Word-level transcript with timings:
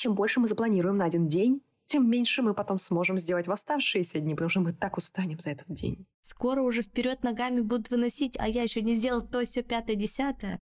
чем 0.00 0.14
больше 0.14 0.40
мы 0.40 0.48
запланируем 0.48 0.96
на 0.96 1.04
один 1.04 1.28
день, 1.28 1.60
тем 1.84 2.08
меньше 2.08 2.40
мы 2.40 2.54
потом 2.54 2.78
сможем 2.78 3.18
сделать 3.18 3.46
в 3.46 3.52
оставшиеся 3.52 4.18
дни, 4.18 4.34
потому 4.34 4.48
что 4.48 4.60
мы 4.60 4.72
так 4.72 4.96
устанем 4.96 5.38
за 5.38 5.50
этот 5.50 5.66
день. 5.68 6.06
Скоро 6.22 6.62
уже 6.62 6.82
вперед 6.82 7.22
ногами 7.22 7.60
будут 7.60 7.90
выносить, 7.90 8.34
а 8.38 8.48
я 8.48 8.62
еще 8.62 8.80
не 8.80 8.94
сделал 8.94 9.20
то, 9.20 9.44
все 9.44 9.62
пятое, 9.62 9.96
десятое. 9.96 10.58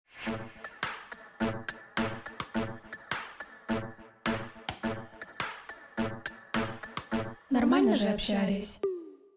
Нормально 7.49 7.95
же 7.95 8.09
общались. 8.09 8.79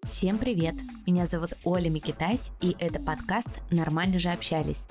Всем 0.03 0.39
привет! 0.39 0.75
Меня 1.07 1.25
зовут 1.25 1.53
Оля 1.65 1.89
Микитась, 1.89 2.51
и 2.61 2.77
это 2.79 3.01
подкаст 3.01 3.51
«Нормально 3.71 4.19
же 4.19 4.29
общались». 4.29 4.87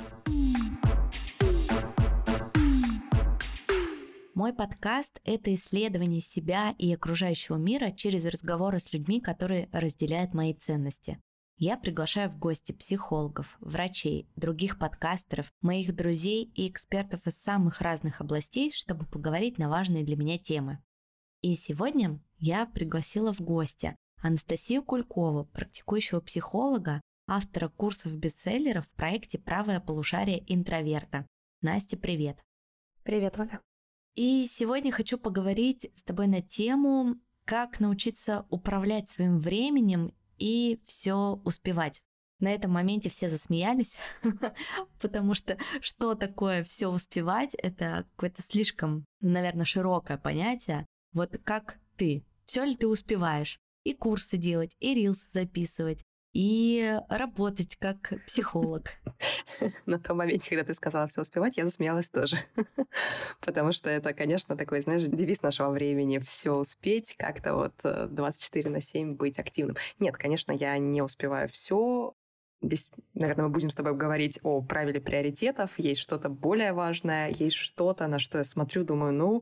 Мой 4.36 4.52
подкаст— 4.52 5.22
это 5.24 5.54
исследование 5.54 6.20
себя 6.20 6.76
и 6.78 6.94
окружающего 6.94 7.56
мира 7.56 7.92
через 7.92 8.26
разговоры 8.26 8.82
с 8.82 8.92
людьми, 8.92 9.22
которые 9.22 9.70
разделяют 9.72 10.34
мои 10.34 10.54
ценности. 10.54 11.22
Я 11.56 11.78
приглашаю 11.78 12.30
в 12.30 12.38
гости 12.38 12.74
психологов, 12.74 13.56
врачей, 13.62 14.28
других 14.36 14.78
подкастеров, 14.78 15.50
моих 15.62 15.96
друзей 15.96 16.52
и 16.54 16.68
экспертов 16.68 17.26
из 17.28 17.42
самых 17.42 17.80
разных 17.80 18.20
областей, 18.20 18.74
чтобы 18.74 19.06
поговорить 19.06 19.58
на 19.58 19.70
важные 19.70 20.04
для 20.04 20.18
меня 20.18 20.38
темы. 20.38 20.84
И 21.40 21.56
сегодня 21.56 22.20
я 22.38 22.66
пригласила 22.66 23.34
в 23.34 23.40
гости 23.40 23.96
Анастасию 24.22 24.84
Кулькову, 24.84 25.46
практикующего 25.46 26.20
психолога, 26.20 27.00
автора 27.26 27.70
курсов 27.70 28.12
бестселлеров 28.12 28.86
в 28.86 28.92
проекте 28.96 29.40
«Правое 29.40 29.80
полушарие 29.80 30.44
интроверта». 30.54 31.26
Настя, 31.62 31.96
привет! 31.96 32.44
Привет, 33.06 33.40
Оля! 33.40 33.62
И 34.16 34.48
сегодня 34.48 34.94
хочу 34.94 35.18
поговорить 35.18 35.92
с 35.94 36.02
тобой 36.04 36.28
на 36.28 36.42
тему, 36.42 37.16
как 37.44 37.82
научиться 37.82 38.46
управлять 38.50 39.10
своим 39.10 39.40
временем 39.40 40.14
и 40.38 40.80
все 40.86 41.42
успевать. 41.44 42.02
На 42.40 42.54
этом 42.54 42.72
моменте 42.72 43.10
все 43.10 43.30
засмеялись, 43.30 43.98
потому 45.02 45.34
что 45.34 45.58
что 45.82 46.16
такое 46.16 46.64
все 46.64 46.88
успевать, 46.88 47.56
это 47.56 48.06
какое-то 48.16 48.42
слишком, 48.42 49.06
наверное, 49.20 49.66
широкое 49.66 50.18
понятие. 50.18 50.86
Вот 51.14 51.38
как 51.44 51.78
ты, 51.98 52.26
все 52.46 52.64
ли 52.64 52.76
ты 52.76 52.88
успеваешь? 52.88 53.60
И 53.84 53.94
курсы 53.94 54.38
делать, 54.38 54.76
и 54.80 54.94
рилсы 54.94 55.30
записывать, 55.32 56.04
и 56.36 57.00
работать 57.08 57.78
как 57.78 58.14
психолог. 58.26 58.90
На 59.86 59.98
том 59.98 60.18
моменте, 60.18 60.50
когда 60.50 60.66
ты 60.66 60.74
сказала 60.74 61.08
все 61.08 61.22
успевать, 61.22 61.56
я 61.56 61.66
засмеялась 61.66 62.10
тоже. 62.10 62.38
Потому 63.40 63.72
что 63.72 63.90
это, 63.90 64.14
конечно, 64.14 64.58
такой, 64.58 64.82
знаешь, 64.82 65.04
девиз 65.04 65.42
нашего 65.42 65.70
времени. 65.70 66.20
Все 66.20 66.52
успеть, 66.52 67.16
как-то 67.18 67.56
вот 67.56 67.74
24 67.84 68.66
э, 68.66 68.70
на 68.70 68.82
7 68.82 69.16
быть 69.16 69.40
активным. 69.40 69.78
Нет, 70.00 70.18
конечно, 70.18 70.52
я 70.52 70.78
не 70.78 71.02
успеваю 71.02 71.48
все. 71.48 72.14
Здесь, 72.62 72.90
наверное, 73.14 73.46
мы 73.46 73.52
будем 73.52 73.70
с 73.70 73.76
тобой 73.76 73.96
говорить 73.96 74.40
о 74.44 74.62
правиле 74.62 75.00
приоритетов. 75.00 75.72
Есть 75.78 76.02
что-то 76.02 76.28
более 76.28 76.74
важное, 76.74 77.30
есть 77.30 77.56
что-то, 77.56 78.08
на 78.08 78.20
что 78.20 78.40
я 78.40 78.44
смотрю, 78.44 78.84
думаю, 78.84 79.14
ну, 79.14 79.42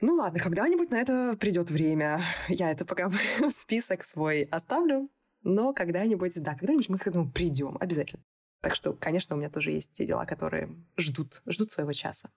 ну 0.00 0.14
ладно, 0.14 0.40
когда-нибудь 0.40 0.90
на 0.90 0.96
это 0.96 1.36
придет 1.38 1.70
время. 1.70 2.22
Я 2.48 2.70
это 2.70 2.86
пока 2.86 3.10
список 3.50 4.02
свой 4.02 4.44
оставлю, 4.44 5.10
но 5.44 5.72
когда-нибудь, 5.72 6.42
да, 6.42 6.54
когда-нибудь 6.54 6.88
мы 6.88 6.98
к 6.98 7.06
этому 7.06 7.30
придем, 7.30 7.76
обязательно. 7.78 8.22
Так 8.60 8.74
что, 8.74 8.94
конечно, 8.94 9.36
у 9.36 9.38
меня 9.38 9.50
тоже 9.50 9.72
есть 9.72 9.92
те 9.92 10.06
дела, 10.06 10.24
которые 10.24 10.74
ждут, 10.96 11.42
ждут 11.46 11.70
своего 11.70 11.92
часа. 11.92 12.30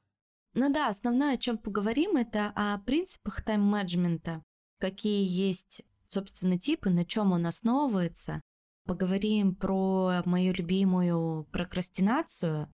Ну 0.54 0.72
да, 0.72 0.90
основное, 0.90 1.36
о 1.36 1.38
чем 1.38 1.58
поговорим, 1.58 2.18
это 2.18 2.52
о 2.56 2.80
принципах 2.80 3.42
тайм-менеджмента, 3.44 4.44
какие 4.80 5.26
есть, 5.26 5.84
собственно, 6.06 6.60
типы, 6.60 6.90
на 6.90 7.06
чем 7.06 7.32
он 7.32 7.46
основывается. 7.46 8.42
Поговорим 8.86 9.56
про 9.56 10.22
мою 10.26 10.54
любимую 10.54 11.46
прокрастинацию. 11.52 12.70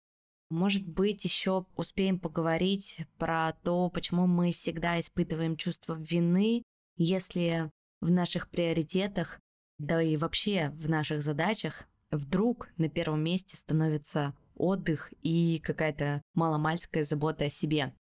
Может 0.51 0.87
быть, 0.87 1.25
еще 1.25 1.67
успеем 1.77 2.21
поговорить 2.21 3.01
про 3.19 3.53
то, 3.65 3.89
почему 3.91 4.27
мы 4.27 4.53
всегда 4.53 5.01
испытываем 5.01 5.57
чувство 5.57 5.95
вины, 5.99 6.63
если 6.97 7.71
в 8.01 8.11
наших 8.11 8.49
приоритетах 8.51 9.41
да 9.79 10.03
и 10.03 10.17
вообще 10.17 10.71
в 10.71 10.89
наших 10.89 11.23
задачах 11.23 11.89
вдруг 12.11 12.69
на 12.77 12.89
первом 12.89 13.23
месте 13.25 13.57
становится 13.57 14.35
отдых 14.55 15.13
и 15.23 15.61
какая-то 15.65 16.23
маломальская 16.35 17.05
забота 17.05 17.47
о 17.47 17.51
себе. 17.51 17.95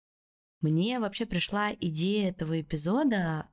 Мне 0.61 1.01
вообще 1.01 1.27
пришла 1.27 1.73
идея 1.73 2.31
этого 2.31 2.61
эпизода 2.61 3.49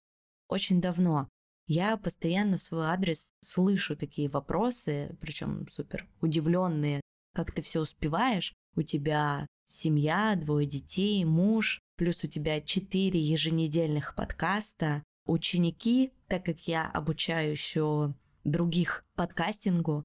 очень 0.47 0.81
давно. 0.81 1.29
Я 1.67 1.97
постоянно 1.97 2.57
в 2.57 2.63
свой 2.63 2.85
адрес 2.85 3.31
слышу 3.41 3.95
такие 3.95 4.29
вопросы, 4.29 5.16
причем 5.22 5.67
супер 5.69 6.07
удивленные, 6.22 7.01
как 7.33 7.51
ты 7.51 7.61
все 7.61 7.81
успеваешь, 7.81 8.53
у 8.75 8.81
тебя 8.83 9.47
семья, 9.63 10.35
двое 10.35 10.66
детей, 10.66 11.23
муж, 11.25 11.81
плюс 11.97 12.23
у 12.23 12.27
тебя 12.27 12.61
четыре 12.61 13.19
еженедельных 13.19 14.16
подкаста, 14.16 15.03
ученики, 15.27 16.11
так 16.27 16.45
как 16.45 16.67
я 16.67 16.89
обучаю 16.89 17.51
еще 17.51 18.13
других 18.43 19.05
подкастингу, 19.15 20.03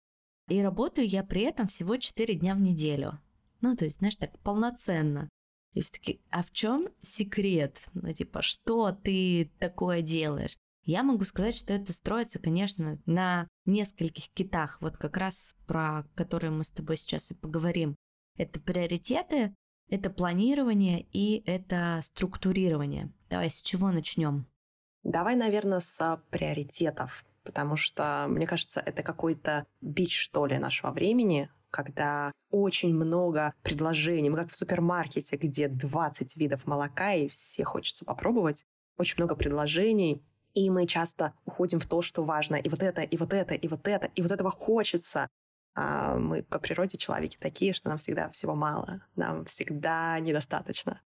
и 0.48 0.60
работаю 0.60 1.06
я 1.08 1.22
при 1.22 1.42
этом 1.42 1.68
всего 1.68 1.96
4 1.96 2.34
дня 2.34 2.54
в 2.54 2.60
неделю. 2.60 3.20
Ну, 3.60 3.76
то 3.76 3.84
есть, 3.84 3.98
знаешь, 3.98 4.16
так 4.16 4.38
полноценно. 4.40 5.28
То 5.72 5.78
есть 5.78 5.92
такие, 5.92 6.20
а 6.30 6.42
в 6.42 6.50
чем 6.50 6.88
секрет? 7.00 7.80
Ну, 7.94 8.12
типа, 8.12 8.42
что 8.42 8.92
ты 8.92 9.50
такое 9.58 10.02
делаешь? 10.02 10.56
Я 10.84 11.04
могу 11.04 11.24
сказать, 11.24 11.56
что 11.56 11.72
это 11.72 11.92
строится, 11.92 12.40
конечно, 12.40 13.00
на 13.06 13.46
нескольких 13.64 14.28
китах, 14.30 14.78
вот 14.80 14.96
как 14.96 15.16
раз 15.16 15.54
про 15.66 16.04
которые 16.14 16.50
мы 16.50 16.64
с 16.64 16.70
тобой 16.72 16.96
сейчас 16.96 17.30
и 17.30 17.34
поговорим. 17.34 17.94
Это 18.36 18.60
приоритеты, 18.60 19.54
это 19.88 20.10
планирование 20.10 21.06
и 21.12 21.42
это 21.46 22.00
структурирование. 22.02 23.12
Давай 23.30 23.50
с 23.50 23.62
чего 23.62 23.92
начнем? 23.92 24.46
Давай, 25.04 25.34
наверное, 25.34 25.80
с 25.80 26.20
приоритетов, 26.30 27.24
потому 27.42 27.76
что, 27.76 28.26
мне 28.28 28.46
кажется, 28.46 28.80
это 28.80 29.02
какой-то 29.02 29.66
бич, 29.80 30.18
что 30.18 30.46
ли, 30.46 30.58
нашего 30.58 30.92
времени, 30.92 31.50
когда 31.70 32.30
очень 32.50 32.94
много 32.94 33.54
предложений. 33.62 34.30
Мы 34.30 34.36
как 34.36 34.50
в 34.50 34.56
супермаркете, 34.56 35.36
где 35.36 35.68
20 35.68 36.36
видов 36.36 36.66
молока, 36.66 37.14
и 37.14 37.28
все 37.28 37.64
хочется 37.64 38.04
попробовать. 38.04 38.64
Очень 38.98 39.16
много 39.18 39.34
предложений, 39.34 40.22
и 40.54 40.70
мы 40.70 40.86
часто 40.86 41.32
уходим 41.46 41.80
в 41.80 41.86
то, 41.86 42.02
что 42.02 42.22
важно. 42.22 42.56
И 42.56 42.68
вот 42.68 42.82
это, 42.82 43.02
и 43.02 43.16
вот 43.16 43.32
это, 43.32 43.54
и 43.54 43.68
вот 43.68 43.88
это, 43.88 44.06
и 44.14 44.22
вот 44.22 44.30
этого 44.30 44.50
хочется. 44.50 45.28
А 45.74 46.16
мы 46.16 46.42
по 46.42 46.58
природе 46.58 46.98
человеки 46.98 47.38
такие, 47.40 47.72
что 47.72 47.88
нам 47.88 47.98
всегда 47.98 48.28
всего 48.28 48.54
мало, 48.54 49.00
нам 49.16 49.46
всегда 49.46 50.20
недостаточно. 50.20 51.00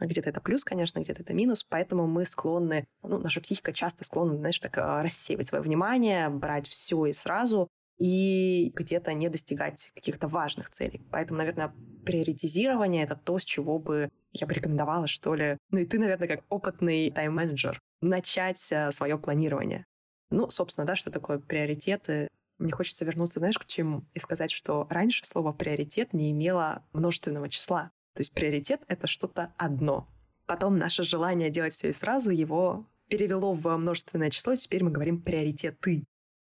Где-то 0.00 0.30
это 0.30 0.40
плюс, 0.40 0.64
конечно, 0.64 1.00
где-то 1.00 1.22
это 1.22 1.34
минус, 1.34 1.64
поэтому 1.64 2.06
мы 2.06 2.24
склонны, 2.24 2.86
ну, 3.02 3.18
наша 3.18 3.40
психика 3.40 3.72
часто 3.72 4.04
склонна, 4.04 4.36
знаешь, 4.36 4.58
так 4.58 4.78
а, 4.78 5.02
рассеивать 5.02 5.48
свое 5.48 5.62
внимание, 5.62 6.28
брать 6.28 6.68
все 6.68 7.06
и 7.06 7.12
сразу, 7.12 7.68
и 7.98 8.70
где-то 8.74 9.12
не 9.12 9.28
достигать 9.28 9.90
каких-то 9.94 10.28
важных 10.28 10.70
целей. 10.70 11.02
Поэтому, 11.10 11.38
наверное, 11.38 11.74
приоритизирование— 12.06 13.02
это 13.04 13.16
то, 13.16 13.38
с 13.38 13.44
чего 13.44 13.78
бы 13.78 14.08
я 14.32 14.46
бы 14.46 14.54
рекомендовала, 14.54 15.08
что 15.08 15.34
ли, 15.34 15.58
ну 15.70 15.78
и 15.78 15.86
ты, 15.86 15.98
наверное, 15.98 16.28
как 16.28 16.44
опытный 16.48 17.10
тайм-менеджер, 17.10 17.80
начать 18.00 18.72
а, 18.72 18.92
свое 18.92 19.18
планирование. 19.18 19.84
Ну, 20.30 20.50
собственно, 20.50 20.86
да, 20.86 20.94
что 20.94 21.10
такое 21.10 21.38
приоритеты? 21.38 22.28
Мне 22.58 22.72
хочется 22.72 23.04
вернуться, 23.04 23.38
знаешь, 23.38 23.58
к 23.58 23.66
чему? 23.66 24.04
И 24.14 24.18
сказать, 24.18 24.50
что 24.50 24.86
раньше 24.90 25.24
слово 25.24 25.52
«приоритет» 25.52 26.12
не 26.12 26.30
имело 26.32 26.84
множественного 26.92 27.48
числа. 27.48 27.90
То 28.18 28.22
есть 28.22 28.32
приоритет— 28.32 28.82
это 28.88 29.06
что-то 29.06 29.52
одно. 29.56 30.08
Потом 30.44 30.76
наше 30.76 31.04
желание 31.04 31.50
делать 31.50 31.72
все 31.72 31.90
и 31.90 31.92
сразу 31.92 32.32
его 32.32 32.84
перевело 33.06 33.54
в 33.54 33.76
множественное 33.76 34.30
число, 34.30 34.56
теперь 34.56 34.82
мы 34.82 34.90
говорим 34.90 35.22
приоритеты. 35.22 36.00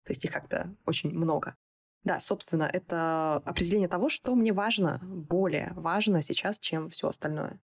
То 0.03 0.11
есть 0.11 0.25
их 0.25 0.31
как-то 0.31 0.75
очень 0.88 1.11
много. 1.11 1.55
Да, 2.03 2.19
собственно, 2.19 2.63
это 2.63 3.35
определение 3.45 3.88
того, 3.88 4.09
что 4.09 4.33
мне 4.33 4.51
важно, 4.51 4.97
более 5.03 5.71
важно 5.75 6.23
сейчас, 6.23 6.57
чем 6.57 6.89
все 6.89 7.09
остальное. 7.09 7.61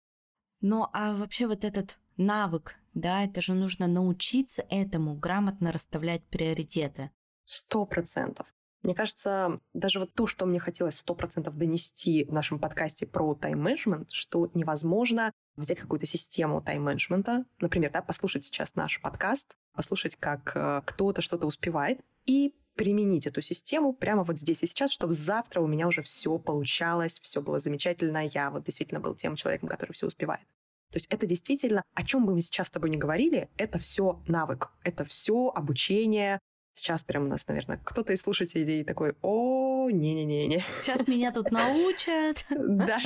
Ну, 0.61 0.87
а 0.93 1.15
вообще 1.15 1.47
вот 1.47 1.65
этот 1.65 1.97
навык, 2.15 2.75
да, 2.93 3.23
это 3.23 3.41
же 3.41 3.55
нужно 3.55 3.87
научиться 3.87 4.67
этому, 4.69 5.15
грамотно 5.15 5.71
расставлять 5.71 6.23
приоритеты. 6.25 7.09
Сто 7.43 7.87
процентов. 7.87 8.45
Мне 8.85 8.93
кажется, 8.93 9.59
даже 9.73 9.99
вот 9.99 10.13
то, 10.13 10.27
что 10.27 10.45
мне 10.45 10.59
хотелось 10.59 10.99
сто 10.99 11.15
процентов 11.15 11.57
донести 11.57 12.23
в 12.25 12.31
нашем 12.31 12.59
подкасте 12.59 13.07
про 13.07 13.33
тайм-менеджмент, 13.33 14.11
что 14.11 14.51
невозможно 14.53 15.31
взять 15.55 15.79
какую-то 15.79 16.05
систему 16.05 16.61
тайм-менеджмента, 16.61 17.45
например, 17.59 17.89
да, 17.91 18.03
послушать 18.03 18.45
сейчас 18.45 18.75
наш 18.75 19.01
подкаст, 19.01 19.57
послушать, 19.73 20.15
как 20.17 20.51
э, 20.55 20.83
кто-то 20.85 21.23
что-то 21.23 21.47
успевает, 21.47 21.99
и 22.27 22.53
применить 22.75 23.25
эту 23.25 23.41
систему 23.41 23.91
прямо 23.91 24.23
вот 24.23 24.37
здесь 24.37 24.61
и 24.61 24.67
сейчас, 24.67 24.91
чтобы 24.91 25.13
завтра 25.13 25.61
у 25.61 25.67
меня 25.67 25.87
уже 25.87 26.03
все 26.03 26.37
получалось, 26.37 27.19
все 27.23 27.41
было 27.41 27.57
замечательно, 27.57 28.23
я 28.23 28.51
вот 28.51 28.65
действительно 28.65 28.99
был 28.99 29.15
тем 29.15 29.35
человеком, 29.35 29.67
который 29.67 29.93
все 29.93 30.05
успевает. 30.05 30.45
То 30.91 30.97
есть 30.97 31.07
это 31.09 31.25
действительно, 31.25 31.81
о 31.95 32.03
чем 32.03 32.27
бы 32.27 32.33
мы 32.33 32.41
сейчас 32.41 32.67
с 32.67 32.71
тобой 32.71 32.91
не 32.91 32.97
говорили, 32.97 33.49
это 33.57 33.79
все 33.79 34.21
навык, 34.27 34.69
это 34.83 35.05
все 35.05 35.49
обучение. 35.55 36.39
Сейчас 36.75 37.03
прям 37.03 37.23
у 37.23 37.27
нас, 37.27 37.47
наверное, 37.47 37.79
кто-то 37.81 38.11
из 38.11 38.21
слушателей 38.21 38.83
такой, 38.83 39.15
о, 39.21 39.89
не-не-не-не. 39.89 40.61
Сейчас 40.83 41.07
меня 41.07 41.31
тут 41.31 41.49
научат. 41.51 42.45
Да. 42.49 42.99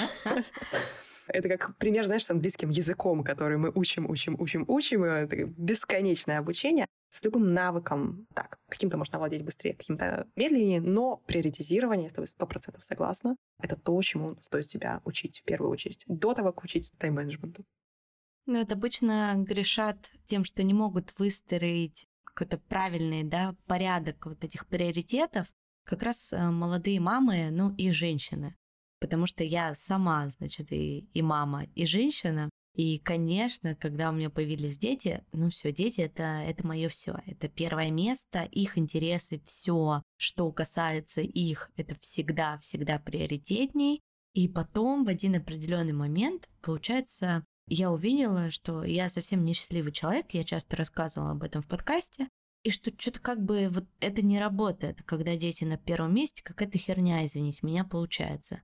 Это 1.28 1.48
как 1.48 1.78
пример, 1.78 2.06
знаешь, 2.06 2.26
с 2.26 2.32
английским 2.32 2.70
языком, 2.70 3.24
который 3.24 3.58
мы 3.58 3.72
учим, 3.76 4.10
учим, 4.10 4.36
учим, 4.40 4.66
учим. 4.68 5.04
Это 5.04 5.46
бесконечное 5.46 6.40
обучение. 6.40 6.88
С 7.12 7.24
любым 7.24 7.54
навыком, 7.54 8.26
так, 8.34 8.58
каким-то 8.70 8.98
можно 8.98 9.18
овладеть 9.18 9.44
быстрее, 9.44 9.76
каким-то 9.76 10.28
медленнее, 10.36 10.82
но 10.82 11.18
приоритизирование, 11.28 12.10
это 12.10 12.26
сто 12.26 12.48
процентов 12.48 12.84
согласна, 12.84 13.36
это 13.62 13.76
то, 13.76 14.02
чему 14.02 14.38
стоит 14.42 14.68
себя 14.68 15.02
учить 15.06 15.42
в 15.42 15.44
первую 15.44 15.72
очередь, 15.72 16.04
до 16.08 16.34
того, 16.34 16.52
как 16.52 16.64
учить 16.64 16.92
тайм-менеджменту. 16.98 17.64
Ну, 18.48 18.60
это 18.60 18.74
обычно 18.74 19.36
грешат 19.38 19.98
тем, 20.26 20.44
что 20.44 20.64
не 20.64 20.74
могут 20.74 21.14
выстроить 21.20 22.08
какой-то 22.40 22.58
правильный 22.70 23.24
да, 23.24 23.56
порядок 23.68 24.26
вот 24.26 24.44
этих 24.44 24.66
приоритетов, 24.68 25.48
как 25.86 26.04
раз 26.04 26.32
э, 26.32 26.50
молодые 26.50 27.00
мамы, 27.00 27.50
ну 27.52 27.74
и 27.76 27.92
женщины 27.92 28.56
потому 29.00 29.26
что 29.26 29.44
я 29.44 29.76
сама, 29.76 30.30
значит, 30.30 30.72
и, 30.72 31.08
и 31.14 31.22
мама, 31.22 31.66
и 31.76 31.86
женщина. 31.86 32.50
И, 32.76 33.00
конечно, 33.00 33.76
когда 33.76 34.10
у 34.10 34.14
меня 34.14 34.30
появились 34.30 34.78
дети, 34.78 35.24
ну 35.34 35.50
все, 35.50 35.72
дети 35.72 36.02
это, 36.02 36.44
это 36.46 36.66
мое 36.66 36.88
все. 36.90 37.18
Это 37.26 37.50
первое 37.50 37.92
место, 37.92 38.44
их 38.44 38.78
интересы, 38.78 39.42
все, 39.46 40.04
что 40.18 40.52
касается 40.52 41.22
их, 41.22 41.72
это 41.76 41.96
всегда-всегда 42.00 43.00
приоритетней. 43.00 44.02
И 44.34 44.48
потом 44.48 45.04
в 45.04 45.08
один 45.08 45.36
определенный 45.36 45.94
момент, 45.94 46.48
получается, 46.62 47.44
я 47.70 47.92
увидела, 47.92 48.52
что 48.52 48.84
я 48.84 49.10
совсем 49.10 49.46
несчастливый 49.46 49.92
человек, 49.92 50.28
я 50.32 50.44
часто 50.44 50.76
рассказывала 50.76 51.32
об 51.32 51.44
этом 51.44 51.62
в 51.62 51.68
подкасте, 51.68 52.28
и 52.64 52.72
что 52.72 52.92
что-то 52.98 53.20
как 53.20 53.42
бы 53.44 53.70
вот 53.70 53.86
это 54.00 54.22
не 54.22 54.40
работает, 54.40 55.02
когда 55.04 55.36
дети 55.36 55.64
на 55.64 55.78
первом 55.78 56.14
месте, 56.14 56.44
какая-то 56.44 56.78
херня, 56.78 57.24
извините 57.26 57.60
меня, 57.62 57.86
получается. 57.86 58.62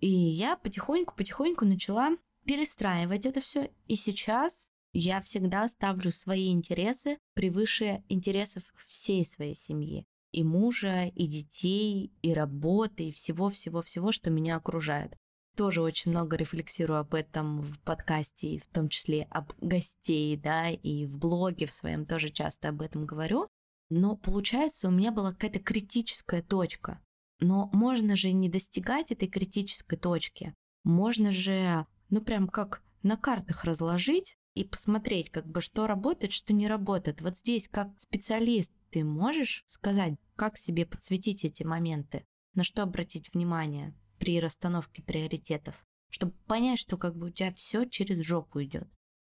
И 0.00 0.08
я 0.08 0.56
потихоньку-потихоньку 0.56 1.64
начала 1.64 2.16
перестраивать 2.44 3.26
это 3.26 3.40
все. 3.40 3.70
И 3.86 3.96
сейчас 3.96 4.70
я 4.92 5.20
всегда 5.22 5.66
ставлю 5.68 6.12
свои 6.12 6.52
интересы 6.52 7.18
превыше 7.34 8.02
интересов 8.08 8.62
всей 8.86 9.24
своей 9.24 9.54
семьи. 9.54 10.04
И 10.30 10.44
мужа, 10.44 11.06
и 11.06 11.26
детей, 11.26 12.12
и 12.22 12.34
работы, 12.34 13.08
и 13.08 13.12
всего-всего-всего, 13.12 14.12
что 14.12 14.30
меня 14.30 14.56
окружает. 14.56 15.16
Тоже 15.58 15.82
очень 15.82 16.12
много 16.12 16.36
рефлексирую 16.36 17.00
об 17.00 17.14
этом 17.14 17.62
в 17.62 17.80
подкасте, 17.80 18.60
в 18.60 18.72
том 18.72 18.88
числе 18.88 19.24
об 19.24 19.52
гостей, 19.60 20.36
да, 20.36 20.70
и 20.70 21.04
в 21.04 21.18
блоге 21.18 21.66
в 21.66 21.72
своем 21.72 22.06
тоже 22.06 22.28
часто 22.28 22.68
об 22.68 22.80
этом 22.80 23.06
говорю. 23.06 23.48
Но 23.90 24.14
получается, 24.14 24.86
у 24.86 24.92
меня 24.92 25.10
была 25.10 25.32
какая-то 25.32 25.58
критическая 25.58 26.42
точка. 26.42 27.00
Но 27.40 27.70
можно 27.72 28.14
же 28.14 28.30
не 28.30 28.48
достигать 28.48 29.10
этой 29.10 29.26
критической 29.26 29.98
точки. 29.98 30.54
Можно 30.84 31.32
же, 31.32 31.86
ну 32.08 32.20
прям 32.20 32.46
как 32.46 32.80
на 33.02 33.16
картах 33.16 33.64
разложить 33.64 34.38
и 34.54 34.62
посмотреть, 34.62 35.28
как 35.28 35.44
бы 35.44 35.60
что 35.60 35.88
работает, 35.88 36.32
что 36.32 36.52
не 36.52 36.68
работает. 36.68 37.20
Вот 37.20 37.36
здесь, 37.36 37.66
как 37.66 37.88
специалист, 37.98 38.70
ты 38.90 39.02
можешь 39.02 39.64
сказать, 39.66 40.14
как 40.36 40.56
себе 40.56 40.86
подсветить 40.86 41.42
эти 41.42 41.64
моменты, 41.64 42.24
на 42.54 42.62
что 42.62 42.84
обратить 42.84 43.34
внимание 43.34 43.92
при 44.18 44.40
расстановке 44.40 45.02
приоритетов, 45.02 45.74
чтобы 46.10 46.32
понять, 46.46 46.78
что 46.78 46.96
как 46.96 47.16
бы 47.16 47.28
у 47.28 47.30
тебя 47.30 47.52
все 47.52 47.84
через 47.84 48.24
жопу 48.24 48.62
идет. 48.62 48.88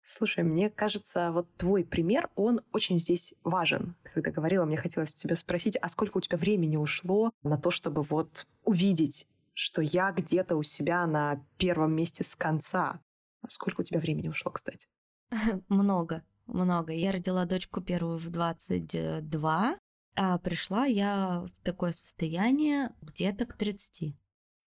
Слушай, 0.05 0.43
мне 0.43 0.69
кажется, 0.69 1.31
вот 1.31 1.55
твой 1.56 1.84
пример, 1.84 2.29
он 2.34 2.61
очень 2.73 2.99
здесь 2.99 3.34
важен. 3.44 3.94
Когда 4.02 4.32
говорила, 4.32 4.64
мне 4.64 4.76
хотелось 4.76 5.14
у 5.14 5.17
тебя 5.17 5.37
спросить, 5.37 5.76
а 5.81 5.88
сколько 5.88 6.19
у 6.19 6.20
тебя 6.20 6.37
времени 6.37 6.76
ушло 6.76 7.31
на 7.44 7.56
то, 7.56 7.70
чтобы 7.70 8.02
вот 8.02 8.46
увидеть, 8.64 9.29
что 9.55 9.81
я 9.81 10.11
где-то 10.11 10.56
у 10.56 10.62
себя 10.64 11.06
на 11.06 11.44
первом 11.56 11.94
месте 11.94 12.25
с 12.25 12.34
конца? 12.34 13.00
А 13.43 13.49
сколько 13.49 13.82
у 13.82 13.84
тебя 13.84 14.00
времени 14.00 14.29
ушло, 14.29 14.50
кстати? 14.50 14.88
Много, 15.69 16.25
много. 16.46 16.93
Я 16.93 17.12
родила 17.12 17.44
дочку 17.44 17.81
первую 17.81 18.19
в 18.19 18.29
22, 18.29 19.76
а 20.14 20.38
пришла 20.38 20.84
я 20.84 21.46
в 21.46 21.64
такое 21.64 21.93
состояние 21.93 22.90
где-то 23.00 23.46
к 23.46 23.56
30. 23.56 24.14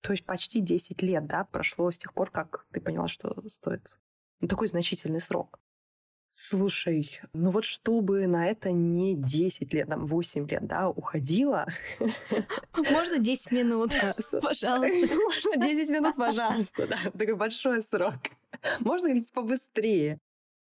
То 0.00 0.12
есть 0.12 0.24
почти 0.24 0.60
10 0.60 1.02
лет, 1.02 1.26
да, 1.26 1.44
прошло 1.44 1.90
с 1.90 1.98
тех 1.98 2.14
пор, 2.14 2.30
как 2.30 2.66
ты 2.72 2.80
поняла, 2.80 3.08
что 3.08 3.42
стоит 3.48 3.98
ну, 4.40 4.48
такой 4.48 4.68
значительный 4.68 5.20
срок. 5.20 5.58
Слушай, 6.32 7.20
ну 7.32 7.50
вот 7.50 7.64
чтобы 7.64 8.28
на 8.28 8.46
это 8.46 8.70
не 8.70 9.16
10 9.16 9.74
лет, 9.74 9.88
там 9.88 10.06
8 10.06 10.48
лет, 10.48 10.66
да, 10.66 10.88
уходила... 10.88 11.66
Можно 12.76 13.18
10 13.18 13.50
минут, 13.50 13.92
пожалуйста. 14.40 15.14
Можно 15.16 15.56
10 15.56 15.90
минут, 15.90 16.16
пожалуйста, 16.16 16.86
да, 16.86 16.98
такой 17.10 17.34
большой 17.34 17.82
срок. 17.82 18.14
Можно 18.78 19.08
говорить 19.08 19.32
побыстрее. 19.32 20.20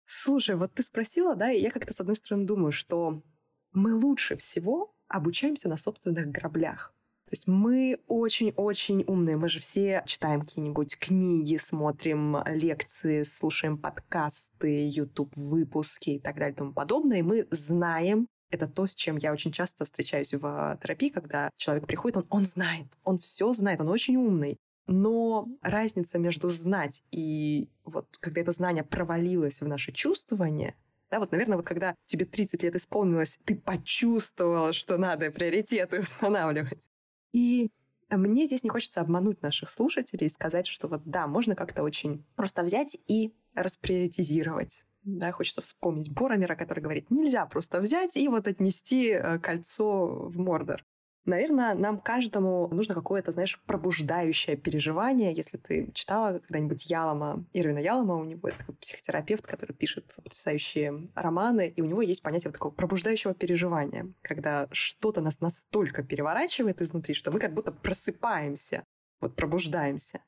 Слушай, 0.06 0.58
вот 0.58 0.74
ты 0.74 0.84
спросила, 0.84 1.34
да, 1.34 1.52
и 1.52 1.62
я 1.62 1.72
как-то 1.72 1.94
с 1.94 2.00
одной 2.02 2.18
стороны 2.18 2.46
думаю, 2.46 2.74
что 2.74 3.24
мы 3.72 3.96
лучше 3.96 4.36
всего 4.36 4.94
обучаемся 5.08 5.70
на 5.70 5.78
собственных 5.78 6.28
граблях. 6.28 6.94
Есть 7.34 7.48
мы 7.48 7.98
очень-очень 8.06 9.06
умные. 9.08 9.38
Мы 9.38 9.50
же 9.50 9.60
все 9.60 10.04
читаем 10.06 10.42
какие-нибудь 10.42 11.00
книги, 11.00 11.56
смотрим 11.56 12.38
лекции, 12.46 13.24
слушаем 13.24 13.76
подкасты, 13.76 14.88
YouTube-выпуски 14.88 16.12
и 16.12 16.20
так 16.20 16.36
далее 16.36 16.54
и 16.54 16.56
тому 16.56 16.74
подобное. 16.74 17.18
И 17.18 17.24
мы 17.24 17.48
знаем, 17.50 18.28
это 18.52 18.68
то, 18.68 18.86
с 18.86 18.94
чем 18.94 19.18
я 19.18 19.34
очень 19.34 19.52
часто 19.52 19.84
встречаюсь 19.84 20.32
в 20.36 20.78
терапии, 20.80 21.10
когда 21.10 21.50
человек 21.58 21.88
приходит, 21.88 22.18
он, 22.18 22.28
он 22.30 22.46
знает, 22.46 22.86
он 23.04 23.18
все 23.18 23.52
знает, 23.52 23.82
он 23.82 23.90
очень 23.90 24.16
умный. 24.16 24.58
Но 24.86 25.48
разница 25.64 26.20
между 26.20 26.50
знать 26.50 27.02
и 27.10 27.68
вот 27.84 28.16
когда 28.20 28.42
это 28.42 28.52
знание 28.52 28.84
провалилось 28.84 29.60
в 29.60 29.68
наше 29.68 29.92
чувствование, 29.92 30.76
да, 31.10 31.20
вот, 31.20 31.32
наверное, 31.32 31.58
вот 31.58 31.66
когда 31.66 31.96
тебе 32.06 32.26
30 32.26 32.62
лет 32.62 32.76
исполнилось, 32.76 33.40
ты 33.44 33.56
почувствовал, 33.56 34.72
что 34.72 34.98
надо 34.98 35.32
приоритеты 35.32 36.00
устанавливать. 36.00 36.93
И 37.34 37.72
мне 38.10 38.46
здесь 38.46 38.64
не 38.64 38.70
хочется 38.70 39.02
обмануть 39.02 39.42
наших 39.42 39.70
слушателей 39.70 40.28
и 40.28 40.30
сказать, 40.30 40.68
что 40.68 40.88
вот 40.88 41.02
да, 41.06 41.28
можно 41.28 41.56
как-то 41.56 41.84
очень 41.84 42.24
просто 42.36 42.64
взять 42.64 42.98
и 43.08 43.34
расприоритизировать. 43.56 44.86
Да, 45.04 45.32
хочется 45.34 45.62
вспомнить 45.62 46.14
Боромера, 46.14 46.56
который 46.56 46.80
говорит, 46.80 47.12
нельзя 47.12 47.46
просто 47.46 47.82
взять 47.82 48.16
и 48.16 48.28
вот 48.30 48.48
отнести 48.48 49.10
э, 49.10 49.38
кольцо 49.40 50.30
в 50.30 50.38
Мордор. 50.38 50.86
Наверное, 51.26 51.74
нам 51.74 52.02
каждому 52.02 52.68
нужно 52.68 52.94
какое-то, 52.94 53.32
знаешь, 53.32 53.62
пробуждающее 53.66 54.58
переживание. 54.58 55.32
Если 55.32 55.56
ты 55.58 55.90
читала 55.94 56.40
когда-нибудь 56.40 56.90
Ялома, 56.90 57.46
Ирвина 57.54 57.80
Ялома, 57.80 58.16
у 58.16 58.26
него 58.26 58.50
такой 58.50 58.76
психотерапевт, 58.76 59.46
который 59.46 59.74
пишет 59.74 60.14
потрясающие 60.18 61.10
романы, 61.16 61.70
и 61.74 61.82
у 61.82 61.86
него 61.86 62.02
есть 62.02 62.24
понятие 62.24 62.50
вот 62.50 62.56
такого 62.56 62.74
пробуждающего 62.74 63.34
переживания, 63.34 64.12
когда 64.22 64.68
что-то 64.72 65.22
нас 65.22 65.40
настолько 65.40 66.04
переворачивает 66.04 66.82
изнутри, 66.82 67.14
что 67.14 67.32
мы 67.32 67.40
как 67.40 67.54
будто 67.54 67.72
просыпаемся, 67.72 68.84
вот 69.22 69.36
пробуждаемся. 69.38 70.20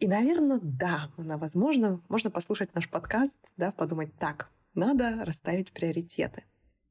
И, 0.00 0.08
наверное, 0.08 0.58
да, 0.60 1.12
возможно, 1.16 2.02
можно 2.08 2.32
послушать 2.32 2.74
наш 2.74 2.90
подкаст, 2.90 3.36
да, 3.56 3.70
подумать 3.70 4.12
так, 4.18 4.50
надо 4.74 5.24
расставить 5.24 5.70
приоритеты. 5.70 6.42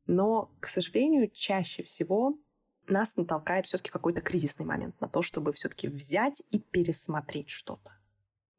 Но, 0.06 0.50
к 0.62 0.68
сожалению, 0.68 1.30
чаще 1.30 1.84
всего 1.84 2.38
нас 2.88 3.16
натолкает 3.16 3.68
все-таки 3.68 3.92
какой-то 3.92 4.22
кризисный 4.22 4.66
момент 4.66 5.00
на 5.02 5.08
то, 5.08 5.22
чтобы 5.22 5.54
все-таки 5.54 5.88
взять 5.88 6.42
и 6.52 6.60
пересмотреть 6.60 7.50
что-то. 7.50 7.92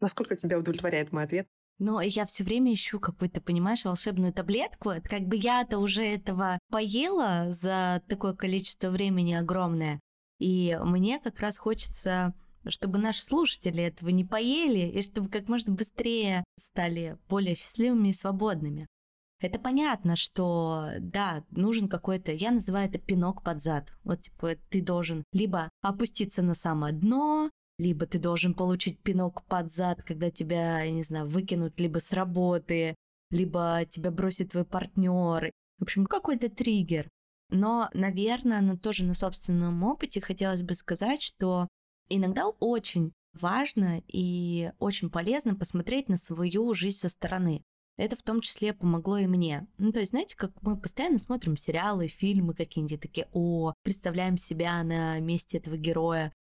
Насколько 0.00 0.37
тебя 0.37 0.59
удовлетворяет 0.59 1.12
мой 1.12 1.25
ответ? 1.25 1.47
Но 1.78 2.00
я 2.00 2.25
все 2.25 2.45
время 2.45 2.73
ищу 2.73 3.00
какую-то, 3.00 3.40
понимаешь, 3.40 3.85
волшебную 3.85 4.33
таблетку. 4.33 4.93
Как 5.02 5.23
бы 5.23 5.37
я-то 5.37 5.78
уже 5.78 6.04
этого 6.04 6.59
поела 6.71 7.50
за 7.50 8.02
такое 8.09 8.35
количество 8.35 8.90
времени 8.90 9.35
огромное. 9.35 10.00
И 10.38 10.78
мне 10.85 11.19
как 11.19 11.40
раз 11.40 11.59
хочется, 11.59 12.33
чтобы 12.69 12.99
наши 12.99 13.23
слушатели 13.23 13.83
этого 13.83 14.11
не 14.11 14.25
поели, 14.25 14.88
и 14.88 15.02
чтобы 15.02 15.28
как 15.28 15.49
можно 15.49 15.75
быстрее 15.75 16.45
стали 16.59 17.19
более 17.28 17.57
счастливыми 17.57 18.09
и 18.09 18.12
свободными. 18.12 18.87
Это 19.44 19.58
понятно, 19.58 20.16
что 20.16 20.88
да, 20.98 21.44
нужен 21.50 21.86
какой-то, 21.86 22.32
я 22.32 22.50
называю 22.50 22.88
это 22.88 22.98
пинок 22.98 23.42
под 23.42 23.60
зад. 23.60 23.92
Вот 24.02 24.22
типа 24.22 24.56
ты 24.70 24.80
должен 24.80 25.22
либо 25.34 25.68
опуститься 25.82 26.40
на 26.40 26.54
самое 26.54 26.94
дно, 26.94 27.50
либо 27.76 28.06
ты 28.06 28.18
должен 28.18 28.54
получить 28.54 29.02
пинок 29.02 29.44
под 29.44 29.70
зад, 29.70 30.02
когда 30.02 30.30
тебя, 30.30 30.80
я 30.80 30.90
не 30.90 31.02
знаю, 31.02 31.28
выкинут 31.28 31.78
либо 31.78 31.98
с 31.98 32.10
работы, 32.14 32.94
либо 33.30 33.82
тебя 33.86 34.10
бросит 34.10 34.52
твой 34.52 34.64
партнер. 34.64 35.50
В 35.78 35.82
общем, 35.82 36.06
какой-то 36.06 36.48
триггер. 36.48 37.10
Но, 37.50 37.90
наверное, 37.92 38.62
на 38.62 38.78
тоже 38.78 39.04
на 39.04 39.12
собственном 39.12 39.84
опыте 39.84 40.22
хотелось 40.22 40.62
бы 40.62 40.72
сказать, 40.72 41.20
что 41.20 41.68
иногда 42.08 42.48
очень 42.48 43.12
важно 43.34 44.00
и 44.08 44.72
очень 44.78 45.10
полезно 45.10 45.54
посмотреть 45.54 46.08
на 46.08 46.16
свою 46.16 46.72
жизнь 46.72 47.00
со 47.00 47.10
стороны. 47.10 47.62
Это 47.96 48.16
в 48.16 48.22
том 48.22 48.40
числе 48.40 48.72
помогло 48.72 49.18
и 49.18 49.26
мне. 49.26 49.68
Ну, 49.78 49.92
то 49.92 50.00
есть, 50.00 50.10
знаете, 50.10 50.36
как 50.36 50.50
мы 50.62 50.76
постоянно 50.76 51.18
смотрим 51.18 51.56
сериалы, 51.56 52.08
фильмы 52.08 52.54
какие-нибудь 52.54 53.00
такие, 53.00 53.28
о, 53.32 53.72
представляем 53.82 54.36
себя 54.36 54.82
на 54.82 55.20
месте 55.20 55.58
этого 55.58 55.76
героя. 55.76 56.32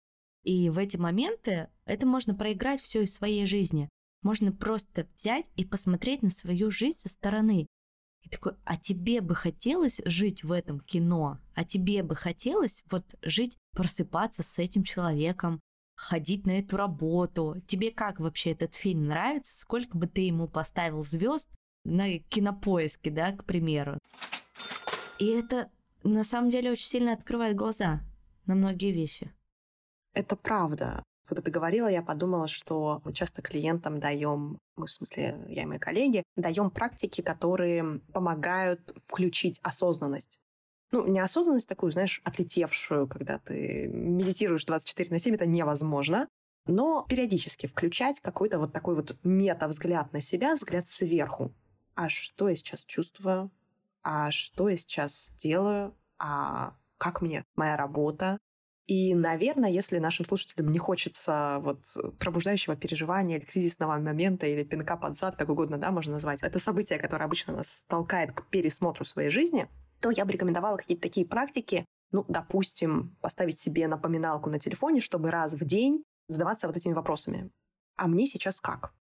И 0.44 0.70
в 0.70 0.78
эти 0.78 0.96
моменты 0.96 1.68
это 1.84 2.06
можно 2.06 2.34
проиграть 2.34 2.80
все 2.80 3.02
из 3.02 3.14
своей 3.14 3.46
жизни. 3.46 3.88
Можно 4.22 4.52
просто 4.52 5.06
взять 5.14 5.46
и 5.56 5.64
посмотреть 5.64 6.22
на 6.22 6.30
свою 6.30 6.70
жизнь 6.70 6.98
со 6.98 7.08
стороны. 7.08 7.66
И 8.22 8.28
такой, 8.28 8.52
а 8.64 8.76
тебе 8.76 9.20
бы 9.20 9.34
хотелось 9.34 10.00
жить 10.04 10.44
в 10.44 10.52
этом 10.52 10.80
кино? 10.80 11.38
А 11.54 11.64
тебе 11.64 12.02
бы 12.02 12.14
хотелось 12.14 12.82
вот 12.90 13.04
жить, 13.20 13.58
просыпаться 13.72 14.42
с 14.42 14.58
этим 14.58 14.84
человеком, 14.84 15.60
ходить 16.02 16.46
на 16.46 16.58
эту 16.58 16.76
работу. 16.76 17.62
Тебе 17.66 17.90
как 17.90 18.18
вообще 18.18 18.52
этот 18.52 18.74
фильм 18.74 19.04
нравится? 19.06 19.56
Сколько 19.56 19.96
бы 19.96 20.06
ты 20.06 20.22
ему 20.22 20.48
поставил 20.48 21.04
звезд 21.04 21.48
на 21.84 22.18
кинопоиске, 22.18 23.10
да, 23.10 23.32
к 23.32 23.44
примеру? 23.44 23.98
И 25.18 25.26
это 25.26 25.70
на 26.02 26.24
самом 26.24 26.50
деле 26.50 26.72
очень 26.72 26.86
сильно 26.86 27.12
открывает 27.12 27.56
глаза 27.56 28.00
на 28.46 28.54
многие 28.54 28.90
вещи. 28.90 29.32
Это 30.12 30.34
правда. 30.34 31.04
Когда 31.24 31.40
ты 31.40 31.52
говорила, 31.52 31.86
я 31.86 32.02
подумала, 32.02 32.48
что 32.48 33.00
мы 33.04 33.12
часто 33.12 33.40
клиентам 33.40 34.00
даем, 34.00 34.58
мы, 34.76 34.86
в 34.86 34.90
смысле, 34.90 35.44
я 35.48 35.62
и 35.62 35.66
мои 35.66 35.78
коллеги, 35.78 36.24
даем 36.36 36.70
практики, 36.70 37.20
которые 37.20 38.00
помогают 38.12 38.92
включить 39.06 39.60
осознанность 39.62 40.40
ну, 40.92 41.06
неосознанность 41.06 41.68
такую, 41.68 41.90
знаешь, 41.90 42.20
отлетевшую, 42.22 43.08
когда 43.08 43.38
ты 43.38 43.88
медитируешь 43.88 44.64
24 44.66 45.10
на 45.10 45.18
7, 45.18 45.34
это 45.34 45.46
невозможно. 45.46 46.28
Но 46.66 47.04
периодически 47.08 47.66
включать 47.66 48.20
какой-то 48.20 48.58
вот 48.58 48.72
такой 48.72 48.94
вот 48.94 49.16
мета-взгляд 49.24 50.12
на 50.12 50.20
себя, 50.20 50.54
взгляд 50.54 50.86
сверху. 50.86 51.52
А 51.94 52.08
что 52.08 52.48
я 52.48 52.54
сейчас 52.54 52.84
чувствую? 52.84 53.50
А 54.02 54.30
что 54.30 54.68
я 54.68 54.76
сейчас 54.76 55.30
делаю? 55.38 55.96
А 56.18 56.76
как 56.98 57.20
мне 57.20 57.44
моя 57.56 57.76
работа? 57.76 58.38
И, 58.86 59.14
наверное, 59.14 59.70
если 59.70 59.98
нашим 59.98 60.26
слушателям 60.26 60.70
не 60.70 60.78
хочется 60.78 61.58
вот 61.62 61.84
пробуждающего 62.18 62.76
переживания 62.76 63.38
или 63.38 63.44
кризисного 63.44 63.96
момента 63.98 64.46
или 64.46 64.64
пинка 64.64 64.96
под 64.96 65.16
зад, 65.16 65.36
как 65.36 65.48
угодно, 65.48 65.78
да, 65.78 65.90
можно 65.90 66.12
назвать, 66.12 66.42
это 66.42 66.58
событие, 66.58 66.98
которое 66.98 67.24
обычно 67.24 67.54
нас 67.54 67.84
толкает 67.88 68.32
к 68.32 68.46
пересмотру 68.50 69.04
своей 69.04 69.30
жизни, 69.30 69.68
то 70.02 70.10
я 70.10 70.24
бы 70.24 70.32
рекомендовала 70.32 70.76
какие-то 70.76 71.02
такие 71.02 71.24
практики, 71.24 71.86
ну, 72.10 72.24
допустим, 72.28 73.16
поставить 73.20 73.58
себе 73.58 73.88
напоминалку 73.88 74.50
на 74.50 74.58
телефоне, 74.58 75.00
чтобы 75.00 75.30
раз 75.30 75.54
в 75.54 75.64
день 75.64 76.02
задаваться 76.28 76.66
вот 76.66 76.76
этими 76.76 76.92
вопросами. 76.92 77.50
А 77.96 78.08
мне 78.08 78.26
сейчас 78.26 78.60
как? 78.60 78.92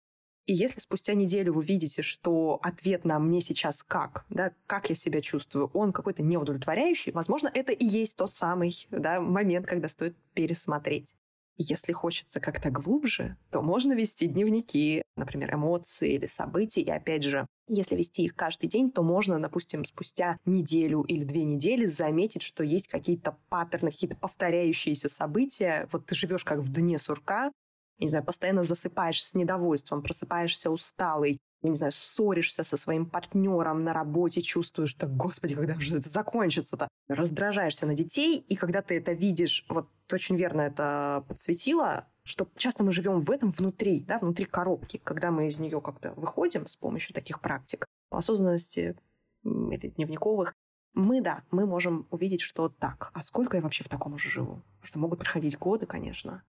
И 0.46 0.54
если 0.54 0.80
спустя 0.80 1.14
неделю 1.14 1.54
вы 1.54 1.64
видите, 1.64 2.02
что 2.02 2.60
ответ 2.64 3.06
на 3.06 3.20
«мне 3.20 3.42
сейчас 3.42 3.84
как», 3.84 4.26
да, 4.30 4.52
как 4.66 4.90
я 4.90 4.96
себя 4.96 5.22
чувствую, 5.22 5.70
он 5.74 5.94
какой-то 5.94 6.24
неудовлетворяющий, 6.24 7.12
возможно, 7.12 7.50
это 7.54 7.72
и 7.72 7.86
есть 7.86 8.18
тот 8.18 8.34
самый 8.34 8.88
да, 8.90 9.22
момент, 9.22 9.68
когда 9.68 9.88
стоит 9.88 10.16
пересмотреть. 10.34 11.14
Если 11.58 11.92
хочется 11.92 12.40
как-то 12.40 12.72
глубже, 12.72 13.38
то 13.52 13.62
можно 13.62 13.94
вести 13.94 14.28
дневники, 14.28 15.04
например, 15.16 15.54
эмоции 15.54 16.14
или 16.14 16.26
событий. 16.26 16.82
И 16.82 16.90
опять 16.90 17.24
же, 17.24 17.46
если 17.68 17.96
вести 17.96 18.24
их 18.24 18.36
каждый 18.36 18.68
день, 18.68 18.92
то 18.92 19.04
можно, 19.04 19.40
допустим, 19.40 19.86
спустя 19.86 20.38
неделю 20.46 21.02
или 21.04 21.24
две 21.24 21.44
недели 21.44 21.86
заметить, 21.86 22.42
что 22.42 22.64
есть 22.64 22.88
какие-то 22.88 23.38
паттерны, 23.50 23.92
какие-то 23.92 24.16
повторяющиеся 24.16 25.10
события. 25.10 25.88
Вот 25.92 26.06
ты 26.06 26.16
живешь 26.16 26.44
как 26.44 26.60
в 26.60 26.72
дне 26.72 26.98
сурка, 26.98 27.52
не 28.00 28.08
знаю, 28.08 28.26
постоянно 28.26 28.64
засыпаешь 28.64 29.24
с 29.24 29.34
недовольством, 29.36 30.02
просыпаешься 30.02 30.72
усталый, 30.72 31.40
я 31.62 31.70
не 31.70 31.76
знаю, 31.76 31.92
ссоришься 31.92 32.64
со 32.64 32.78
своим 32.78 33.06
партнером 33.06 33.84
на 33.84 33.94
работе, 33.94 34.42
чувствуешь, 34.42 34.90
что, 34.90 35.08
господи, 35.08 35.56
когда 35.56 35.80
же 35.80 35.98
это 35.98 36.10
закончится-то? 36.10 36.88
Раздражаешься 37.08 37.86
на 37.86 37.94
детей, 37.94 38.38
и 38.38 38.56
когда 38.56 38.82
ты 38.82 38.98
это 38.98 39.14
видишь, 39.14 39.66
вот 39.70 39.88
ты 40.08 40.16
очень 40.16 40.36
верно 40.36 40.62
это 40.62 41.24
подсветила, 41.28 42.08
что 42.24 42.48
часто 42.56 42.84
мы 42.84 42.92
живем 42.92 43.22
в 43.22 43.32
этом 43.32 43.52
внутри, 43.52 44.02
да, 44.02 44.20
внутри 44.20 44.46
коробки, 44.46 45.00
когда 45.04 45.32
мы 45.32 45.48
из 45.48 45.60
нее 45.60 45.82
как-то 45.82 46.14
выходим 46.14 46.68
с 46.68 46.76
помощью 46.76 47.14
таких 47.14 47.40
практик 47.42 47.86
осознанности 48.10 48.96
или 49.44 49.88
дневниковых, 49.96 50.54
мы, 50.94 51.22
да, 51.22 51.44
мы 51.52 51.66
можем 51.66 52.08
увидеть, 52.12 52.42
что 52.42 52.70
так, 52.70 53.12
а 53.14 53.24
сколько 53.24 53.58
я 53.58 53.64
вообще 53.64 53.84
в 53.84 53.90
таком 53.90 54.14
уже 54.14 54.30
живу? 54.30 54.62
Что 54.82 55.00
могут 55.00 55.20
проходить 55.20 55.58
годы, 55.58 55.86
конечно. 55.86 56.44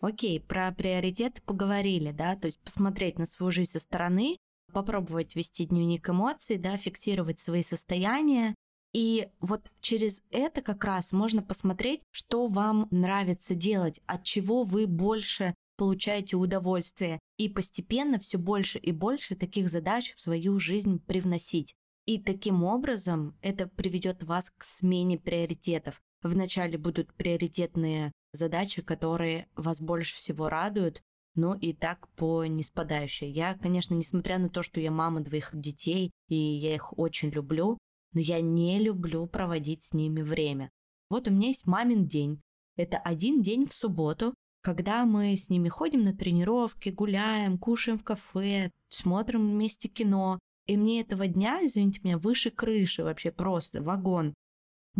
Окей, 0.00 0.40
про 0.40 0.70
приоритеты 0.72 1.42
поговорили, 1.42 2.12
да, 2.12 2.36
то 2.36 2.46
есть 2.46 2.60
посмотреть 2.60 3.18
на 3.18 3.26
свою 3.26 3.50
жизнь 3.50 3.72
со 3.72 3.80
стороны, 3.80 4.36
попробовать 4.72 5.34
вести 5.34 5.66
дневник 5.66 6.08
эмоций, 6.08 6.56
да, 6.56 6.76
фиксировать 6.76 7.40
свои 7.40 7.64
состояния. 7.64 8.54
И 8.92 9.28
вот 9.40 9.62
через 9.80 10.22
это 10.30 10.62
как 10.62 10.84
раз 10.84 11.12
можно 11.12 11.42
посмотреть, 11.42 12.02
что 12.10 12.46
вам 12.46 12.86
нравится 12.90 13.54
делать, 13.54 14.00
от 14.06 14.24
чего 14.24 14.62
вы 14.62 14.86
больше 14.86 15.54
получаете 15.76 16.36
удовольствие, 16.36 17.18
и 17.36 17.48
постепенно 17.48 18.18
все 18.18 18.38
больше 18.38 18.78
и 18.78 18.92
больше 18.92 19.36
таких 19.36 19.68
задач 19.68 20.14
в 20.16 20.20
свою 20.20 20.58
жизнь 20.58 21.00
привносить. 21.00 21.74
И 22.06 22.18
таким 22.18 22.64
образом 22.64 23.36
это 23.42 23.68
приведет 23.68 24.22
вас 24.22 24.50
к 24.50 24.64
смене 24.64 25.18
приоритетов. 25.18 26.00
Вначале 26.22 26.78
будут 26.78 27.12
приоритетные 27.14 28.12
задачи, 28.32 28.82
которые 28.82 29.48
вас 29.56 29.80
больше 29.80 30.16
всего 30.16 30.48
радуют, 30.48 31.02
но 31.34 31.54
и 31.54 31.72
так 31.72 32.08
по 32.16 32.44
неспадающей. 32.44 33.30
Я, 33.30 33.54
конечно, 33.54 33.94
несмотря 33.94 34.38
на 34.38 34.48
то, 34.48 34.62
что 34.62 34.80
я 34.80 34.90
мама 34.90 35.20
двоих 35.20 35.50
детей, 35.52 36.10
и 36.28 36.34
я 36.34 36.74
их 36.74 36.98
очень 36.98 37.30
люблю, 37.30 37.78
но 38.12 38.20
я 38.20 38.40
не 38.40 38.78
люблю 38.78 39.26
проводить 39.26 39.84
с 39.84 39.94
ними 39.94 40.22
время. 40.22 40.70
Вот 41.10 41.28
у 41.28 41.30
меня 41.30 41.48
есть 41.48 41.66
мамин 41.66 42.06
день. 42.06 42.40
Это 42.76 42.98
один 42.98 43.42
день 43.42 43.66
в 43.66 43.72
субботу, 43.72 44.34
когда 44.62 45.04
мы 45.04 45.36
с 45.36 45.48
ними 45.48 45.68
ходим 45.68 46.02
на 46.02 46.14
тренировки, 46.14 46.90
гуляем, 46.90 47.58
кушаем 47.58 47.98
в 47.98 48.04
кафе, 48.04 48.70
смотрим 48.88 49.48
вместе 49.48 49.88
кино. 49.88 50.38
И 50.66 50.76
мне 50.76 51.00
этого 51.00 51.26
дня, 51.26 51.64
извините 51.64 52.00
меня, 52.02 52.18
выше 52.18 52.50
крыши 52.50 53.02
вообще 53.02 53.30
просто, 53.30 53.82
вагон. 53.82 54.34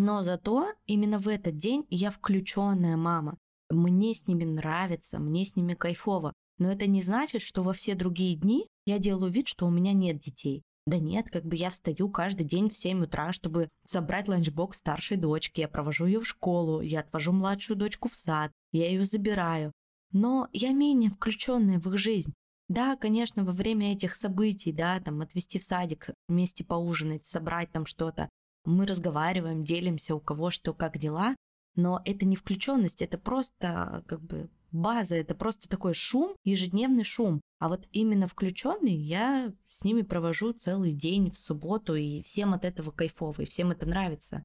Но 0.00 0.22
зато 0.22 0.74
именно 0.86 1.18
в 1.18 1.26
этот 1.26 1.56
день 1.56 1.84
я 1.90 2.12
включенная 2.12 2.96
мама. 2.96 3.36
Мне 3.68 4.14
с 4.14 4.28
ними 4.28 4.44
нравится, 4.44 5.18
мне 5.18 5.44
с 5.44 5.56
ними 5.56 5.74
кайфово. 5.74 6.32
Но 6.58 6.70
это 6.70 6.86
не 6.86 7.02
значит, 7.02 7.42
что 7.42 7.64
во 7.64 7.72
все 7.72 7.96
другие 7.96 8.36
дни 8.36 8.68
я 8.86 9.00
делаю 9.00 9.32
вид, 9.32 9.48
что 9.48 9.66
у 9.66 9.70
меня 9.70 9.92
нет 9.92 10.20
детей. 10.20 10.62
Да 10.86 10.98
нет, 10.98 11.28
как 11.30 11.44
бы 11.44 11.56
я 11.56 11.68
встаю 11.68 12.08
каждый 12.10 12.44
день 12.44 12.70
в 12.70 12.78
7 12.78 13.02
утра, 13.02 13.32
чтобы 13.32 13.70
забрать 13.84 14.28
ланчбокс 14.28 14.78
старшей 14.78 15.16
дочки, 15.16 15.62
я 15.62 15.68
провожу 15.68 16.06
ее 16.06 16.20
в 16.20 16.28
школу, 16.28 16.80
я 16.80 17.00
отвожу 17.00 17.32
младшую 17.32 17.76
дочку 17.76 18.08
в 18.08 18.14
сад, 18.14 18.52
я 18.70 18.88
ее 18.88 19.02
забираю. 19.02 19.72
Но 20.12 20.48
я 20.52 20.70
менее 20.70 21.10
включенная 21.10 21.80
в 21.80 21.88
их 21.88 21.98
жизнь. 21.98 22.32
Да, 22.68 22.94
конечно, 22.94 23.44
во 23.44 23.50
время 23.50 23.94
этих 23.94 24.14
событий, 24.14 24.70
да, 24.70 25.00
там 25.00 25.22
отвезти 25.22 25.58
в 25.58 25.64
садик, 25.64 26.10
вместе 26.28 26.64
поужинать, 26.64 27.24
собрать 27.24 27.72
там 27.72 27.84
что-то, 27.84 28.28
мы 28.68 28.86
разговариваем, 28.86 29.64
делимся, 29.64 30.14
у 30.14 30.20
кого 30.20 30.50
что, 30.50 30.74
как 30.74 30.98
дела, 30.98 31.34
но 31.74 32.02
это 32.04 32.26
не 32.26 32.36
включенность, 32.36 33.02
это 33.02 33.18
просто 33.18 34.04
как 34.06 34.20
бы 34.20 34.50
база, 34.70 35.16
это 35.16 35.34
просто 35.34 35.68
такой 35.68 35.94
шум, 35.94 36.36
ежедневный 36.44 37.04
шум. 37.04 37.40
А 37.58 37.68
вот 37.68 37.86
именно 37.92 38.28
включенный 38.28 38.94
я 38.94 39.52
с 39.68 39.84
ними 39.84 40.02
провожу 40.02 40.52
целый 40.52 40.92
день 40.92 41.30
в 41.30 41.38
субботу, 41.38 41.94
и 41.94 42.22
всем 42.22 42.52
от 42.52 42.64
этого 42.64 42.90
кайфово, 42.90 43.42
и 43.42 43.46
всем 43.46 43.70
это 43.70 43.86
нравится. 43.86 44.44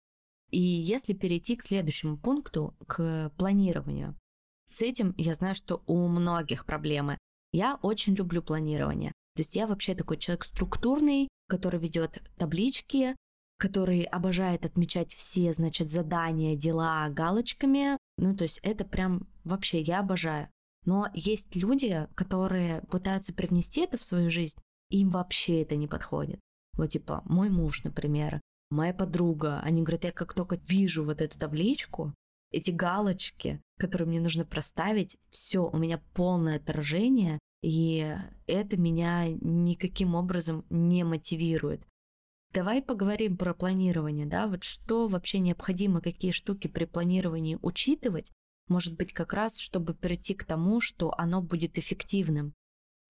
И 0.50 0.60
если 0.60 1.14
перейти 1.14 1.56
к 1.56 1.66
следующему 1.66 2.18
пункту, 2.18 2.76
к 2.88 3.32
планированию, 3.38 4.16
с 4.66 4.82
этим 4.82 5.14
я 5.18 5.34
знаю, 5.34 5.56
что 5.56 5.84
у 5.88 6.08
многих 6.08 6.66
проблемы. 6.66 7.18
Я 7.52 7.78
очень 7.82 8.16
люблю 8.16 8.42
планирование. 8.42 9.12
То 9.36 9.42
есть 9.42 9.56
я 9.56 9.68
вообще 9.68 9.96
такой 9.96 10.18
человек 10.18 10.46
структурный, 10.46 11.28
который 11.48 11.80
ведет 11.80 12.22
таблички, 12.38 13.16
который 13.64 14.04
обожает 14.04 14.66
отмечать 14.66 15.14
все, 15.14 15.54
значит, 15.54 15.90
задания, 15.90 16.58
дела 16.58 17.08
галочками. 17.08 17.98
Ну, 18.18 18.36
то 18.36 18.44
есть 18.44 18.60
это 18.62 18.84
прям 18.84 19.26
вообще 19.46 19.80
я 19.80 20.02
обожаю. 20.02 20.50
Но 20.86 21.08
есть 21.14 21.56
люди, 21.56 22.10
которые 22.14 22.82
пытаются 22.92 23.34
привнести 23.34 23.80
это 23.80 23.98
в 23.98 24.04
свою 24.04 24.30
жизнь, 24.30 24.58
им 24.90 25.12
вообще 25.12 25.62
это 25.62 25.78
не 25.78 25.88
подходит. 25.88 26.42
Вот 26.76 26.92
типа 26.92 27.22
мой 27.24 27.50
муж, 27.50 27.86
например, 27.86 28.42
моя 28.70 28.94
подруга, 28.94 29.62
они 29.62 29.82
говорят, 29.82 30.04
я 30.04 30.12
как 30.12 30.34
только 30.34 30.60
вижу 30.68 31.06
вот 31.06 31.22
эту 31.22 31.40
табличку, 31.40 32.14
эти 32.52 32.72
галочки, 32.72 33.62
которые 33.80 34.10
мне 34.10 34.20
нужно 34.20 34.44
проставить, 34.44 35.16
все, 35.30 35.70
у 35.70 35.78
меня 35.78 36.02
полное 36.14 36.58
отражение, 36.58 37.40
и 37.62 38.14
это 38.46 38.76
меня 38.76 39.30
никаким 39.30 40.16
образом 40.16 40.66
не 40.70 41.06
мотивирует. 41.06 41.88
Давай 42.54 42.84
поговорим 42.84 43.36
про 43.36 43.56
планирование, 43.56 44.28
да, 44.28 44.46
вот 44.46 44.64
что 44.64 45.08
вообще 45.08 45.40
необходимо, 45.40 46.02
какие 46.02 46.32
штуки 46.32 46.68
при 46.68 46.86
планировании 46.86 47.58
учитывать, 47.62 48.32
Может 48.70 48.96
быть, 48.96 49.12
как 49.12 49.34
раз, 49.34 49.58
чтобы 49.58 49.94
прийти 49.94 50.36
к 50.36 50.46
тому, 50.46 50.80
что 50.80 51.14
оно 51.18 51.42
будет 51.42 51.78
эффективным. 51.78 52.54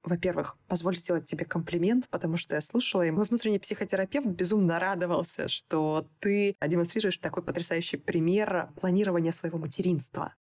Во-первых, 0.04 0.58
позволь 0.68 0.98
сделать 0.98 1.26
тебе 1.26 1.46
комплимент, 1.46 2.10
потому 2.10 2.38
что 2.38 2.56
я 2.56 2.62
слушала, 2.62 3.04
и 3.04 3.12
мой 3.12 3.26
внутренний 3.26 3.60
психотерапевт 3.60 4.26
безумно 4.26 4.80
радовался, 4.80 5.48
что 5.48 6.08
ты 6.20 6.56
демонстрируешь 6.66 7.18
такой 7.18 7.44
потрясающий 7.44 7.98
пример 7.98 8.72
планирования 8.82 9.32
своего 9.32 9.60
материнства 9.60 10.34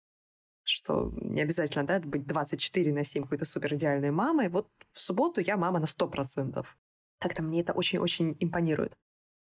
что 0.63 1.12
не 1.15 1.41
обязательно, 1.41 1.86
да, 1.86 2.00
быть 2.00 2.25
24 2.25 2.93
на 2.93 3.03
7 3.03 3.24
какой-то 3.24 3.46
супер 3.46 3.74
идеальной 3.74 4.12
мамой. 4.12 4.48
Вот 4.48 4.70
в 4.91 5.00
субботу 5.01 5.41
я 5.41 5.58
мама 5.58 5.79
на 5.79 5.86
100%. 5.86 6.65
Как-то 7.21 7.43
мне 7.43 7.61
это 7.61 7.73
очень-очень 7.73 8.35
импонирует. 8.39 8.97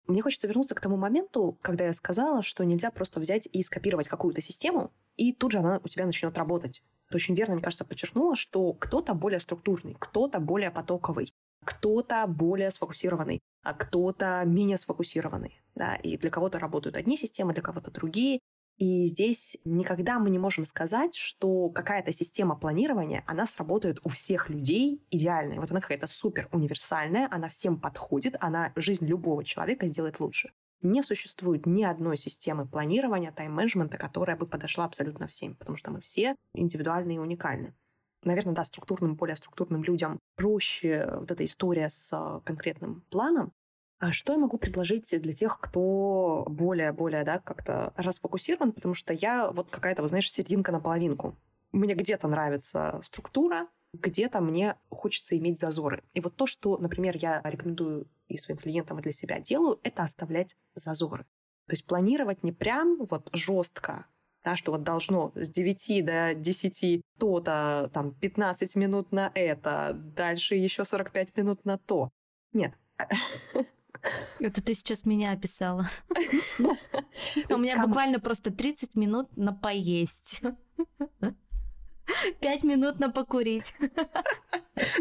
Мне 0.06 0.20
хочется 0.20 0.46
вернуться 0.46 0.74
к 0.74 0.80
тому 0.80 0.96
моменту, 0.96 1.58
когда 1.62 1.84
я 1.86 1.92
сказала, 1.94 2.42
что 2.42 2.64
нельзя 2.64 2.90
просто 2.90 3.20
взять 3.20 3.48
и 3.50 3.62
скопировать 3.62 4.06
какую-то 4.06 4.42
систему, 4.42 4.92
и 5.16 5.32
тут 5.32 5.52
же 5.52 5.58
она 5.58 5.80
у 5.82 5.88
тебя 5.88 6.04
начнет 6.04 6.36
работать. 6.36 6.82
Ты 7.08 7.16
очень 7.16 7.34
верно, 7.34 7.54
мне 7.54 7.62
кажется, 7.62 7.84
подчеркнула, 7.84 8.36
что 8.36 8.74
кто-то 8.74 9.14
более 9.14 9.40
структурный, 9.40 9.96
кто-то 9.98 10.40
более 10.40 10.70
потоковый, 10.70 11.32
кто-то 11.64 12.26
более 12.26 12.70
сфокусированный, 12.70 13.40
а 13.62 13.72
кто-то 13.72 14.42
менее 14.44 14.76
сфокусированный. 14.76 15.60
Да? 15.74 15.94
И 15.96 16.18
для 16.18 16.30
кого-то 16.30 16.58
работают 16.58 16.96
одни 16.96 17.16
системы, 17.16 17.54
для 17.54 17.62
кого-то 17.62 17.90
другие. 17.90 18.40
И 18.80 19.04
здесь 19.04 19.58
никогда 19.66 20.18
мы 20.18 20.30
не 20.30 20.38
можем 20.38 20.64
сказать, 20.64 21.14
что 21.14 21.68
какая-то 21.68 22.12
система 22.12 22.56
планирования, 22.56 23.22
она 23.26 23.44
сработает 23.44 23.98
у 24.04 24.08
всех 24.08 24.48
людей 24.48 25.04
идеальная. 25.10 25.60
Вот 25.60 25.70
она 25.70 25.82
какая-то 25.82 26.06
супер 26.06 26.48
универсальная, 26.50 27.28
она 27.30 27.50
всем 27.50 27.78
подходит, 27.78 28.36
она 28.40 28.72
жизнь 28.76 29.04
любого 29.04 29.44
человека 29.44 29.86
сделает 29.86 30.18
лучше. 30.18 30.52
Не 30.80 31.02
существует 31.02 31.66
ни 31.66 31.82
одной 31.82 32.16
системы 32.16 32.66
планирования, 32.66 33.32
тайм-менеджмента, 33.32 33.98
которая 33.98 34.38
бы 34.38 34.46
подошла 34.46 34.86
абсолютно 34.86 35.26
всем, 35.26 35.56
потому 35.56 35.76
что 35.76 35.90
мы 35.90 36.00
все 36.00 36.34
индивидуальны 36.54 37.16
и 37.16 37.18
уникальны. 37.18 37.74
Наверное, 38.24 38.54
да, 38.54 38.64
структурным, 38.64 39.14
более 39.14 39.36
структурным 39.36 39.82
людям 39.82 40.18
проще 40.36 41.06
вот 41.20 41.30
эта 41.30 41.44
история 41.44 41.90
с 41.90 42.10
э, 42.14 42.40
конкретным 42.46 43.02
планом, 43.10 43.52
а 44.00 44.12
что 44.12 44.32
я 44.32 44.38
могу 44.38 44.56
предложить 44.56 45.14
для 45.20 45.32
тех, 45.34 45.60
кто 45.60 46.46
более-более, 46.48 47.22
да, 47.22 47.38
как-то 47.38 47.92
расфокусирован, 47.96 48.72
потому 48.72 48.94
что 48.94 49.12
я 49.12 49.50
вот 49.50 49.68
какая-то, 49.68 50.00
вы 50.00 50.08
знаешь, 50.08 50.30
серединка 50.32 50.72
на 50.72 50.80
половинку. 50.80 51.36
Мне 51.70 51.94
где-то 51.94 52.26
нравится 52.26 52.98
структура, 53.04 53.68
где-то 53.92 54.40
мне 54.40 54.76
хочется 54.88 55.36
иметь 55.36 55.60
зазоры. 55.60 56.02
И 56.14 56.20
вот 56.20 56.34
то, 56.34 56.46
что, 56.46 56.78
например, 56.78 57.14
я 57.18 57.42
рекомендую 57.44 58.08
и 58.28 58.38
своим 58.38 58.58
клиентам, 58.58 58.98
и 58.98 59.02
для 59.02 59.12
себя 59.12 59.38
делаю, 59.38 59.78
это 59.82 60.02
оставлять 60.02 60.56
зазоры. 60.74 61.24
То 61.66 61.74
есть 61.74 61.84
планировать 61.84 62.42
не 62.42 62.52
прям 62.52 63.04
вот 63.04 63.28
жестко, 63.34 64.06
да, 64.42 64.56
что 64.56 64.72
вот 64.72 64.82
должно 64.82 65.30
с 65.34 65.50
9 65.50 66.04
до 66.06 66.34
10 66.34 67.02
то-то, 67.18 67.90
там, 67.92 68.14
15 68.14 68.76
минут 68.76 69.12
на 69.12 69.30
это, 69.34 69.92
дальше 69.94 70.54
еще 70.54 70.86
45 70.86 71.36
минут 71.36 71.66
на 71.66 71.76
то. 71.76 72.08
Нет. 72.54 72.72
Это 74.38 74.62
ты 74.62 74.74
сейчас 74.74 75.04
меня 75.04 75.32
описала. 75.32 75.88
У 77.48 77.56
меня 77.56 77.84
буквально 77.86 78.20
просто 78.20 78.52
30 78.52 78.94
минут 78.94 79.36
на 79.36 79.52
поесть. 79.52 80.42
Пять 82.40 82.64
минут 82.64 82.98
на 82.98 83.10
покурить. 83.10 83.74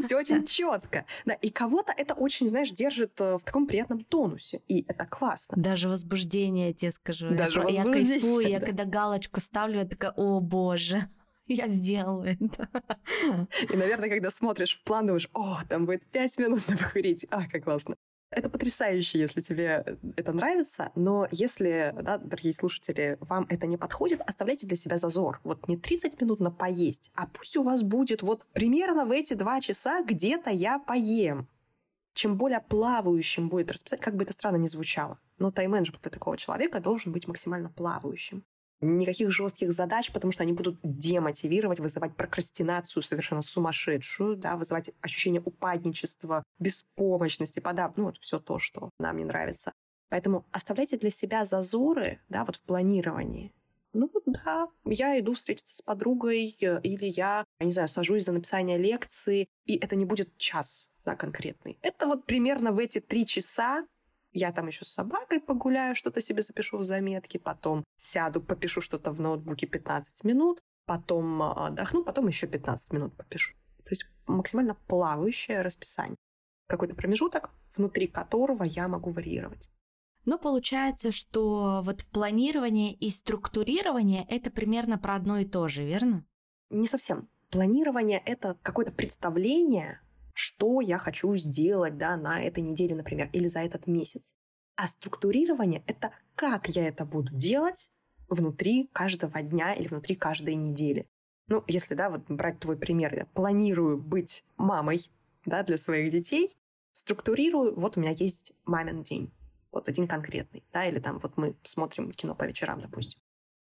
Все 0.04 0.18
очень 0.18 0.46
четко. 0.46 1.06
Да, 1.26 1.34
и 1.34 1.50
кого-то 1.50 1.94
это 1.96 2.14
очень, 2.14 2.50
знаешь, 2.50 2.72
держит 2.72 3.20
э, 3.20 3.38
в 3.38 3.44
таком 3.44 3.66
приятном 3.66 4.04
тонусе. 4.04 4.62
И 4.68 4.86
это 4.88 5.06
классно. 5.06 5.62
Даже 5.62 5.90
возбуждение, 5.90 6.68
я 6.68 6.74
тебе 6.74 6.92
скажу. 6.92 7.30
Даже 7.34 7.60
я, 7.60 7.66
возбуждение. 7.66 8.04
Я 8.04 8.20
кайфую, 8.20 8.44
да. 8.44 8.50
я 8.50 8.60
когда 8.60 8.86
галочку 8.86 9.40
ставлю, 9.40 9.80
я 9.80 9.86
такая, 9.86 10.12
о 10.12 10.40
боже. 10.40 11.10
Я 11.48 11.68
сделала 11.70 12.26
это. 12.26 12.70
И, 13.74 13.76
наверное, 13.76 14.08
когда 14.08 14.30
смотришь 14.30 14.78
в 14.78 14.84
план, 14.84 15.08
думаешь, 15.08 15.28
о, 15.34 15.58
там 15.68 15.88
будет 15.88 16.06
пять 16.12 16.38
минут 16.38 16.68
на 16.68 16.78
покурить. 16.78 17.26
А, 17.32 17.48
как 17.48 17.64
классно. 17.64 17.96
Это 18.32 18.48
потрясающе, 18.48 19.20
если 19.20 19.42
тебе 19.42 19.98
это 20.16 20.34
нравится, 20.34 20.92
но 20.94 21.28
если, 21.32 21.96
да, 22.00 22.20
дорогие 22.20 22.54
слушатели, 22.54 23.18
вам 23.22 23.48
это 23.50 23.66
не 23.66 23.76
подходит, 23.76 24.22
оставляйте 24.22 24.68
для 24.68 24.78
себя 24.78 25.00
зазор. 25.00 25.40
Вот 25.44 25.68
не 25.68 25.78
30 25.78 26.22
минут 26.22 26.40
на 26.40 26.52
поесть, 26.52 27.10
а 27.16 27.26
пусть 27.26 27.58
у 27.58 27.64
вас 27.64 27.82
будет 27.82 28.22
вот 28.22 28.46
примерно 28.54 29.06
в 29.06 29.12
эти 29.12 29.34
два 29.34 29.60
часа 29.62 30.04
где-то 30.04 30.52
я 30.52 30.78
поем. 30.78 31.48
Чем 32.14 32.38
более 32.38 32.60
плавающим 32.60 33.50
будет 33.50 33.72
расписать, 33.72 34.02
как 34.02 34.16
бы 34.16 34.24
это 34.24 34.34
странно 34.34 34.58
ни 34.58 34.68
звучало, 34.68 35.20
но 35.40 35.52
тайм-менеджмент 35.52 36.02
для 36.04 36.12
такого 36.12 36.38
человека 36.38 36.80
должен 36.80 37.12
быть 37.12 37.28
максимально 37.28 37.70
плавающим 37.70 38.44
никаких 38.82 39.32
жестких 39.32 39.72
задач, 39.72 40.12
потому 40.12 40.32
что 40.32 40.44
они 40.44 40.54
будут 40.54 40.80
демотивировать, 40.84 41.80
вызывать 41.80 42.16
прокрастинацию 42.16 43.04
совершенно 43.04 43.42
сумасшедшую, 43.42 44.38
да, 44.38 44.56
вызывать 44.56 44.92
ощущение 45.02 45.42
упадничества, 45.44 46.44
беспомощности, 46.60 47.60
подав, 47.60 47.98
ну 47.98 48.06
вот 48.06 48.18
все 48.18 48.40
то, 48.40 48.60
что 48.60 48.90
нам 49.00 49.18
не 49.18 49.26
нравится. 49.26 49.74
Поэтому 50.10 50.46
оставляйте 50.52 50.98
для 50.98 51.12
себя 51.12 51.46
зазоры, 51.46 52.20
да, 52.30 52.44
вот 52.46 52.56
в 52.56 52.62
планировании. 52.62 53.54
Ну 53.94 54.12
да, 54.26 54.68
я 54.86 55.20
иду 55.20 55.34
встретиться 55.34 55.76
с 55.76 55.82
подругой, 55.82 56.56
э, 56.62 56.80
или 56.84 57.06
я, 57.06 57.44
я 57.60 57.66
не 57.66 57.72
знаю, 57.72 57.88
сажусь 57.88 58.26
за 58.26 58.32
написание 58.32 58.78
лекции, 58.78 59.48
и 59.66 59.78
это 59.78 59.96
не 59.96 60.06
будет 60.06 60.38
час 60.38 60.90
да, 61.06 61.16
конкретный. 61.16 61.80
Это 61.82 62.06
вот 62.06 62.26
примерно 62.26 62.72
в 62.72 62.78
эти 62.78 63.00
три 63.00 63.26
часа 63.26 63.88
я 64.32 64.52
там 64.52 64.68
еще 64.68 64.86
с 64.86 64.90
собакой 64.94 65.40
погуляю, 65.40 65.96
что-то 65.96 66.22
себе 66.22 66.42
запишу 66.42 66.78
в 66.78 66.84
заметки, 66.84 67.38
потом 67.38 67.84
сяду, 67.98 68.42
попишу 68.42 68.82
что-то 68.82 69.12
в 69.12 69.20
ноутбуке 69.20 69.68
15 69.68 70.24
минут, 70.24 70.62
потом 70.86 71.42
а, 71.42 71.68
отдохну, 71.68 72.04
потом 72.04 72.28
еще 72.28 72.48
15 72.48 72.94
минут 72.94 73.16
попишу. 73.16 73.54
То 73.84 73.92
есть 73.92 74.06
максимально 74.28 74.76
плавающее 74.76 75.62
расписание. 75.62 76.18
Какой-то 76.68 76.96
промежуток, 76.96 77.50
внутри 77.76 78.08
которого 78.08 78.64
я 78.64 78.88
могу 78.88 79.12
варьировать. 79.12 79.70
Ну, 80.26 80.38
получается, 80.38 81.12
что 81.12 81.82
вот 81.84 82.06
планирование 82.06 82.94
и 82.94 83.10
структурирование— 83.10 84.26
это 84.30 84.52
примерно 84.52 84.98
про 85.00 85.16
одно 85.16 85.40
и 85.40 85.46
то 85.46 85.68
же, 85.68 85.84
верно? 85.84 86.26
Не 86.70 86.86
совсем. 86.88 87.30
Планирование— 87.50 88.22
это 88.26 88.60
какое-то 88.62 88.92
представление 88.92 90.02
что 90.40 90.80
я 90.80 90.98
хочу 90.98 91.36
сделать 91.36 91.98
да, 91.98 92.16
на 92.16 92.42
этой 92.42 92.64
неделе, 92.64 92.96
например, 92.96 93.30
или 93.34 93.48
за 93.48 93.60
этот 93.60 93.88
месяц. 93.88 94.34
А 94.78 94.88
структурирование— 94.88 95.84
это 95.86 96.12
как 96.36 96.70
я 96.70 96.88
это 96.88 97.04
буду 97.04 97.34
делать 97.34 97.90
внутри 98.30 98.90
каждого 98.94 99.42
дня 99.42 99.74
или 99.74 99.88
внутри 99.88 100.16
каждой 100.16 100.56
недели. 100.56 101.06
Ну, 101.48 101.66
если, 101.68 101.94
да, 101.94 102.10
вот 102.10 102.22
брать 102.30 102.60
твой 102.60 102.78
пример, 102.78 103.14
я 103.16 103.26
планирую 103.26 103.98
быть 103.98 104.46
мамой, 104.56 105.02
да, 105.46 105.64
для 105.64 105.78
своих 105.78 106.10
детей, 106.10 106.56
структурирую, 106.94 107.78
вот 107.78 107.98
у 107.98 108.00
меня 108.00 108.12
есть 108.12 108.54
мамин 108.64 109.04
день, 109.04 109.34
вот 109.74 109.90
один 109.90 110.08
конкретный, 110.08 110.64
да, 110.72 110.86
или 110.86 111.00
там 111.00 111.20
вот 111.20 111.36
мы 111.36 111.56
смотрим 111.64 112.14
кино 112.14 112.34
по 112.34 112.46
вечерам, 112.46 112.80
допустим. 112.80 113.20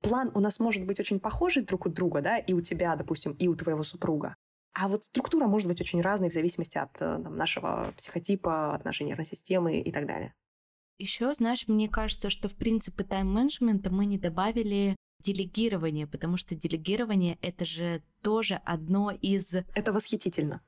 План 0.02 0.32
у 0.34 0.40
нас 0.40 0.60
может 0.62 0.86
быть 0.86 1.02
очень 1.02 1.20
похожий 1.20 1.64
друг 1.64 1.86
у 1.86 1.90
друга, 1.90 2.22
да, 2.22 2.38
и 2.38 2.54
у 2.54 2.62
тебя, 2.62 2.96
допустим, 2.96 3.34
и 3.34 3.50
у 3.50 3.56
твоего 3.56 3.84
супруга. 3.84 4.38
А 4.74 4.88
вот 4.88 5.06
структура 5.06 5.48
может 5.48 5.68
быть 5.68 5.82
очень 5.82 6.02
разной 6.02 6.30
в 6.30 6.34
зависимости 6.34 6.78
от 6.78 6.96
э, 7.02 7.20
там, 7.22 7.36
нашего 7.36 7.94
психотипа, 7.98 8.74
от 8.74 8.86
нашей 8.86 9.06
нервной 9.06 9.26
системы 9.26 9.80
и 9.80 9.92
так 9.92 10.08
далее. 10.08 10.34
Еще, 10.98 11.34
знаешь, 11.34 11.68
мне 11.68 11.90
кажется, 11.90 12.30
что 12.30 12.48
в 12.48 12.56
принципы 12.56 13.04
тайм-менеджмента 13.04 13.92
мы 13.92 14.06
не 14.06 14.18
добавили 14.18 14.96
делегирование, 15.20 16.08
потому 16.08 16.38
что 16.38 16.56
делегирование 16.56 17.38
это 17.42 17.66
же 17.66 18.04
тоже 18.22 18.62
одно 18.66 19.12
из... 19.12 19.56
Это 19.74 19.94
восхитительно. 19.94 20.62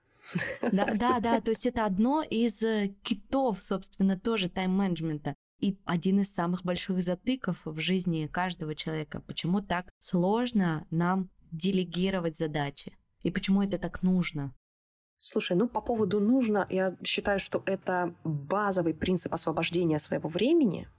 Да, 0.62 0.86
да, 0.96 1.20
да, 1.20 1.42
то 1.42 1.52
есть 1.52 1.66
это 1.66 1.86
одно 1.86 2.24
из 2.24 2.62
э, 2.62 2.96
китов, 3.04 3.62
собственно, 3.62 4.20
тоже 4.20 4.50
тайм-менеджмента. 4.50 5.36
И 5.60 5.78
один 5.86 6.20
из 6.20 6.34
самых 6.34 6.64
больших 6.64 7.02
затыков 7.02 7.62
в 7.64 7.80
жизни 7.80 8.28
каждого 8.28 8.76
человека. 8.76 9.22
Почему 9.22 9.62
так 9.62 9.90
сложно 10.00 10.86
нам 10.90 11.30
делегировать 11.52 12.38
задачи? 12.38 12.98
И 13.24 13.32
почему 13.32 13.64
это 13.64 13.78
так 13.78 14.04
нужно? 14.04 14.54
Слушай, 15.18 15.56
ну 15.56 15.70
по 15.70 15.82
поводу 15.82 16.20
нужно, 16.20 16.68
я 16.70 16.98
считаю, 17.04 17.40
что 17.40 17.64
это 17.66 18.14
базовый 18.24 18.94
принцип 18.94 19.34
освобождения 19.34 19.98
своего 20.00 20.30
времени. 20.30 20.90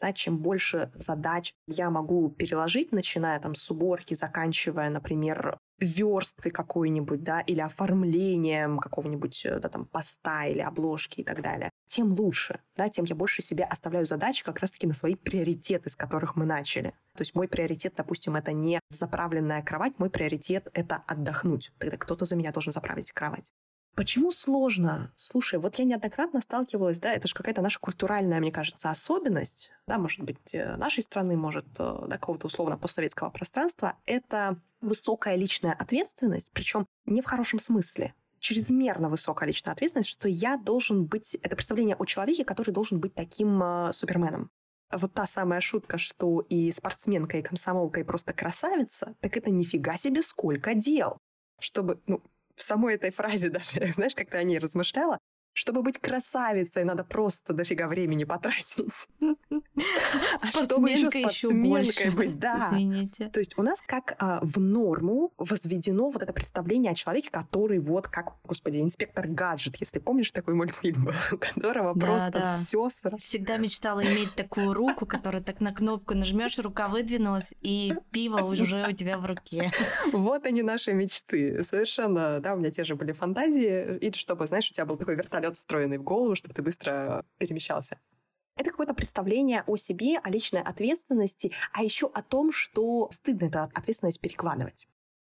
Да, 0.00 0.12
чем 0.12 0.38
больше 0.38 0.90
задач 0.94 1.52
я 1.66 1.90
могу 1.90 2.30
переложить, 2.30 2.92
начиная 2.92 3.38
там 3.40 3.54
с 3.54 3.70
уборки, 3.70 4.14
заканчивая, 4.14 4.90
например, 4.90 5.58
версткой 5.82 6.50
какой-нибудь, 6.50 7.22
да, 7.22 7.40
или 7.40 7.60
оформлением 7.60 8.78
какого-нибудь 8.78 9.44
э, 9.44 9.58
да, 9.60 9.68
там, 9.68 9.86
поста 9.86 10.46
или 10.46 10.60
обложки 10.60 11.20
и 11.20 11.24
так 11.24 11.42
далее, 11.42 11.70
тем 11.86 12.12
лучше, 12.12 12.60
да, 12.76 12.88
тем 12.88 13.04
я 13.04 13.14
больше 13.14 13.42
себе 13.42 13.64
оставляю 13.64 14.06
задачи 14.06 14.44
как 14.44 14.58
раз-таки 14.60 14.86
на 14.86 14.94
свои 14.94 15.14
приоритеты, 15.14 15.90
с 15.90 15.96
которых 15.96 16.36
мы 16.36 16.46
начали. 16.46 16.90
То 17.14 17.20
есть 17.20 17.34
мой 17.34 17.48
приоритет, 17.48 17.94
допустим, 17.96 18.36
это 18.36 18.52
не 18.52 18.80
заправленная 18.88 19.62
кровать, 19.62 19.98
мой 19.98 20.10
приоритет— 20.10 20.68
это 20.72 21.02
отдохнуть. 21.06 21.72
Тогда 21.78 21.96
кто-то 21.96 22.24
за 22.24 22.36
меня 22.36 22.52
должен 22.52 22.72
заправить 22.72 23.12
кровать. 23.12 23.44
Почему 23.94 24.30
сложно? 24.32 25.12
Слушай, 25.16 25.58
вот 25.58 25.78
я 25.78 25.84
неоднократно 25.84 26.40
сталкивалась, 26.40 26.98
да, 26.98 27.12
это 27.12 27.28
же 27.28 27.34
какая-то 27.34 27.60
наша 27.60 27.78
культуральная, 27.78 28.40
мне 28.40 28.50
кажется, 28.50 28.90
особенность, 28.90 29.70
да, 29.86 29.98
может 29.98 30.20
быть, 30.20 30.38
э, 30.52 30.76
нашей 30.76 31.02
страны, 31.02 31.36
может, 31.36 31.66
э, 31.78 32.04
да, 32.08 32.16
какого-то 32.16 32.46
условно 32.46 32.78
постсоветского 32.78 33.28
пространства, 33.28 33.98
это 34.06 34.58
высокая 34.80 35.36
личная 35.36 35.74
ответственность, 35.74 36.50
причем 36.52 36.86
не 37.04 37.20
в 37.20 37.26
хорошем 37.26 37.58
смысле, 37.58 38.14
чрезмерно 38.40 39.10
высокая 39.10 39.46
личная 39.46 39.72
ответственность, 39.72 40.08
что 40.08 40.26
я 40.26 40.56
должен 40.56 41.04
быть, 41.04 41.34
это 41.34 41.54
представление 41.54 41.96
о 41.96 42.06
человеке, 42.06 42.44
который 42.46 42.72
должен 42.72 42.98
быть 42.98 43.14
таким 43.14 43.62
э, 43.62 43.92
суперменом. 43.92 44.50
Вот 44.90 45.12
та 45.14 45.26
самая 45.26 45.60
шутка, 45.60 45.98
что 45.98 46.40
и 46.40 46.70
спортсменка, 46.70 47.38
и 47.38 47.42
комсомолка, 47.42 48.00
и 48.00 48.04
просто 48.04 48.32
красавица, 48.32 49.14
так 49.20 49.36
это 49.36 49.50
нифига 49.50 49.96
себе 49.96 50.22
сколько 50.22 50.74
дел. 50.74 51.18
Чтобы, 51.58 52.00
ну, 52.06 52.22
в 52.54 52.62
самой 52.62 52.94
этой 52.94 53.10
фразе 53.10 53.48
даже, 53.50 53.92
знаешь, 53.92 54.14
как 54.14 54.30
ты 54.30 54.38
о 54.38 54.42
ней 54.42 54.58
размышляла, 54.58 55.18
чтобы 55.52 55.82
быть 55.82 55.98
красавицей, 55.98 56.84
надо 56.84 57.04
просто 57.04 57.52
дофига 57.52 57.88
времени 57.88 58.24
потратить. 58.24 59.08
А 60.42 60.64
чтобы 60.64 60.90
еще 60.90 61.10
спортсменкой 61.10 62.10
быть, 62.10 62.38
да. 62.38 62.68
Извините. 62.70 63.28
То 63.28 63.38
есть 63.38 63.56
у 63.56 63.62
нас 63.62 63.82
как 63.82 64.14
а, 64.18 64.40
в 64.42 64.58
норму 64.58 65.32
возведено 65.38 66.10
вот 66.10 66.22
это 66.22 66.32
представление 66.32 66.92
о 66.92 66.94
человеке, 66.94 67.30
который 67.30 67.78
вот 67.78 68.08
как, 68.08 68.34
господи, 68.44 68.80
инспектор 68.80 69.26
гаджет, 69.26 69.76
если 69.76 69.98
помнишь 69.98 70.30
такой 70.30 70.54
мультфильм 70.54 71.10
у 71.32 71.36
которого 71.36 71.94
просто 71.94 72.48
все. 72.48 72.88
Всегда 73.18 73.56
мечтала 73.56 74.04
иметь 74.04 74.34
такую 74.34 74.74
руку, 74.74 75.06
которая 75.06 75.42
так 75.42 75.60
на 75.60 75.72
кнопку 75.72 76.14
нажмешь, 76.14 76.58
рука 76.58 76.88
выдвинулась, 76.88 77.54
и 77.60 77.94
пиво 78.10 78.42
уже 78.42 78.86
у 78.88 78.92
тебя 78.92 79.18
в 79.18 79.26
руке. 79.26 79.70
Вот 80.12 80.44
они 80.44 80.62
наши 80.62 80.92
мечты. 80.92 81.62
Совершенно, 81.64 82.40
да, 82.40 82.54
у 82.54 82.58
меня 82.58 82.70
те 82.70 82.84
же 82.84 82.94
были 82.96 83.12
фантазии. 83.12 83.98
И 83.98 84.12
чтобы, 84.12 84.46
знаешь, 84.46 84.70
у 84.70 84.74
тебя 84.74 84.84
был 84.84 84.96
такой 84.96 85.16
вертолет 85.16 85.41
встроенный 85.50 85.98
в 85.98 86.04
голову, 86.04 86.34
чтобы 86.34 86.54
ты 86.54 86.62
быстро 86.62 87.24
перемещался. 87.38 87.98
Это 88.56 88.70
какое-то 88.70 88.94
представление 88.94 89.64
о 89.66 89.76
себе, 89.76 90.18
о 90.18 90.30
личной 90.30 90.62
ответственности, 90.62 91.52
а 91.72 91.82
еще 91.82 92.06
о 92.12 92.22
том, 92.22 92.52
что 92.52 93.08
стыдно 93.10 93.46
эту 93.46 93.60
ответственность 93.74 94.20
перекладывать. 94.20 94.86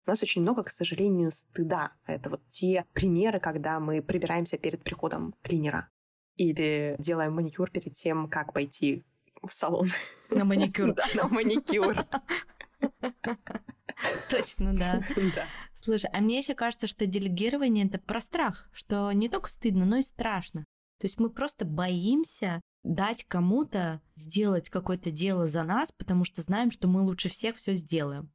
У 0.06 0.10
нас 0.10 0.22
очень 0.22 0.42
много, 0.42 0.64
к 0.64 0.70
сожалению, 0.70 1.30
стыда. 1.30 1.92
Это 2.06 2.30
вот 2.30 2.40
те 2.48 2.86
примеры, 2.92 3.38
когда 3.38 3.78
мы 3.78 4.02
прибираемся 4.02 4.58
перед 4.58 4.82
приходом 4.82 5.34
клинера 5.42 5.88
или 6.36 6.96
делаем 6.98 7.34
маникюр 7.34 7.70
перед 7.70 7.94
тем, 7.94 8.28
как 8.28 8.52
пойти 8.52 9.04
в 9.42 9.52
салон. 9.52 9.90
На 10.30 10.44
маникюр. 10.44 10.94
Да, 10.94 11.04
на 11.14 11.28
маникюр. 11.28 11.96
Точно, 14.30 14.74
да. 14.74 15.02
Слушай, 15.84 16.10
а 16.12 16.20
мне 16.20 16.38
еще 16.38 16.54
кажется, 16.54 16.86
что 16.86 17.06
делегирование 17.06 17.86
это 17.86 17.98
про 17.98 18.20
страх, 18.20 18.68
что 18.72 19.10
не 19.10 19.28
только 19.28 19.50
стыдно, 19.50 19.84
но 19.84 19.96
и 19.96 20.02
страшно. 20.02 20.64
То 21.00 21.06
есть 21.06 21.18
мы 21.18 21.28
просто 21.28 21.64
боимся 21.64 22.60
дать 22.84 23.24
кому-то 23.24 24.00
сделать 24.14 24.70
какое-то 24.70 25.10
дело 25.10 25.48
за 25.48 25.64
нас, 25.64 25.90
потому 25.90 26.24
что 26.24 26.40
знаем, 26.40 26.70
что 26.70 26.86
мы 26.86 27.02
лучше 27.02 27.28
всех 27.28 27.56
все 27.56 27.74
сделаем. 27.74 28.30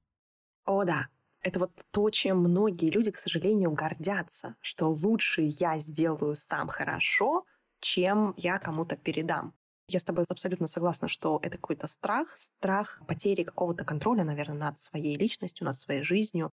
О, 0.66 0.84
да. 0.84 1.08
Это 1.40 1.60
вот 1.60 1.72
то, 1.92 2.10
чем 2.10 2.40
многие 2.40 2.90
люди, 2.90 3.12
к 3.12 3.18
сожалению, 3.18 3.72
гордятся, 3.72 4.58
что 4.60 4.88
лучше 4.90 5.44
я 5.44 5.80
сделаю 5.80 6.36
сам 6.36 6.68
хорошо, 6.68 7.46
чем 7.80 8.34
я 8.36 8.60
кому-то 8.60 8.98
передам. 8.98 9.54
Я 9.88 10.02
с 10.02 10.04
тобой 10.04 10.26
абсолютно 10.28 10.68
согласна, 10.68 11.08
что 11.08 11.40
это 11.42 11.58
какой-то 11.58 11.88
страх, 11.88 12.36
страх 12.36 13.02
потери 13.08 13.44
какого-то 13.44 13.86
контроля, 13.86 14.26
наверное, 14.26 14.58
над 14.58 14.80
своей 14.80 15.18
личностью, 15.18 15.66
над 15.66 15.78
своей 15.78 16.04
жизнью. 16.04 16.52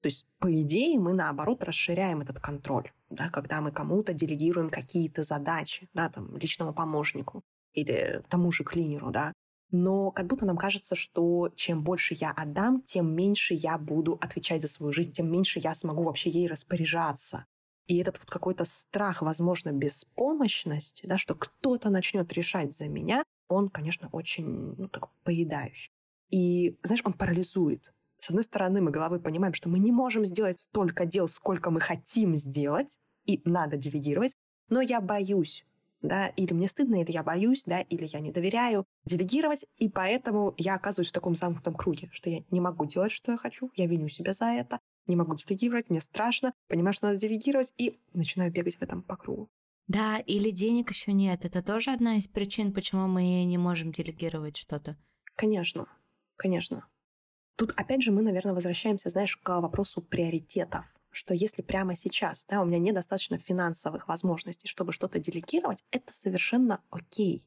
То 0.00 0.06
есть, 0.06 0.26
по 0.38 0.62
идее, 0.62 0.98
мы, 0.98 1.12
наоборот, 1.12 1.64
расширяем 1.64 2.20
этот 2.20 2.38
контроль, 2.38 2.92
да, 3.10 3.30
когда 3.30 3.60
мы 3.60 3.72
кому-то 3.72 4.12
делегируем 4.12 4.70
какие-то 4.70 5.22
задачи, 5.22 5.88
да, 5.92 6.08
там, 6.08 6.36
личному 6.36 6.72
помощнику 6.72 7.42
или 7.72 8.22
тому 8.28 8.52
же 8.52 8.64
клинеру, 8.64 9.10
да. 9.10 9.32
Но 9.70 10.10
как 10.10 10.26
будто 10.26 10.46
нам 10.46 10.56
кажется, 10.56 10.94
что 10.94 11.50
чем 11.54 11.82
больше 11.82 12.14
я 12.14 12.30
отдам, 12.30 12.80
тем 12.82 13.14
меньше 13.14 13.54
я 13.54 13.76
буду 13.76 14.14
отвечать 14.20 14.62
за 14.62 14.68
свою 14.68 14.92
жизнь, 14.92 15.12
тем 15.12 15.30
меньше 15.30 15.58
я 15.58 15.74
смогу 15.74 16.04
вообще 16.04 16.30
ей 16.30 16.46
распоряжаться. 16.46 17.44
И 17.86 17.96
этот 17.96 18.18
вот 18.18 18.30
какой-то 18.30 18.64
страх, 18.64 19.22
возможно, 19.22 19.72
беспомощности, 19.72 21.06
да, 21.06 21.18
что 21.18 21.34
кто-то 21.34 21.90
начнет 21.90 22.32
решать 22.32 22.76
за 22.76 22.88
меня, 22.88 23.24
он, 23.48 23.68
конечно, 23.68 24.08
очень 24.12 24.74
ну, 24.76 24.88
так, 24.88 25.10
поедающий. 25.24 25.90
И, 26.30 26.78
знаешь, 26.82 27.02
он 27.04 27.14
парализует. 27.14 27.92
С 28.20 28.30
одной 28.30 28.44
стороны, 28.44 28.80
мы 28.80 28.90
головой 28.90 29.20
понимаем, 29.20 29.54
что 29.54 29.68
мы 29.68 29.78
не 29.78 29.92
можем 29.92 30.24
сделать 30.24 30.60
столько 30.60 31.06
дел, 31.06 31.28
сколько 31.28 31.70
мы 31.70 31.80
хотим 31.80 32.36
сделать, 32.36 32.98
и 33.24 33.40
надо 33.44 33.76
делегировать, 33.76 34.34
но 34.68 34.80
я 34.80 35.00
боюсь, 35.00 35.64
да, 36.02 36.28
или 36.28 36.52
мне 36.52 36.68
стыдно, 36.68 37.02
или 37.02 37.12
я 37.12 37.22
боюсь, 37.22 37.64
да, 37.64 37.80
или 37.80 38.06
я 38.06 38.20
не 38.20 38.32
доверяю 38.32 38.84
делегировать, 39.04 39.66
и 39.76 39.88
поэтому 39.88 40.54
я 40.56 40.74
оказываюсь 40.74 41.10
в 41.10 41.12
таком 41.12 41.34
замкнутом 41.34 41.74
круге, 41.74 42.08
что 42.12 42.30
я 42.30 42.42
не 42.50 42.60
могу 42.60 42.86
делать, 42.86 43.12
что 43.12 43.32
я 43.32 43.38
хочу, 43.38 43.70
я 43.74 43.86
виню 43.86 44.08
себя 44.08 44.32
за 44.32 44.46
это, 44.46 44.80
не 45.06 45.16
могу 45.16 45.34
делегировать, 45.34 45.90
мне 45.90 46.00
страшно, 46.00 46.52
понимаю, 46.68 46.92
что 46.92 47.06
надо 47.06 47.18
делегировать, 47.18 47.72
и 47.78 47.98
начинаю 48.12 48.52
бегать 48.52 48.76
в 48.76 48.82
этом 48.82 49.02
по 49.02 49.16
кругу. 49.16 49.48
Да, 49.86 50.18
или 50.18 50.50
денег 50.50 50.90
еще 50.90 51.12
нет. 51.12 51.46
Это 51.46 51.62
тоже 51.62 51.92
одна 51.92 52.18
из 52.18 52.28
причин, 52.28 52.74
почему 52.74 53.08
мы 53.08 53.44
не 53.44 53.56
можем 53.56 53.90
делегировать 53.90 54.58
что-то. 54.58 54.96
Конечно, 55.34 55.86
конечно. 56.36 56.86
Тут, 57.58 57.72
опять 57.76 58.04
же, 58.04 58.12
мы, 58.12 58.22
наверное, 58.22 58.54
возвращаемся, 58.54 59.10
знаешь, 59.10 59.36
к 59.36 59.60
вопросу 59.60 60.00
приоритетов 60.00 60.84
что 61.10 61.34
если 61.34 61.62
прямо 61.62 61.96
сейчас 61.96 62.44
да, 62.48 62.60
у 62.60 62.64
меня 62.64 62.78
недостаточно 62.78 63.38
финансовых 63.38 64.06
возможностей, 64.06 64.68
чтобы 64.68 64.92
что-то 64.92 65.18
делегировать, 65.18 65.84
это 65.90 66.12
совершенно 66.12 66.80
окей. 66.90 67.42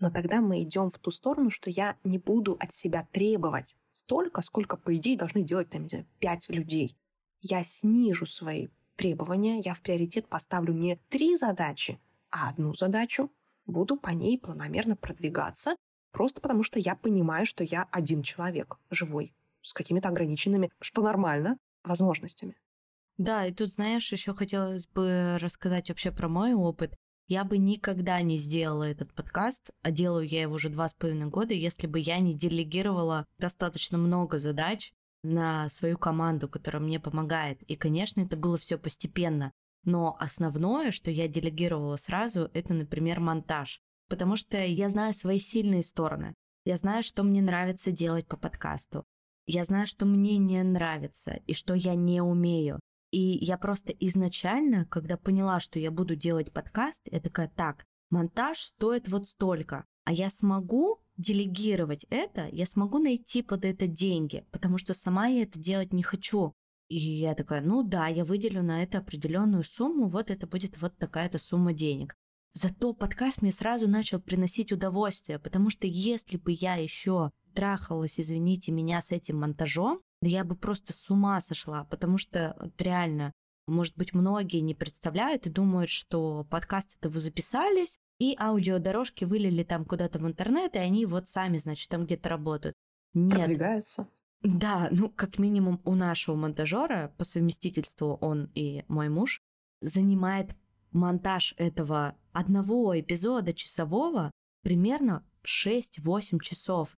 Но 0.00 0.10
тогда 0.10 0.40
мы 0.40 0.62
идем 0.62 0.90
в 0.90 0.98
ту 0.98 1.12
сторону, 1.12 1.50
что 1.50 1.70
я 1.70 1.96
не 2.02 2.18
буду 2.18 2.56
от 2.58 2.74
себя 2.74 3.06
требовать 3.12 3.76
столько, 3.92 4.42
сколько, 4.42 4.76
по 4.76 4.96
идее, 4.96 5.16
должны 5.16 5.42
делать, 5.42 5.70
там, 5.70 5.88
знаю, 5.88 6.06
пять 6.18 6.48
людей. 6.48 6.96
Я 7.40 7.62
снижу 7.62 8.26
свои 8.26 8.68
требования, 8.96 9.60
я 9.60 9.74
в 9.74 9.82
приоритет 9.82 10.26
поставлю 10.26 10.72
не 10.72 10.96
три 11.08 11.36
задачи, 11.36 12.00
а 12.30 12.48
одну 12.48 12.74
задачу, 12.74 13.30
буду 13.66 13.96
по 13.96 14.10
ней 14.10 14.38
планомерно 14.38 14.96
продвигаться, 14.96 15.76
просто 16.10 16.40
потому 16.40 16.64
что 16.64 16.80
я 16.80 16.96
понимаю, 16.96 17.46
что 17.46 17.62
я 17.62 17.86
один 17.92 18.22
человек 18.22 18.78
живой 18.90 19.32
с 19.62 19.72
какими-то 19.72 20.08
ограниченными, 20.08 20.70
что 20.80 21.02
нормально, 21.02 21.58
возможностями. 21.84 22.56
Да, 23.18 23.46
и 23.46 23.52
тут, 23.52 23.70
знаешь, 23.70 24.10
еще 24.12 24.34
хотелось 24.34 24.86
бы 24.86 25.36
рассказать 25.40 25.88
вообще 25.88 26.10
про 26.10 26.28
мой 26.28 26.54
опыт. 26.54 26.96
Я 27.28 27.44
бы 27.44 27.56
никогда 27.58 28.20
не 28.20 28.36
сделала 28.36 28.84
этот 28.84 29.14
подкаст, 29.14 29.70
а 29.82 29.90
делаю 29.90 30.26
я 30.26 30.42
его 30.42 30.54
уже 30.54 30.68
два 30.68 30.88
с 30.88 30.94
половиной 30.94 31.28
года, 31.28 31.54
если 31.54 31.86
бы 31.86 32.00
я 32.00 32.18
не 32.18 32.34
делегировала 32.34 33.26
достаточно 33.38 33.96
много 33.96 34.38
задач 34.38 34.92
на 35.22 35.68
свою 35.68 35.98
команду, 35.98 36.48
которая 36.48 36.82
мне 36.82 36.98
помогает. 36.98 37.62
И, 37.62 37.76
конечно, 37.76 38.20
это 38.22 38.36
было 38.36 38.58
все 38.58 38.76
постепенно. 38.76 39.52
Но 39.84 40.16
основное, 40.18 40.90
что 40.90 41.10
я 41.10 41.28
делегировала 41.28 41.96
сразу, 41.96 42.50
это, 42.54 42.74
например, 42.74 43.20
монтаж. 43.20 43.80
Потому 44.08 44.36
что 44.36 44.62
я 44.62 44.88
знаю 44.88 45.14
свои 45.14 45.38
сильные 45.38 45.82
стороны. 45.82 46.34
Я 46.64 46.76
знаю, 46.76 47.02
что 47.02 47.22
мне 47.22 47.42
нравится 47.42 47.90
делать 47.90 48.26
по 48.26 48.36
подкасту. 48.36 49.04
Я 49.46 49.64
знаю, 49.64 49.86
что 49.86 50.06
мне 50.06 50.38
не 50.38 50.62
нравится 50.62 51.40
и 51.46 51.54
что 51.54 51.74
я 51.74 51.94
не 51.94 52.20
умею. 52.20 52.78
И 53.10 53.20
я 53.44 53.58
просто 53.58 53.92
изначально, 53.92 54.86
когда 54.86 55.16
поняла, 55.16 55.60
что 55.60 55.78
я 55.78 55.90
буду 55.90 56.16
делать 56.16 56.52
подкаст, 56.52 57.02
я 57.10 57.20
такая, 57.20 57.48
так, 57.48 57.84
монтаж 58.10 58.60
стоит 58.60 59.08
вот 59.08 59.28
столько, 59.28 59.84
а 60.04 60.12
я 60.12 60.30
смогу 60.30 61.00
делегировать 61.16 62.04
это, 62.08 62.48
я 62.50 62.66
смогу 62.66 62.98
найти 62.98 63.42
под 63.42 63.64
это 63.64 63.86
деньги, 63.86 64.46
потому 64.50 64.78
что 64.78 64.94
сама 64.94 65.26
я 65.26 65.42
это 65.42 65.58
делать 65.58 65.92
не 65.92 66.02
хочу. 66.02 66.54
И 66.88 66.98
я 66.98 67.34
такая, 67.34 67.60
ну 67.60 67.82
да, 67.82 68.06
я 68.06 68.24
выделю 68.24 68.62
на 68.62 68.82
это 68.82 68.98
определенную 68.98 69.64
сумму, 69.64 70.08
вот 70.08 70.30
это 70.30 70.46
будет 70.46 70.80
вот 70.80 70.96
такая-то 70.98 71.38
сумма 71.38 71.72
денег. 71.72 72.14
Зато 72.54 72.92
подкаст 72.92 73.40
мне 73.40 73.50
сразу 73.50 73.88
начал 73.88 74.20
приносить 74.20 74.72
удовольствие, 74.72 75.38
потому 75.38 75.70
что 75.70 75.86
если 75.86 76.36
бы 76.36 76.52
я 76.52 76.74
еще 76.74 77.30
трахалась, 77.54 78.20
извините 78.20 78.72
меня, 78.72 79.00
с 79.00 79.10
этим 79.10 79.40
монтажом, 79.40 80.00
да 80.20 80.28
я 80.28 80.44
бы 80.44 80.54
просто 80.54 80.92
с 80.92 81.08
ума 81.10 81.40
сошла, 81.40 81.84
потому 81.84 82.18
что 82.18 82.54
вот 82.60 82.80
реально, 82.80 83.32
может 83.66 83.96
быть, 83.96 84.12
многие 84.12 84.60
не 84.60 84.74
представляют 84.74 85.46
и 85.46 85.50
думают, 85.50 85.88
что 85.88 86.46
подкаст 86.50 86.96
это 86.98 87.08
вы 87.08 87.20
записались, 87.20 87.98
и 88.18 88.36
аудиодорожки 88.38 89.24
вылили 89.24 89.62
там 89.62 89.84
куда-то 89.84 90.18
в 90.18 90.26
интернет, 90.26 90.76
и 90.76 90.78
они 90.78 91.06
вот 91.06 91.28
сами, 91.28 91.56
значит, 91.56 91.88
там 91.88 92.04
где-то 92.04 92.28
работают. 92.28 92.76
Нет. 93.14 93.38
Продвигаются. 93.38 94.08
Да, 94.42 94.88
ну, 94.90 95.08
как 95.08 95.38
минимум 95.38 95.80
у 95.84 95.94
нашего 95.94 96.36
монтажера, 96.36 97.14
по 97.16 97.24
совместительству 97.24 98.18
он 98.20 98.50
и 98.54 98.84
мой 98.88 99.08
муж, 99.08 99.40
занимает 99.80 100.54
монтаж 100.92 101.54
этого 101.56 102.16
одного 102.32 102.98
эпизода 102.98 103.52
часового 103.52 104.30
примерно 104.62 105.24
6-8 105.44 106.40
часов. 106.40 106.96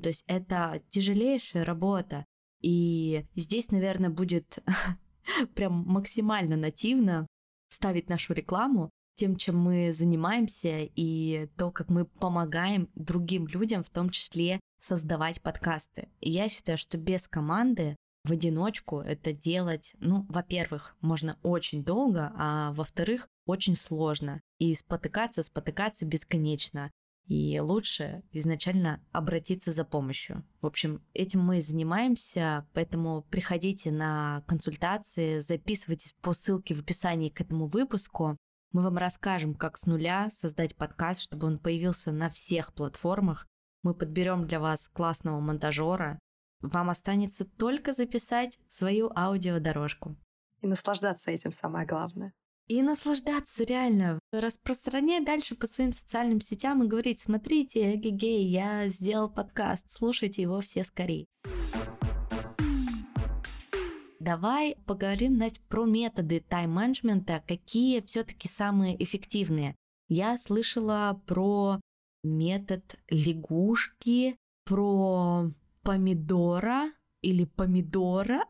То 0.00 0.08
есть 0.08 0.24
это 0.26 0.82
тяжелейшая 0.90 1.64
работа. 1.64 2.24
И 2.60 3.26
здесь, 3.34 3.70
наверное, 3.70 4.10
будет 4.10 4.58
прям 5.54 5.84
максимально 5.86 6.56
нативно 6.56 7.26
вставить 7.68 8.08
нашу 8.08 8.34
рекламу, 8.34 8.90
тем, 9.14 9.36
чем 9.36 9.58
мы 9.58 9.92
занимаемся, 9.92 10.80
и 10.80 11.48
то, 11.56 11.70
как 11.70 11.88
мы 11.88 12.06
помогаем 12.06 12.88
другим 12.94 13.46
людям, 13.46 13.82
в 13.82 13.90
том 13.90 14.10
числе 14.10 14.60
создавать 14.80 15.40
подкасты. 15.42 16.08
И 16.20 16.30
я 16.30 16.48
считаю, 16.48 16.78
что 16.78 16.98
без 16.98 17.28
команды 17.28 17.96
в 18.24 18.32
одиночку 18.32 19.00
это 19.00 19.32
делать, 19.32 19.94
ну, 19.98 20.26
во-первых, 20.28 20.96
можно 21.00 21.38
очень 21.42 21.84
долго, 21.84 22.32
а 22.36 22.72
во-вторых, 22.72 23.28
очень 23.46 23.76
сложно. 23.76 24.40
И 24.58 24.74
спотыкаться, 24.74 25.42
спотыкаться 25.42 26.06
бесконечно. 26.06 26.90
И 27.26 27.60
лучше 27.60 28.22
изначально 28.32 29.00
обратиться 29.12 29.72
за 29.72 29.84
помощью. 29.84 30.44
В 30.60 30.66
общем, 30.66 31.02
этим 31.14 31.40
мы 31.40 31.58
и 31.58 31.60
занимаемся, 31.60 32.66
поэтому 32.72 33.22
приходите 33.30 33.92
на 33.92 34.42
консультации, 34.46 35.40
записывайтесь 35.40 36.14
по 36.20 36.34
ссылке 36.34 36.74
в 36.74 36.80
описании 36.80 37.30
к 37.30 37.40
этому 37.40 37.68
выпуску. 37.68 38.36
Мы 38.72 38.82
вам 38.82 38.98
расскажем, 38.98 39.54
как 39.54 39.78
с 39.78 39.86
нуля 39.86 40.30
создать 40.34 40.74
подкаст, 40.76 41.22
чтобы 41.22 41.46
он 41.46 41.58
появился 41.58 42.10
на 42.10 42.28
всех 42.30 42.74
платформах. 42.74 43.46
Мы 43.82 43.94
подберем 43.94 44.46
для 44.46 44.60
вас 44.60 44.88
классного 44.88 45.40
монтажера. 45.40 46.18
Вам 46.60 46.90
останется 46.90 47.44
только 47.44 47.92
записать 47.92 48.58
свою 48.68 49.10
аудиодорожку. 49.14 50.16
И 50.60 50.66
наслаждаться 50.66 51.30
этим 51.30 51.52
самое 51.52 51.86
главное. 51.86 52.32
И 52.72 52.80
наслаждаться 52.80 53.64
реально. 53.64 54.18
Распространять 54.32 55.26
дальше 55.26 55.54
по 55.54 55.66
своим 55.66 55.92
социальным 55.92 56.40
сетям 56.40 56.82
и 56.82 56.86
говорить, 56.86 57.20
смотрите, 57.20 57.96
гей, 57.96 58.46
я 58.46 58.88
сделал 58.88 59.28
подкаст, 59.28 59.90
слушайте 59.90 60.40
его 60.40 60.58
все 60.62 60.82
скорее. 60.82 61.26
Давай 64.20 64.76
поговорим, 64.86 65.36
Настя, 65.36 65.60
про 65.68 65.84
методы 65.84 66.42
тайм-менеджмента, 66.48 67.44
какие 67.46 68.00
все-таки 68.06 68.48
самые 68.48 68.96
эффективные. 69.04 69.76
Я 70.08 70.38
слышала 70.38 71.20
про 71.26 71.78
метод 72.24 72.96
лягушки, 73.10 74.34
про 74.64 75.50
помидора 75.82 76.90
или 77.22 77.44
помидора, 77.44 78.44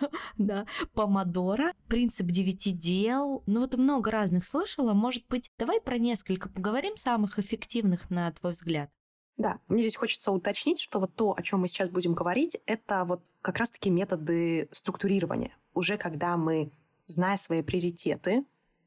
да, 0.38 0.66
помодора, 0.92 1.72
принцип 1.88 2.26
девяти 2.26 2.72
дел. 2.72 3.42
Ну 3.46 3.60
вот 3.60 3.74
много 3.76 4.10
разных 4.10 4.46
слышала. 4.46 4.92
Может 4.92 5.26
быть, 5.28 5.50
давай 5.58 5.80
про 5.80 5.96
несколько 5.96 6.48
поговорим 6.48 6.96
самых 6.96 7.38
эффективных 7.38 8.10
на 8.10 8.30
твой 8.32 8.52
взгляд. 8.52 8.90
Да, 9.36 9.60
мне 9.68 9.82
здесь 9.82 9.96
хочется 9.96 10.32
уточнить, 10.32 10.80
что 10.80 10.98
вот 10.98 11.14
то, 11.14 11.34
о 11.36 11.42
чем 11.42 11.60
мы 11.60 11.68
сейчас 11.68 11.90
будем 11.90 12.14
говорить, 12.14 12.56
это 12.66 13.04
вот 13.04 13.24
как 13.42 13.58
раз-таки 13.58 13.90
методы 13.90 14.68
структурирования. 14.72 15.54
Уже 15.74 15.98
когда 15.98 16.36
мы, 16.38 16.72
зная 17.06 17.36
свои 17.36 17.62
приоритеты, 17.62 18.44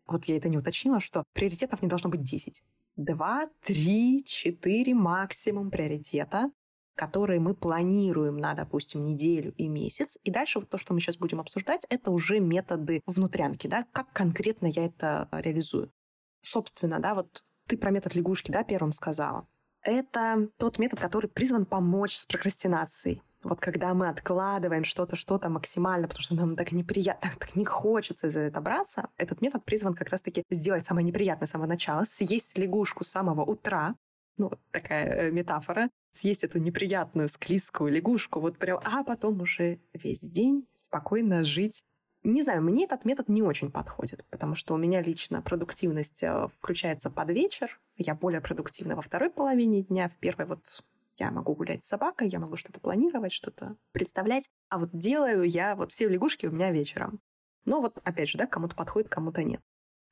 вот 0.07 0.25
я 0.25 0.37
это 0.37 0.49
не 0.49 0.57
уточнила, 0.57 0.99
что 0.99 1.23
приоритетов 1.33 1.83
не 1.83 1.87
должно 1.87 2.09
быть 2.09 2.23
10. 2.23 2.63
Два, 2.95 3.47
три, 3.63 4.23
четыре 4.25 4.95
максимум 4.95 5.69
приоритета, 5.69 6.51
которые 6.99 7.39
мы 7.39 7.53
планируем 7.53 8.35
на, 8.35 8.53
допустим, 8.53 9.05
неделю 9.05 9.53
и 9.55 9.69
месяц. 9.69 10.17
И 10.25 10.31
дальше 10.31 10.59
вот 10.59 10.69
то, 10.69 10.77
что 10.77 10.93
мы 10.93 10.99
сейчас 10.99 11.15
будем 11.15 11.39
обсуждать, 11.39 11.85
это 11.89 12.11
уже 12.11 12.41
методы 12.41 13.01
внутрянки, 13.05 13.67
да, 13.67 13.85
как 13.93 14.11
конкретно 14.11 14.67
я 14.67 14.87
это 14.87 15.29
реализую. 15.31 15.93
Собственно, 16.41 16.99
да, 16.99 17.15
вот 17.15 17.45
ты 17.67 17.77
про 17.77 17.91
метод 17.91 18.15
лягушки, 18.15 18.51
да, 18.51 18.65
первым 18.65 18.91
сказала. 18.91 19.47
Это 19.81 20.49
тот 20.57 20.77
метод, 20.77 20.99
который 20.99 21.29
призван 21.29 21.65
помочь 21.65 22.17
с 22.17 22.25
прокрастинацией. 22.25 23.21
Вот 23.43 23.61
когда 23.61 23.93
мы 23.93 24.09
откладываем 24.09 24.83
что-то, 24.83 25.15
что-то 25.15 25.47
максимально, 25.47 26.09
потому 26.09 26.23
что 26.23 26.35
нам 26.35 26.57
так 26.57 26.73
неприятно, 26.73 27.31
так 27.39 27.55
не 27.55 27.63
хочется 27.63 28.29
за 28.29 28.41
это 28.41 28.59
браться, 28.59 29.07
этот 29.15 29.41
метод 29.41 29.63
призван 29.63 29.93
как 29.93 30.09
раз-таки 30.09 30.43
сделать 30.49 30.85
самое 30.85 31.05
неприятное 31.07 31.47
с 31.47 31.51
самого 31.51 31.67
начала, 31.67 32.03
съесть 32.03 32.57
лягушку 32.57 33.05
с 33.05 33.09
самого 33.09 33.45
утра, 33.45 33.95
ну, 34.39 34.51
такая 34.71 35.27
э, 35.27 35.31
метафора, 35.31 35.89
съесть 36.09 36.43
эту 36.43 36.57
неприятную 36.57 37.27
склизкую 37.29 37.91
лягушку, 37.91 38.39
вот 38.39 38.57
прям, 38.57 38.79
а 38.83 39.03
потом 39.03 39.41
уже 39.41 39.79
весь 39.93 40.21
день 40.21 40.65
спокойно 40.75 41.43
жить 41.43 41.83
не 42.23 42.41
знаю, 42.41 42.61
мне 42.61 42.83
этот 42.83 43.05
метод 43.05 43.29
не 43.29 43.41
очень 43.41 43.71
подходит, 43.71 44.25
потому 44.29 44.53
что 44.53 44.73
у 44.73 44.77
меня 44.77 45.01
лично 45.01 45.41
продуктивность 45.41 46.21
э, 46.21 46.47
включается 46.57 47.09
под 47.09 47.29
вечер. 47.29 47.79
Я 47.95 48.13
более 48.13 48.41
продуктивна 48.41 48.97
во 48.97 49.01
второй 49.01 49.29
половине 49.29 49.83
дня. 49.83 50.09
В 50.09 50.17
первой 50.17 50.45
вот 50.45 50.83
я 51.17 51.31
могу 51.31 51.55
гулять 51.55 51.83
с 51.83 51.87
собакой, 51.87 52.27
я 52.27 52.39
могу 52.39 52.57
что-то 52.57 52.81
планировать, 52.81 53.31
что-то 53.31 53.77
представлять. 53.93 54.49
А 54.67 54.79
вот 54.79 54.89
делаю 54.91 55.43
я 55.45 55.75
вот 55.75 55.91
все 55.93 56.09
лягушки 56.09 56.45
у 56.45 56.51
меня 56.51 56.71
вечером. 56.71 57.21
Но 57.63 57.79
вот 57.79 57.97
опять 58.03 58.27
же, 58.27 58.37
да, 58.37 58.47
кому-то 58.47 58.75
подходит, 58.75 59.09
кому-то 59.09 59.41
нет. 59.43 59.61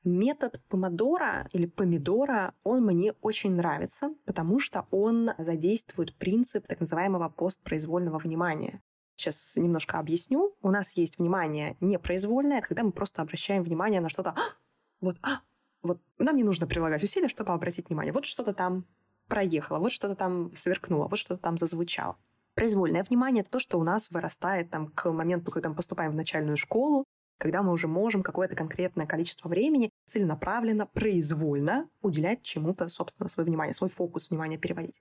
Метод 0.04 0.60
помодора 0.68 1.48
или 1.52 1.66
помидора, 1.66 2.54
он 2.62 2.84
мне 2.84 3.14
очень 3.20 3.54
нравится, 3.54 4.14
потому 4.24 4.60
что 4.60 4.86
он 4.90 5.30
задействует 5.38 6.14
принцип 6.16 6.66
так 6.66 6.80
называемого 6.80 7.28
постпроизвольного 7.28 8.18
внимания. 8.18 8.80
Сейчас 9.16 9.56
немножко 9.56 9.98
объясню. 9.98 10.54
У 10.62 10.70
нас 10.70 10.92
есть 10.96 11.18
внимание 11.18 11.76
непроизвольное, 11.80 12.60
когда 12.60 12.84
мы 12.84 12.92
просто 12.92 13.20
обращаем 13.20 13.64
внимание 13.64 14.00
на 14.00 14.08
что-то. 14.08 14.30
А, 14.30 14.40
вот, 15.00 15.16
а, 15.22 15.40
вот 15.82 16.00
нам 16.18 16.36
не 16.36 16.44
нужно 16.44 16.68
прилагать 16.68 17.02
усилия, 17.02 17.28
чтобы 17.28 17.52
обратить 17.52 17.88
внимание. 17.88 18.12
Вот 18.12 18.26
что-то 18.26 18.54
там 18.54 18.84
проехало, 19.26 19.78
вот 19.78 19.90
что-то 19.90 20.14
там 20.14 20.52
сверкнуло, 20.54 21.08
вот 21.08 21.18
что-то 21.18 21.42
там 21.42 21.58
зазвучало. 21.58 22.16
Произвольное 22.54 23.02
внимание— 23.02 23.40
это 23.42 23.50
то, 23.50 23.58
что 23.58 23.78
у 23.78 23.82
нас 23.82 24.10
вырастает 24.10 24.70
там, 24.70 24.86
к 24.88 25.10
моменту, 25.12 25.50
когда 25.50 25.68
мы 25.68 25.74
поступаем 25.74 26.12
в 26.12 26.16
начальную 26.16 26.56
школу, 26.56 27.04
когда 27.38 27.62
мы 27.62 27.72
уже 27.72 27.88
можем 27.88 28.22
какое-то 28.22 28.54
конкретное 28.54 29.06
количество 29.06 29.48
времени 29.48 29.90
целенаправленно, 30.06 30.86
произвольно 30.86 31.88
уделять 32.02 32.42
чему-то, 32.42 32.88
собственно, 32.88 33.28
свое 33.28 33.46
внимание, 33.46 33.74
свой 33.74 33.90
фокус 33.90 34.30
внимания 34.30 34.58
переводить. 34.58 35.00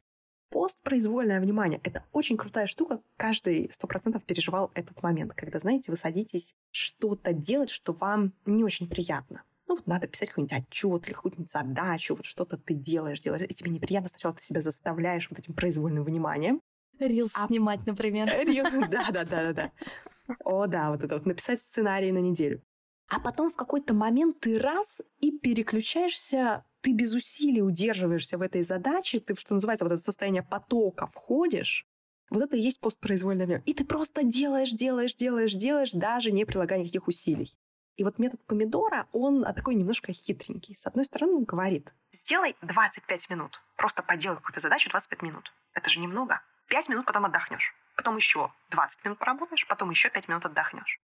Постпроизвольное 0.50 1.42
внимание— 1.42 1.82
это 1.84 2.06
очень 2.14 2.38
крутая 2.38 2.68
штука. 2.68 3.02
Каждый 3.18 3.70
сто 3.72 3.86
процентов 3.86 4.24
переживал 4.24 4.72
этот 4.76 5.04
момент, 5.04 5.34
когда, 5.34 5.60
знаете, 5.60 5.92
вы 5.92 5.98
садитесь 5.98 6.56
что-то 6.72 7.34
делать, 7.34 7.70
что 7.70 7.92
вам 7.92 8.34
не 8.46 8.64
очень 8.64 8.88
приятно. 8.88 9.44
Ну, 9.68 9.76
вот 9.76 9.86
надо 9.88 10.08
писать 10.08 10.30
какой-нибудь 10.30 10.58
отчет 10.58 11.06
или 11.06 11.14
какую-нибудь 11.14 11.52
задачу, 11.52 12.16
вот 12.16 12.26
что-то 12.26 12.58
ты 12.58 12.74
делаешь, 12.74 13.20
делаешь, 13.20 13.46
и 13.50 13.54
тебе 13.54 13.72
неприятно, 13.72 14.08
сначала 14.08 14.34
ты 14.34 14.42
себя 14.42 14.62
заставляешь 14.62 15.30
вот 15.30 15.40
этим 15.40 15.54
произвольным 15.54 16.06
вниманием. 16.06 16.62
Рилс 17.00 17.34
а... 17.36 17.48
снимать, 17.48 17.86
например. 17.86 18.30
Рилс, 18.46 18.72
да-да-да-да. 18.90 19.72
О, 20.44 20.68
да, 20.68 20.92
вот 20.92 21.04
это 21.04 21.16
вот 21.16 21.26
написать 21.26 21.60
сценарий 21.62 22.12
на 22.12 22.20
неделю. 22.20 22.62
А 23.10 23.20
потом 23.20 23.50
в 23.50 23.56
какой-то 23.56 23.94
момент 23.94 24.42
ты 24.42 24.60
раз 24.60 25.00
и 25.20 25.32
переключаешься 25.32 26.66
ты 26.82 26.94
без 26.94 27.14
усилий 27.14 27.62
удерживаешься 27.62 28.38
в 28.38 28.42
этой 28.42 28.62
задаче, 28.62 29.20
ты, 29.20 29.36
что 29.36 29.54
называется, 29.54 29.84
вот 29.84 29.92
это 29.92 30.02
состояние 30.02 30.44
потока 30.44 31.08
входишь, 31.08 31.86
вот 32.30 32.44
это 32.44 32.56
и 32.56 32.62
есть 32.62 32.80
постпроизвольное 32.80 33.46
время. 33.46 33.64
И 33.66 33.74
ты 33.74 33.84
просто 33.84 34.24
делаешь, 34.24 34.72
делаешь, 34.72 35.14
делаешь, 35.16 35.54
делаешь, 35.54 35.92
даже 35.92 36.32
не 36.32 36.46
прилагая 36.46 36.80
никаких 36.80 37.08
усилий. 37.08 37.58
И 37.98 38.04
вот 38.06 38.20
метод 38.20 38.42
помидора, 38.46 39.08
он 39.12 39.44
такой 39.44 39.76
немножко 39.76 40.14
хитренький. 40.14 40.76
С 40.76 40.86
одной 40.86 41.04
стороны, 41.04 41.34
он 41.34 41.44
говорит, 41.46 41.94
сделай 42.24 42.56
25 42.62 43.30
минут. 43.30 43.60
Просто 43.76 44.04
поделай 44.04 44.38
какую-то 44.38 44.62
задачу 44.62 44.90
25 44.90 45.22
минут. 45.24 45.52
Это 45.74 45.90
же 45.90 46.00
немного. 46.00 46.42
5 46.68 46.90
минут 46.90 47.06
потом 47.06 47.26
отдохнешь. 47.26 47.74
Потом 47.98 48.16
еще 48.16 48.52
20 48.70 49.04
минут 49.04 49.18
поработаешь, 49.18 49.68
потом 49.68 49.90
еще 49.90 50.10
5 50.10 50.28
минут 50.28 50.46
отдохнешь. 50.46 51.00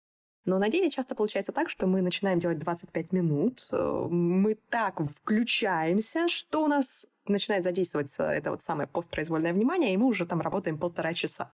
Но 0.44 0.60
на 0.60 0.70
деле 0.70 0.90
часто 0.90 1.16
получается 1.16 1.52
так, 1.52 1.70
что 1.70 1.88
мы 1.88 2.02
начинаем 2.02 2.38
делать 2.40 2.60
25 2.60 3.14
минут, 3.14 3.68
э, 3.72 4.08
мы 4.10 4.56
так 4.70 5.00
включаемся, 5.00 6.28
что 6.28 6.64
у 6.64 6.68
нас 6.68 7.08
начинает 7.26 7.64
задействоваться 7.64 8.24
это 8.24 8.52
вот 8.52 8.64
самое 8.64 8.88
постпроизвольное 8.90 9.54
внимание, 9.54 9.94
и 9.94 9.98
мы 9.98 10.08
уже 10.08 10.26
там 10.26 10.42
работаем 10.42 10.78
полтора 10.78 11.14
часа. 11.14 11.54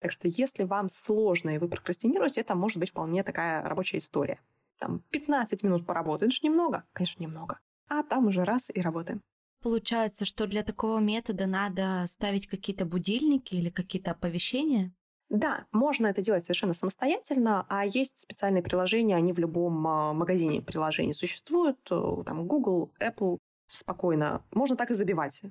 Так 0.00 0.12
что 0.12 0.28
если 0.28 0.64
вам 0.64 0.88
сложно 0.88 1.50
и 1.50 1.58
вы 1.58 1.68
прокрастинируете, 1.68 2.42
это 2.42 2.54
может 2.54 2.76
быть 2.76 2.90
вполне 2.90 3.24
такая 3.24 3.62
рабочая 3.62 3.98
история. 3.98 4.38
Там 4.78 5.00
15 5.10 5.62
минут 5.62 5.86
же 6.32 6.40
немного, 6.42 6.84
конечно, 6.92 7.22
немного. 7.22 7.58
А 7.88 8.02
там 8.02 8.26
уже 8.26 8.44
раз 8.44 8.70
и 8.72 8.80
работаем. 8.82 9.22
Получается, 9.62 10.24
что 10.24 10.46
для 10.46 10.62
такого 10.62 10.98
метода 10.98 11.46
надо 11.46 12.04
ставить 12.06 12.46
какие-то 12.46 12.84
будильники 12.84 13.54
или 13.54 13.70
какие-то 13.70 14.12
оповещения? 14.12 14.92
Да, 15.28 15.66
можно 15.72 16.06
это 16.06 16.22
делать 16.22 16.44
совершенно 16.44 16.72
самостоятельно, 16.72 17.66
а 17.68 17.84
есть 17.84 18.20
специальные 18.20 18.62
приложения, 18.62 19.16
они 19.16 19.32
в 19.32 19.38
любом 19.38 19.86
а, 19.86 20.12
магазине 20.12 20.62
приложений 20.62 21.14
существуют, 21.14 21.78
э, 21.90 22.22
там 22.24 22.46
Google, 22.46 22.92
Apple, 23.00 23.38
спокойно. 23.66 24.44
Можно 24.52 24.76
так 24.76 24.92
и 24.92 24.94
забивать. 24.94 25.42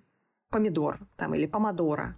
Помидор 0.49 0.99
там, 1.17 1.35
или 1.35 1.45
помодора. 1.45 2.17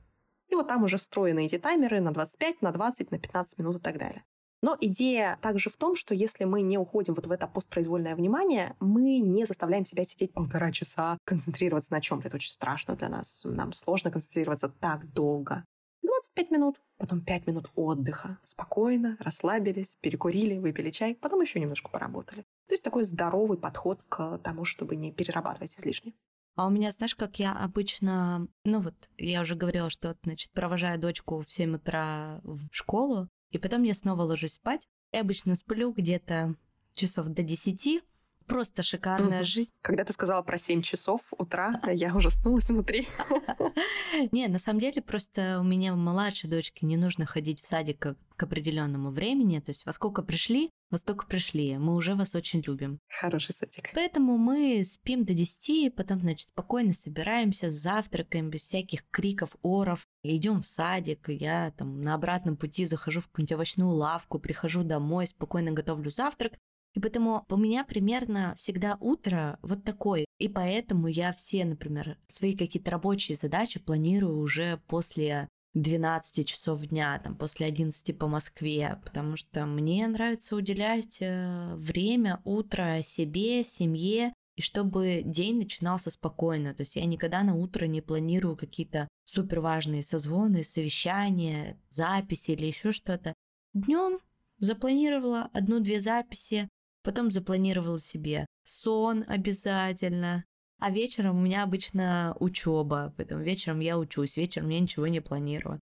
И 0.50 0.56
вот 0.56 0.68
там 0.68 0.84
уже 0.84 0.98
встроены 0.98 1.46
эти 1.46 1.58
таймеры 1.58 2.00
на 2.00 2.14
25, 2.14 2.62
на 2.62 2.72
20, 2.72 3.12
на 3.12 3.20
15 3.20 3.58
минут 3.58 3.78
и 3.78 3.80
так 3.80 3.98
далее. 3.98 4.24
Но 4.62 4.76
идея 4.82 5.38
также 5.42 5.70
в 5.70 5.78
том, 5.78 5.96
что 5.96 6.16
если 6.16 6.44
мы 6.44 6.62
не 6.62 6.78
уходим 6.78 7.14
вот 7.14 7.28
в 7.28 7.32
это 7.32 7.48
постпроизвольное 7.48 8.16
внимание, 8.16 8.76
мы 8.80 9.20
не 9.20 9.46
заставляем 9.46 9.86
себя 9.86 10.04
сидеть 10.04 10.34
полтора 10.34 10.72
часа, 10.72 11.18
концентрироваться 11.26 11.94
на 11.94 12.02
чем-то. 12.02 12.28
Это 12.28 12.38
очень 12.38 12.52
страшно 12.52 12.96
для 12.96 13.10
нас. 13.10 13.46
Нам 13.46 13.74
сложно 13.74 14.10
концентрироваться 14.10 14.70
так 14.70 15.12
долго. 15.14 15.64
25 16.02 16.52
минут, 16.52 16.82
потом 16.98 17.22
5 17.22 17.48
минут 17.48 17.72
отдыха. 17.76 18.40
Спокойно, 18.46 19.18
расслабились, 19.20 19.98
перекурили, 20.02 20.58
выпили 20.58 20.90
чай, 20.90 21.16
потом 21.16 21.42
еще 21.42 21.60
немножко 21.60 21.90
поработали. 21.90 22.44
То 22.68 22.74
есть 22.74 22.84
такой 22.84 23.04
здоровый 23.04 23.58
подход 23.58 24.02
к 24.10 24.40
тому, 24.40 24.66
чтобы 24.66 24.96
не 24.96 25.12
перерабатывать 25.12 25.78
излишне. 25.78 26.14
А 26.56 26.66
у 26.66 26.72
меня, 26.72 26.92
знаешь, 26.92 27.14
как 27.14 27.38
я 27.38 27.54
обычно, 27.54 28.48
ну 28.66 28.80
вот, 28.80 28.96
я 29.18 29.42
уже 29.42 29.56
говорила, 29.56 29.92
что, 29.92 30.16
значит, 30.24 30.52
провожаю 30.54 31.00
дочку 31.00 31.42
в 31.42 31.52
7 31.52 31.76
утра 31.76 32.42
в 32.44 32.68
школу, 32.72 33.30
и 33.52 33.58
потом 33.58 33.84
я 33.84 33.94
снова 33.94 34.24
ложусь 34.24 34.54
спать. 34.54 34.88
Я 35.12 35.22
обычно 35.22 35.56
сплю 35.56 35.92
где-то 35.92 36.56
часов 36.94 37.28
до 37.28 37.44
10, 37.44 38.04
Просто 38.48 38.82
шикарная 38.82 39.40
угу. 39.40 39.46
жизнь. 39.46 39.72
Когда 39.82 40.04
ты 40.06 40.14
сказала 40.14 40.42
про 40.42 40.58
7 40.58 40.82
часов 40.82 41.22
утра, 41.38 41.82
я 41.92 42.16
ужаснулась 42.16 42.70
внутри. 42.70 43.08
Не, 44.32 44.48
на 44.48 44.58
самом 44.58 44.80
деле 44.80 45.02
просто 45.02 45.60
у 45.60 45.64
меня 45.64 45.96
младшей 45.96 46.50
дочке 46.50 46.86
не 46.86 46.98
нужно 46.98 47.26
ходить 47.26 47.62
в 47.62 47.66
садик 47.66 48.16
к 48.38 48.44
определенному 48.44 49.10
времени. 49.10 49.60
То 49.60 49.72
есть 49.72 49.86
во 49.86 49.92
сколько 49.92 50.22
пришли, 50.22 50.70
во 50.90 50.98
столько 50.98 51.26
пришли. 51.26 51.78
Мы 51.78 51.96
уже 51.96 52.16
вас 52.16 52.36
очень 52.36 52.62
любим. 52.66 53.00
Хороший 53.10 53.54
садик. 53.54 53.90
Поэтому 53.94 54.38
мы 54.38 54.82
спим 54.84 55.26
до 55.26 55.34
10, 55.34 55.96
потом, 55.96 56.22
значит, 56.22 56.50
спокойно 56.50 56.94
собираемся, 56.94 57.70
завтракаем 57.70 58.50
без 58.50 58.62
всяких 58.62 59.06
криков, 59.10 59.56
оров. 59.62 60.06
Идем 60.24 60.62
в 60.62 60.68
садик, 60.68 61.30
я 61.30 61.72
там 61.72 62.02
на 62.02 62.14
обратном 62.14 62.58
пути 62.58 62.86
захожу 62.86 63.22
в 63.22 63.28
какую-нибудь 63.28 63.54
овощную 63.54 63.90
лавку, 63.90 64.40
прихожу 64.40 64.84
домой, 64.84 65.28
спокойно 65.28 65.72
готовлю 65.72 66.12
завтрак, 66.12 66.54
и 66.98 67.00
поэтому 67.00 67.46
у 67.48 67.58
меня 67.58 67.84
примерно 67.84 68.56
всегда 68.58 68.98
утро 69.00 69.60
вот 69.62 69.84
такое. 69.84 70.26
И 70.40 70.48
поэтому 70.48 71.06
я 71.06 71.32
все, 71.32 71.64
например, 71.64 72.18
свои 72.26 72.58
какие-то 72.58 72.90
рабочие 72.90 73.38
задачи 73.40 73.80
планирую 73.80 74.40
уже 74.40 74.82
после 74.88 75.48
12 75.76 76.48
часов 76.48 76.84
дня, 76.88 77.22
там, 77.24 77.38
после 77.38 77.68
11 77.68 78.18
по 78.18 78.26
Москве, 78.28 79.00
потому 79.04 79.38
что 79.38 79.68
мне 79.68 80.08
нравится 80.08 80.56
уделять 80.56 81.18
э, 81.20 81.76
время, 81.76 82.42
утро 82.46 83.04
себе, 83.04 83.64
семье, 83.64 84.34
и 84.56 84.64
чтобы 84.64 85.22
день 85.24 85.58
начинался 85.58 86.10
спокойно. 86.10 86.74
То 86.74 86.82
есть 86.82 86.96
я 86.96 87.06
никогда 87.06 87.44
на 87.44 87.54
утро 87.54 87.86
не 87.86 88.02
планирую 88.02 88.58
какие-то 88.58 89.08
супер 89.24 89.60
важные 89.60 90.02
созвоны, 90.02 90.64
совещания, 90.64 91.80
записи 91.90 92.52
или 92.52 92.66
еще 92.66 92.92
что-то. 92.92 93.36
Днем 93.76 94.18
запланировала 94.58 95.52
одну-две 95.54 96.00
записи, 96.00 96.68
потом 97.08 97.32
запланировал 97.32 98.00
себе 98.00 98.46
сон 98.66 99.24
обязательно, 99.30 100.44
а 100.78 100.92
вечером 100.92 101.38
у 101.38 101.42
меня 101.42 101.64
обычно 101.64 102.36
учеба, 102.42 103.14
поэтому 103.16 103.42
вечером 103.44 103.80
я 103.80 103.98
учусь, 103.98 104.36
вечером 104.36 104.68
я 104.68 104.82
ничего 104.82 105.08
не 105.08 105.22
планирую. 105.22 105.80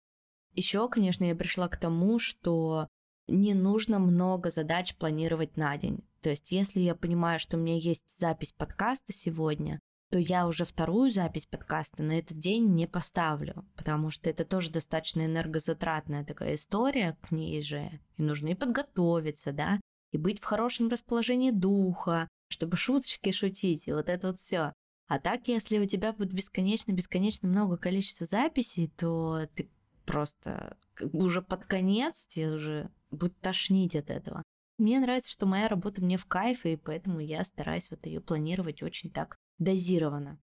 Еще, 0.54 0.88
конечно, 0.88 1.24
я 1.24 1.36
пришла 1.36 1.68
к 1.68 1.78
тому, 1.78 2.20
что 2.20 2.88
не 3.28 3.56
нужно 3.56 3.98
много 3.98 4.52
задач 4.52 4.96
планировать 4.96 5.58
на 5.58 5.76
день. 5.78 6.04
То 6.22 6.30
есть, 6.30 6.52
если 6.52 6.80
я 6.80 6.94
понимаю, 6.94 7.40
что 7.40 7.58
у 7.58 7.60
меня 7.60 7.76
есть 7.76 8.20
запись 8.20 8.52
подкаста 8.52 9.12
сегодня, 9.12 9.80
то 10.12 10.20
я 10.20 10.46
уже 10.46 10.64
вторую 10.64 11.12
запись 11.12 11.48
подкаста 11.48 12.04
на 12.04 12.20
этот 12.20 12.38
день 12.38 12.68
не 12.76 12.86
поставлю, 12.86 13.66
потому 13.76 14.12
что 14.12 14.30
это 14.30 14.46
тоже 14.46 14.70
достаточно 14.70 15.26
энергозатратная 15.26 16.24
такая 16.24 16.54
история 16.54 17.18
к 17.24 17.32
ней 17.32 17.64
же, 17.64 18.00
и 18.18 18.22
нужно 18.22 18.50
и 18.50 18.54
подготовиться, 18.54 19.54
да, 19.54 19.80
и 20.12 20.18
быть 20.18 20.40
в 20.40 20.44
хорошем 20.44 20.90
расположении 20.90 21.52
духа, 21.52 22.28
чтобы 22.50 22.78
шуточки 22.78 23.32
шутить, 23.32 23.88
и 23.88 23.94
вот 23.94 24.10
это 24.10 24.28
вот 24.28 24.40
все. 24.40 24.74
А 25.08 25.20
так, 25.20 25.48
если 25.48 25.78
у 25.78 25.86
тебя 25.86 26.14
будет 26.14 26.34
бесконечно-бесконечно 26.34 27.48
много 27.48 27.78
количества 27.78 28.26
записей, 28.26 28.92
то 28.98 29.48
ты 29.54 29.70
просто 30.06 30.78
уже 31.14 31.42
под 31.42 31.66
конец 31.66 32.28
тебе 32.28 32.54
уже 32.54 32.90
будет 33.12 33.40
тошнить 33.40 33.96
от 33.96 34.10
этого. 34.10 34.42
Мне 34.78 35.00
нравится, 35.00 35.32
что 35.32 35.46
моя 35.46 35.68
работа 35.68 36.02
мне 36.02 36.18
в 36.18 36.26
кайф, 36.26 36.66
и 36.66 36.76
поэтому 36.76 37.20
я 37.20 37.44
стараюсь 37.44 37.90
вот 37.92 38.06
ее 38.06 38.20
планировать 38.20 38.84
очень 38.84 39.10
так 39.10 39.38
дозированно. 39.58 40.40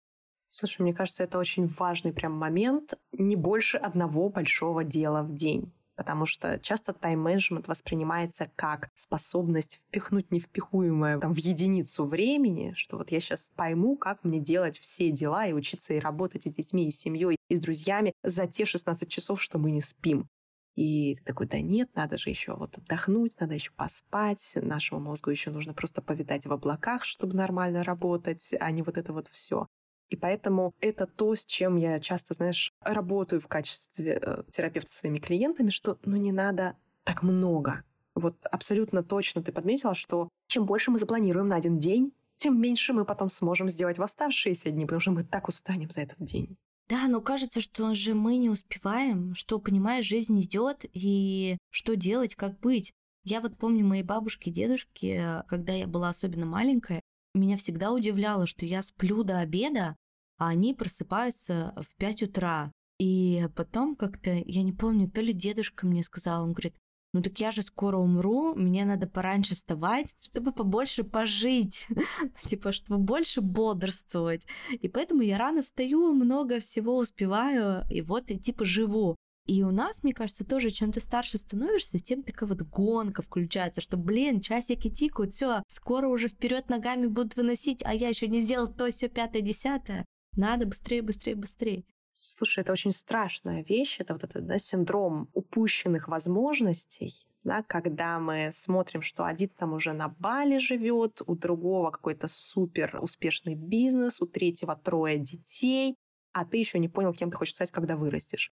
Слушай, 0.49 0.83
мне 0.83 0.95
кажется, 0.95 1.25
это 1.25 1.39
очень 1.39 1.67
важный 1.67 2.13
прям 2.13 2.33
момент. 2.33 2.99
Не 3.13 3.37
больше 3.37 3.79
одного 3.79 4.29
большого 4.29 4.85
дела 4.85 5.23
в 5.23 5.35
день 5.35 5.73
потому 6.01 6.25
что 6.25 6.59
часто 6.61 6.95
тайм-менеджмент 6.95 7.69
воспринимается 7.69 8.51
как 8.57 8.89
способность 8.95 9.83
впихнуть 9.87 10.31
невпихуемое 10.31 11.19
там, 11.19 11.35
в 11.35 11.37
единицу 11.37 12.07
времени, 12.07 12.73
что 12.75 12.97
вот 12.97 13.13
я 13.13 13.21
сейчас 13.21 13.53
пойму, 13.55 13.99
как 13.99 14.25
мне 14.25 14.41
делать 14.41 14.79
все 14.79 15.11
дела 15.11 15.45
и 15.45 15.53
учиться 15.53 15.93
и 15.93 16.01
работать 16.01 16.47
и 16.47 16.51
с 16.51 16.57
детьми, 16.57 16.89
и 16.89 16.91
с 16.91 16.99
семьей, 16.99 17.37
и 17.51 17.55
с 17.55 17.61
друзьями 17.61 18.15
за 18.25 18.47
те 18.47 18.65
16 18.65 19.11
часов, 19.11 19.43
что 19.43 19.59
мы 19.59 19.73
не 19.73 19.83
спим. 19.83 20.27
И 20.75 21.17
ты 21.17 21.23
такой, 21.23 21.47
да 21.47 21.61
нет, 21.61 21.91
надо 21.95 22.17
же 22.17 22.31
еще 22.31 22.55
вот 22.55 22.79
отдохнуть, 22.79 23.39
надо 23.39 23.53
еще 23.53 23.73
поспать, 23.73 24.53
нашему 24.55 25.03
мозгу 25.03 25.31
еще 25.31 25.51
нужно 25.51 25.75
просто 25.75 26.01
повидать 26.01 26.47
в 26.47 26.53
облаках, 26.55 27.05
чтобы 27.05 27.35
нормально 27.35 27.85
работать, 27.85 28.55
а 28.59 28.71
не 28.71 28.81
вот 28.81 28.97
это 28.97 29.13
вот 29.13 29.29
все. 29.29 29.67
И 30.11 30.17
поэтому 30.17 30.75
это 30.81 31.07
то, 31.07 31.35
с 31.35 31.45
чем 31.45 31.77
я 31.77 32.01
часто, 32.01 32.35
знаешь, 32.35 32.73
работаю 32.83 33.41
в 33.41 33.47
качестве 33.49 34.21
э, 34.21 34.43
терапевта 34.51 34.93
своими 34.93 35.19
клиентами, 35.19 35.71
что 35.71 35.99
ну 36.05 36.17
не 36.17 36.33
надо 36.33 36.77
так 37.05 37.23
много. 37.23 37.85
Вот 38.15 38.45
абсолютно 38.51 39.05
точно 39.05 39.43
ты 39.43 39.53
подметила, 39.53 39.95
что 39.95 40.29
чем 40.49 40.67
больше 40.67 40.91
мы 40.91 40.99
запланируем 40.99 41.49
на 41.49 41.57
один 41.57 41.79
день, 41.79 42.13
тем 42.37 42.61
меньше 42.61 42.93
мы 42.93 43.05
потом 43.05 43.29
сможем 43.29 43.69
сделать 43.69 43.99
в 43.99 44.03
оставшиеся 44.03 44.71
дни, 44.71 44.85
потому 44.85 45.01
что 45.01 45.13
мы 45.13 45.25
так 45.25 45.49
устанем 45.49 45.91
за 45.91 46.01
этот 46.01 46.19
день. 46.19 46.57
Да, 46.89 47.07
но 47.07 47.21
кажется, 47.21 47.61
что 47.61 47.95
же 47.95 48.15
мы 48.15 48.37
не 48.37 48.51
успеваем, 48.51 49.37
что, 49.37 49.61
понимаешь, 49.61 50.07
жизнь 50.07 50.41
идет, 50.41 50.85
и 50.93 51.57
что 51.71 51.95
делать, 51.95 52.35
как 52.35 52.59
быть. 52.59 52.93
Я 53.23 53.41
вот 53.41 53.57
помню 53.57 53.87
мои 53.87 54.03
бабушки 54.03 54.49
и 54.49 54.53
дедушки, 54.53 55.23
когда 55.47 55.73
я 55.73 55.87
была 55.87 56.09
особенно 56.09 56.47
маленькая, 56.47 57.01
меня 57.35 57.57
всегда 57.57 57.93
удивляло, 57.93 58.47
что 58.47 58.67
я 58.67 58.83
сплю 58.83 59.23
до 59.23 59.39
обеда, 59.39 59.97
а 60.39 60.49
они 60.49 60.75
просыпаются 60.75 61.75
в 61.77 61.95
5 61.97 62.23
утра. 62.25 62.73
И 62.99 63.49
потом 63.57 63.97
как-то, 63.97 64.31
я 64.31 64.63
не 64.63 64.73
помню, 64.73 65.11
то 65.11 65.21
ли 65.21 65.33
дедушка 65.33 65.87
мне 65.87 66.03
сказал, 66.03 66.43
он 66.43 66.53
говорит, 66.53 66.75
ну 67.13 67.23
так 67.23 67.41
я 67.41 67.51
же 67.51 67.63
скоро 67.63 67.97
умру, 67.97 68.55
мне 68.55 68.85
надо 68.85 69.07
пораньше 69.07 69.55
вставать, 69.55 70.15
чтобы 70.21 70.53
побольше 70.53 71.03
пожить, 71.03 71.87
типа, 72.45 72.73
чтобы 72.73 72.99
больше 72.99 73.41
бодрствовать. 73.41 74.47
И 74.71 74.89
поэтому 74.89 75.23
я 75.23 75.39
рано 75.39 75.63
встаю, 75.63 76.13
много 76.13 76.61
всего 76.61 76.97
успеваю, 76.97 77.85
и 77.91 78.01
вот 78.01 78.31
и 78.31 78.39
типа 78.39 78.65
живу. 78.65 79.17
И 79.51 79.65
у 79.65 79.73
нас, 79.73 80.05
мне 80.05 80.15
кажется, 80.15 80.45
тоже, 80.45 80.71
чем 80.71 80.93
ты 80.93 81.01
старше 81.01 81.37
становишься, 81.37 81.99
тем 81.99 82.23
такая 82.23 82.49
вот 82.49 82.63
гонка 82.63 83.21
включается, 83.21 83.81
что, 83.81 83.97
блин, 83.97 84.41
часики 84.41 84.89
тикают, 84.89 85.35
все, 85.35 85.65
скоро 85.67 86.07
уже 86.07 86.29
вперед 86.29 86.69
ногами 86.69 87.09
будут 87.09 87.35
выносить, 87.35 87.83
а 87.85 87.93
я 87.93 88.11
еще 88.11 88.29
не 88.29 88.43
сделал 88.43 88.73
то, 88.73 88.89
все 88.93 89.09
пятое, 89.09 89.43
десятое. 89.43 90.05
Надо 90.37 90.67
быстрее, 90.67 91.03
быстрее, 91.03 91.35
быстрее. 91.35 91.83
Слушай, 92.13 92.61
это 92.61 92.71
очень 92.71 92.93
страшная 92.93 93.65
вещь. 93.65 93.97
Это 93.99 94.13
вот 94.13 94.23
этот 94.23 94.47
да, 94.47 94.61
синдром 94.61 95.29
упущенных 95.33 96.07
возможностей, 96.07 97.27
да, 97.43 97.65
когда 97.65 98.21
мы 98.21 98.51
смотрим, 98.53 99.03
что 99.03 99.25
один 99.25 99.49
там 99.49 99.73
уже 99.73 99.93
на 99.93 100.11
Бали 100.11 100.59
живет, 100.59 101.23
у 101.27 101.35
другого 101.35 101.91
какой-то 101.91 102.29
супер 102.29 103.01
успешный 103.03 103.57
бизнес, 103.57 104.23
у 104.23 104.27
третьего 104.27 104.77
трое 104.77 105.19
детей, 105.19 105.97
а 106.33 106.45
ты 106.45 106.59
еще 106.59 106.79
не 106.79 106.89
понял, 106.89 107.13
кем 107.13 107.33
ты 107.33 107.37
хочешь 107.37 107.55
стать, 107.55 107.73
когда 107.73 107.97
вырастешь. 107.97 108.53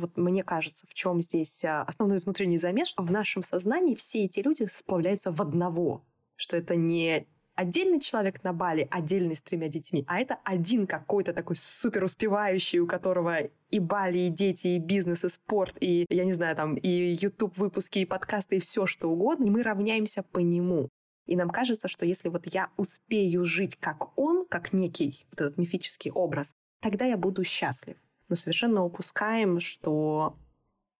Вот 0.00 0.16
мне 0.16 0.42
кажется, 0.42 0.86
в 0.88 0.94
чем 0.94 1.20
здесь 1.20 1.64
а, 1.64 1.82
основной 1.82 2.18
внутренний 2.18 2.58
замес, 2.58 2.88
что 2.88 3.02
в 3.02 3.10
нашем 3.10 3.42
сознании 3.42 3.94
все 3.94 4.24
эти 4.24 4.40
люди 4.40 4.64
сплавляются 4.64 5.30
в 5.30 5.40
одного, 5.40 6.04
что 6.36 6.56
это 6.56 6.74
не 6.74 7.26
отдельный 7.54 8.00
человек 8.00 8.42
на 8.42 8.52
Бали, 8.52 8.88
отдельный 8.90 9.36
с 9.36 9.42
тремя 9.42 9.68
детьми, 9.68 10.04
а 10.06 10.18
это 10.18 10.38
один 10.44 10.86
какой-то 10.86 11.34
такой 11.34 11.56
супер 11.56 12.04
успевающий, 12.04 12.78
у 12.78 12.86
которого 12.86 13.40
и 13.70 13.78
Бали, 13.78 14.18
и 14.18 14.28
дети, 14.30 14.68
и 14.68 14.78
бизнес, 14.78 15.24
и 15.24 15.28
спорт, 15.28 15.76
и, 15.80 16.06
я 16.08 16.24
не 16.24 16.32
знаю, 16.32 16.56
там, 16.56 16.74
и 16.74 16.88
YouTube 16.88 17.58
выпуски, 17.58 17.98
и 17.98 18.06
подкасты, 18.06 18.56
и 18.56 18.60
все 18.60 18.86
что 18.86 19.10
угодно, 19.10 19.44
и 19.44 19.50
мы 19.50 19.62
равняемся 19.62 20.22
по 20.22 20.38
нему. 20.38 20.88
И 21.26 21.36
нам 21.36 21.50
кажется, 21.50 21.86
что 21.86 22.06
если 22.06 22.28
вот 22.28 22.46
я 22.46 22.70
успею 22.76 23.44
жить 23.44 23.76
как 23.76 24.18
он, 24.18 24.46
как 24.46 24.72
некий 24.72 25.26
вот 25.30 25.40
этот 25.42 25.58
мифический 25.58 26.10
образ, 26.10 26.54
тогда 26.80 27.04
я 27.04 27.16
буду 27.16 27.44
счастлив. 27.44 27.96
Но 28.30 28.36
совершенно 28.36 28.84
упускаем, 28.84 29.60
что 29.60 30.38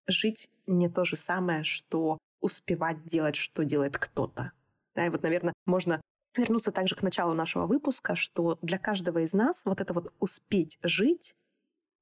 жить 0.07 0.51
не 0.67 0.89
то 0.89 1.05
же 1.05 1.17
самое, 1.17 1.65
что 1.65 2.19
успевать 2.41 3.05
делать, 3.05 3.37
что 3.37 3.65
делает 3.65 3.97
кто-то. 3.97 4.53
Да, 4.95 5.07
и 5.07 5.11
вот, 5.11 5.23
наверное, 5.23 5.55
можно 5.65 6.01
вернуться 6.37 6.73
также 6.73 6.97
к 6.97 7.03
началу 7.03 7.33
нашего 7.33 7.67
выпуска, 7.67 8.17
что 8.17 8.59
для 8.63 8.79
каждого 8.79 9.21
из 9.21 9.33
нас 9.33 9.65
вот 9.65 9.81
это 9.81 9.95
вот 9.95 10.13
успеть 10.19 10.79
жить 10.83 11.35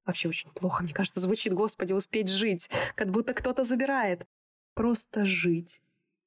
вообще 0.05 0.29
очень 0.29 0.49
плохо, 0.51 0.81
мне 0.81 0.93
кажется, 0.93 1.19
звучит, 1.19 1.53
Господи, 1.53 1.93
успеть 1.93 2.29
жить, 2.29 2.69
как 2.95 3.11
будто 3.11 3.35
кто-то 3.35 3.63
забирает. 3.63 4.25
Просто 4.73 5.25
жить. 5.25 5.81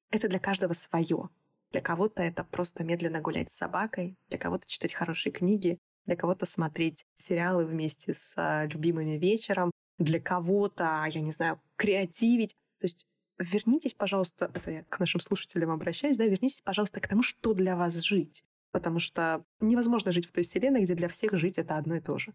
Это 0.09 0.29
для 0.29 0.39
каждого 0.39 0.71
свое. 0.71 1.29
Для 1.71 1.81
кого-то 1.81 2.23
это 2.23 2.45
просто 2.45 2.85
медленно 2.85 3.19
гулять 3.19 3.51
с 3.51 3.57
собакой, 3.57 4.15
для 4.29 4.37
кого-то 4.37 4.67
читать 4.67 4.93
хорошие 4.93 5.33
книги, 5.33 5.79
для 6.05 6.15
кого-то 6.15 6.45
смотреть 6.45 7.05
сериалы 7.13 7.65
вместе 7.65 8.13
с 8.13 8.33
а, 8.37 8.65
любимыми 8.65 9.17
вечером, 9.17 9.71
для 9.97 10.19
кого-то, 10.19 11.05
я 11.09 11.21
не 11.21 11.31
знаю, 11.31 11.61
креативить. 11.75 12.51
То 12.79 12.85
есть 12.85 13.05
вернитесь, 13.37 13.93
пожалуйста, 13.93 14.51
это 14.53 14.71
я 14.71 14.83
к 14.83 14.99
нашим 14.99 15.21
слушателям 15.21 15.71
обращаюсь, 15.71 16.17
да, 16.17 16.25
вернитесь, 16.25 16.61
пожалуйста, 16.61 16.99
к 16.99 17.07
тому, 17.07 17.23
что 17.23 17.53
для 17.53 17.75
вас 17.75 17.95
жить. 17.95 18.43
Потому 18.71 18.99
что 18.99 19.45
невозможно 19.59 20.11
жить 20.11 20.25
в 20.25 20.31
той 20.31 20.43
вселенной, 20.43 20.83
где 20.83 20.95
для 20.95 21.07
всех 21.07 21.33
жить 21.33 21.57
это 21.57 21.77
одно 21.77 21.95
и 21.95 22.01
то 22.01 22.17
же. 22.17 22.33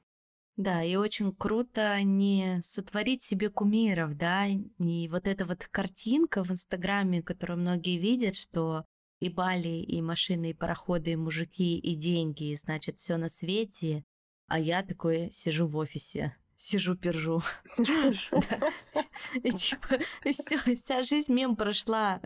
Да, 0.56 0.82
и 0.82 0.96
очень 0.96 1.32
круто 1.32 2.02
не 2.02 2.60
сотворить 2.64 3.22
себе 3.22 3.48
кумиров, 3.48 4.16
да, 4.16 4.46
и 4.46 5.08
вот 5.08 5.28
эта 5.28 5.44
вот 5.44 5.68
картинка 5.70 6.42
в 6.42 6.50
Инстаграме, 6.50 7.22
которую 7.22 7.60
многие 7.60 7.98
видят, 7.98 8.34
что 8.34 8.84
и 9.20 9.28
Бали, 9.28 9.82
и 9.82 10.00
машины, 10.00 10.50
и 10.50 10.54
пароходы, 10.54 11.12
и 11.12 11.16
мужики, 11.16 11.78
и 11.78 11.94
деньги, 11.94 12.50
и, 12.50 12.56
значит, 12.56 12.98
все 12.98 13.16
на 13.16 13.28
свете, 13.28 14.04
а 14.46 14.58
я 14.58 14.82
такой 14.82 15.30
сижу 15.32 15.66
в 15.66 15.76
офисе, 15.76 16.36
сижу, 16.56 16.96
пержу. 16.96 17.40
И 19.42 19.50
типа, 19.50 19.98
все, 20.30 20.58
вся 20.74 21.02
жизнь 21.02 21.32
мем 21.32 21.56
прошла. 21.56 22.20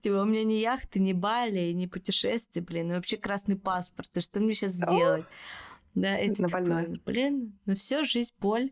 Типа, 0.00 0.22
у 0.22 0.24
меня 0.24 0.44
ни 0.44 0.54
яхты, 0.54 1.00
ни 1.00 1.12
Бали, 1.12 1.72
ни 1.72 1.86
путешествия, 1.86 2.62
блин, 2.62 2.90
вообще 2.90 3.16
красный 3.16 3.56
паспорт. 3.56 4.16
И 4.16 4.20
что 4.20 4.40
мне 4.40 4.54
сейчас 4.54 4.72
сделать? 4.72 5.26
Да, 5.94 6.16
эти 6.16 6.40
на 6.40 6.48
больной. 6.48 7.00
Блин, 7.04 7.58
ну 7.64 7.74
все, 7.74 8.04
жизнь, 8.04 8.32
боль. 8.38 8.70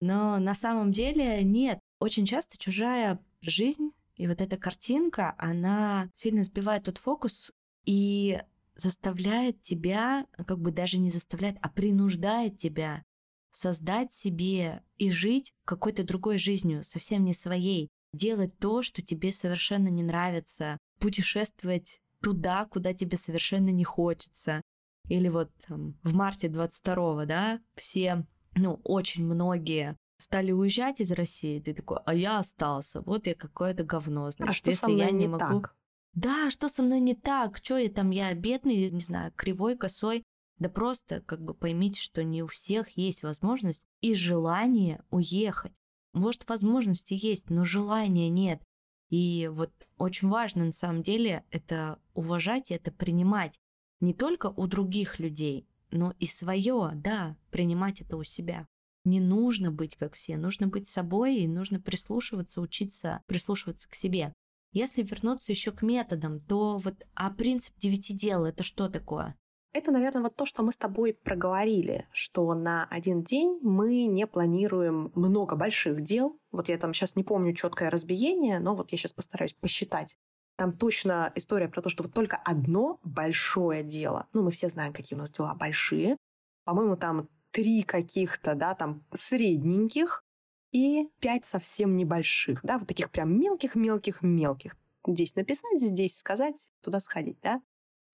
Но 0.00 0.38
на 0.38 0.54
самом 0.54 0.90
деле 0.90 1.42
нет. 1.44 1.78
Очень 2.00 2.26
часто 2.26 2.58
чужая 2.58 3.20
жизнь 3.40 3.92
и 4.22 4.28
вот 4.28 4.40
эта 4.40 4.56
картинка, 4.56 5.34
она 5.36 6.08
сильно 6.14 6.44
сбивает 6.44 6.84
тот 6.84 6.98
фокус 6.98 7.50
и 7.84 8.40
заставляет 8.76 9.60
тебя, 9.62 10.28
как 10.46 10.60
бы 10.60 10.70
даже 10.70 10.98
не 10.98 11.10
заставляет, 11.10 11.56
а 11.60 11.68
принуждает 11.68 12.56
тебя 12.56 13.02
создать 13.50 14.12
себе 14.12 14.84
и 14.96 15.10
жить 15.10 15.52
какой-то 15.64 16.04
другой 16.04 16.38
жизнью, 16.38 16.84
совсем 16.84 17.24
не 17.24 17.34
своей, 17.34 17.88
делать 18.12 18.56
то, 18.60 18.82
что 18.82 19.02
тебе 19.02 19.32
совершенно 19.32 19.88
не 19.88 20.04
нравится, 20.04 20.78
путешествовать 21.00 22.00
туда, 22.22 22.66
куда 22.66 22.94
тебе 22.94 23.16
совершенно 23.16 23.70
не 23.70 23.82
хочется. 23.82 24.62
Или 25.08 25.30
вот 25.30 25.50
там, 25.66 25.98
в 26.04 26.14
марте 26.14 26.46
22-го, 26.46 27.24
да, 27.24 27.60
все, 27.74 28.24
ну, 28.54 28.80
очень 28.84 29.24
многие 29.24 29.96
стали 30.22 30.52
уезжать 30.52 31.00
из 31.00 31.10
России, 31.10 31.60
ты 31.60 31.74
такой, 31.74 31.98
а 32.06 32.14
я 32.14 32.38
остался, 32.38 33.00
вот 33.02 33.26
я 33.26 33.34
какое-то 33.34 33.84
говно, 33.84 34.30
значит, 34.30 34.50
а 34.50 34.54
что 34.54 34.70
если 34.70 34.80
со 34.80 34.88
мной 34.88 35.06
я 35.06 35.10
не, 35.10 35.18
не 35.18 35.28
могу... 35.28 35.60
так? 35.60 35.76
Да, 36.14 36.50
что 36.50 36.68
со 36.68 36.82
мной 36.82 37.00
не 37.00 37.14
так? 37.14 37.58
Что 37.58 37.78
я 37.78 37.88
там, 37.90 38.10
я 38.10 38.32
бедный, 38.34 38.90
не 38.90 39.00
знаю, 39.00 39.32
кривой, 39.34 39.76
косой? 39.76 40.24
Да 40.58 40.68
просто 40.68 41.22
как 41.22 41.42
бы 41.42 41.54
поймите, 41.54 42.00
что 42.00 42.22
не 42.22 42.42
у 42.42 42.46
всех 42.46 42.90
есть 42.96 43.22
возможность 43.22 43.82
и 44.00 44.14
желание 44.14 45.02
уехать. 45.10 45.72
Может, 46.12 46.48
возможности 46.48 47.14
есть, 47.18 47.48
но 47.50 47.64
желания 47.64 48.28
нет. 48.28 48.62
И 49.08 49.50
вот 49.52 49.72
очень 49.96 50.28
важно 50.28 50.66
на 50.66 50.72
самом 50.72 51.02
деле 51.02 51.44
это 51.50 51.98
уважать 52.14 52.70
и 52.70 52.74
это 52.74 52.92
принимать 52.92 53.58
не 54.00 54.14
только 54.14 54.48
у 54.48 54.66
других 54.66 55.18
людей, 55.18 55.66
но 55.90 56.12
и 56.18 56.26
свое, 56.26 56.92
да, 56.94 57.36
принимать 57.50 58.00
это 58.00 58.16
у 58.16 58.24
себя. 58.24 58.66
Не 59.04 59.20
нужно 59.20 59.72
быть 59.72 59.96
как 59.96 60.14
все, 60.14 60.36
нужно 60.36 60.68
быть 60.68 60.88
собой 60.88 61.36
и 61.36 61.48
нужно 61.48 61.80
прислушиваться, 61.80 62.60
учиться 62.60 63.22
прислушиваться 63.26 63.88
к 63.88 63.94
себе. 63.94 64.32
Если 64.72 65.02
вернуться 65.02 65.52
еще 65.52 65.72
к 65.72 65.82
методам, 65.82 66.40
то 66.40 66.78
вот 66.78 66.94
а 67.14 67.30
принцип 67.30 67.76
девяти 67.78 68.14
дел 68.14 68.44
это 68.44 68.62
что 68.62 68.88
такое? 68.88 69.36
Это, 69.74 69.90
наверное, 69.90 70.22
вот 70.22 70.36
то, 70.36 70.44
что 70.44 70.62
мы 70.62 70.70
с 70.70 70.76
тобой 70.76 71.14
проговорили, 71.14 72.06
что 72.12 72.52
на 72.54 72.84
один 72.86 73.22
день 73.22 73.58
мы 73.62 74.04
не 74.04 74.26
планируем 74.26 75.10
много 75.14 75.56
больших 75.56 76.02
дел. 76.02 76.38
Вот 76.50 76.68
я 76.68 76.76
там 76.76 76.92
сейчас 76.92 77.16
не 77.16 77.24
помню 77.24 77.54
четкое 77.54 77.88
разбиение, 77.88 78.60
но 78.60 78.74
вот 78.74 78.92
я 78.92 78.98
сейчас 78.98 79.14
постараюсь 79.14 79.54
посчитать. 79.54 80.16
Там 80.56 80.76
точно 80.76 81.32
история 81.34 81.68
про 81.68 81.80
то, 81.80 81.88
что 81.88 82.02
вот 82.02 82.12
только 82.12 82.36
одно 82.36 83.00
большое 83.02 83.82
дело. 83.82 84.26
Ну, 84.34 84.42
мы 84.42 84.50
все 84.50 84.68
знаем, 84.68 84.92
какие 84.92 85.16
у 85.16 85.20
нас 85.20 85.30
дела 85.30 85.54
большие. 85.54 86.18
По-моему, 86.64 86.96
там 86.96 87.28
три 87.52 87.82
каких-то, 87.82 88.54
да, 88.54 88.74
там 88.74 89.04
средненьких 89.12 90.24
и 90.72 91.08
пять 91.20 91.44
совсем 91.44 91.96
небольших, 91.96 92.60
да, 92.62 92.78
вот 92.78 92.88
таких 92.88 93.10
прям 93.10 93.38
мелких-мелких-мелких. 93.38 94.76
Здесь 95.06 95.36
написать, 95.36 95.80
здесь 95.80 96.16
сказать, 96.16 96.68
туда 96.80 96.98
сходить, 97.00 97.38
да. 97.42 97.60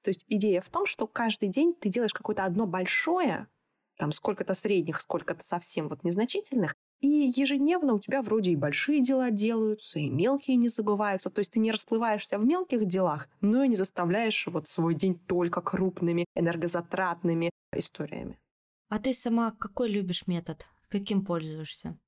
То 0.02 0.10
есть 0.10 0.24
идея 0.28 0.60
в 0.60 0.68
том, 0.68 0.86
что 0.86 1.06
каждый 1.06 1.48
день 1.48 1.74
ты 1.74 1.88
делаешь 1.88 2.12
какое-то 2.12 2.44
одно 2.44 2.66
большое, 2.66 3.48
там 3.96 4.12
сколько-то 4.12 4.54
средних, 4.54 5.00
сколько-то 5.00 5.44
совсем 5.44 5.88
вот 5.88 6.04
незначительных, 6.04 6.74
и 7.00 7.32
ежедневно 7.36 7.94
у 7.94 7.98
тебя 8.00 8.22
вроде 8.22 8.52
и 8.52 8.56
большие 8.56 9.02
дела 9.02 9.30
делаются, 9.30 9.98
и 9.98 10.08
мелкие 10.08 10.56
не 10.56 10.68
забываются. 10.68 11.30
То 11.30 11.40
есть 11.40 11.52
ты 11.52 11.60
не 11.60 11.70
расплываешься 11.70 12.38
в 12.38 12.44
мелких 12.44 12.86
делах, 12.86 13.28
но 13.40 13.62
и 13.62 13.68
не 13.68 13.76
заставляешь 13.76 14.46
вот 14.46 14.68
свой 14.68 14.94
день 14.94 15.18
только 15.26 15.60
крупными, 15.60 16.24
энергозатратными 16.34 17.50
историями. 17.72 18.38
А 18.88 18.98
ты 18.98 19.12
сама 19.12 19.50
какой 19.50 19.90
любишь 19.90 20.26
метод? 20.26 20.66
Каким 20.88 21.22
пользуешься? 21.22 21.98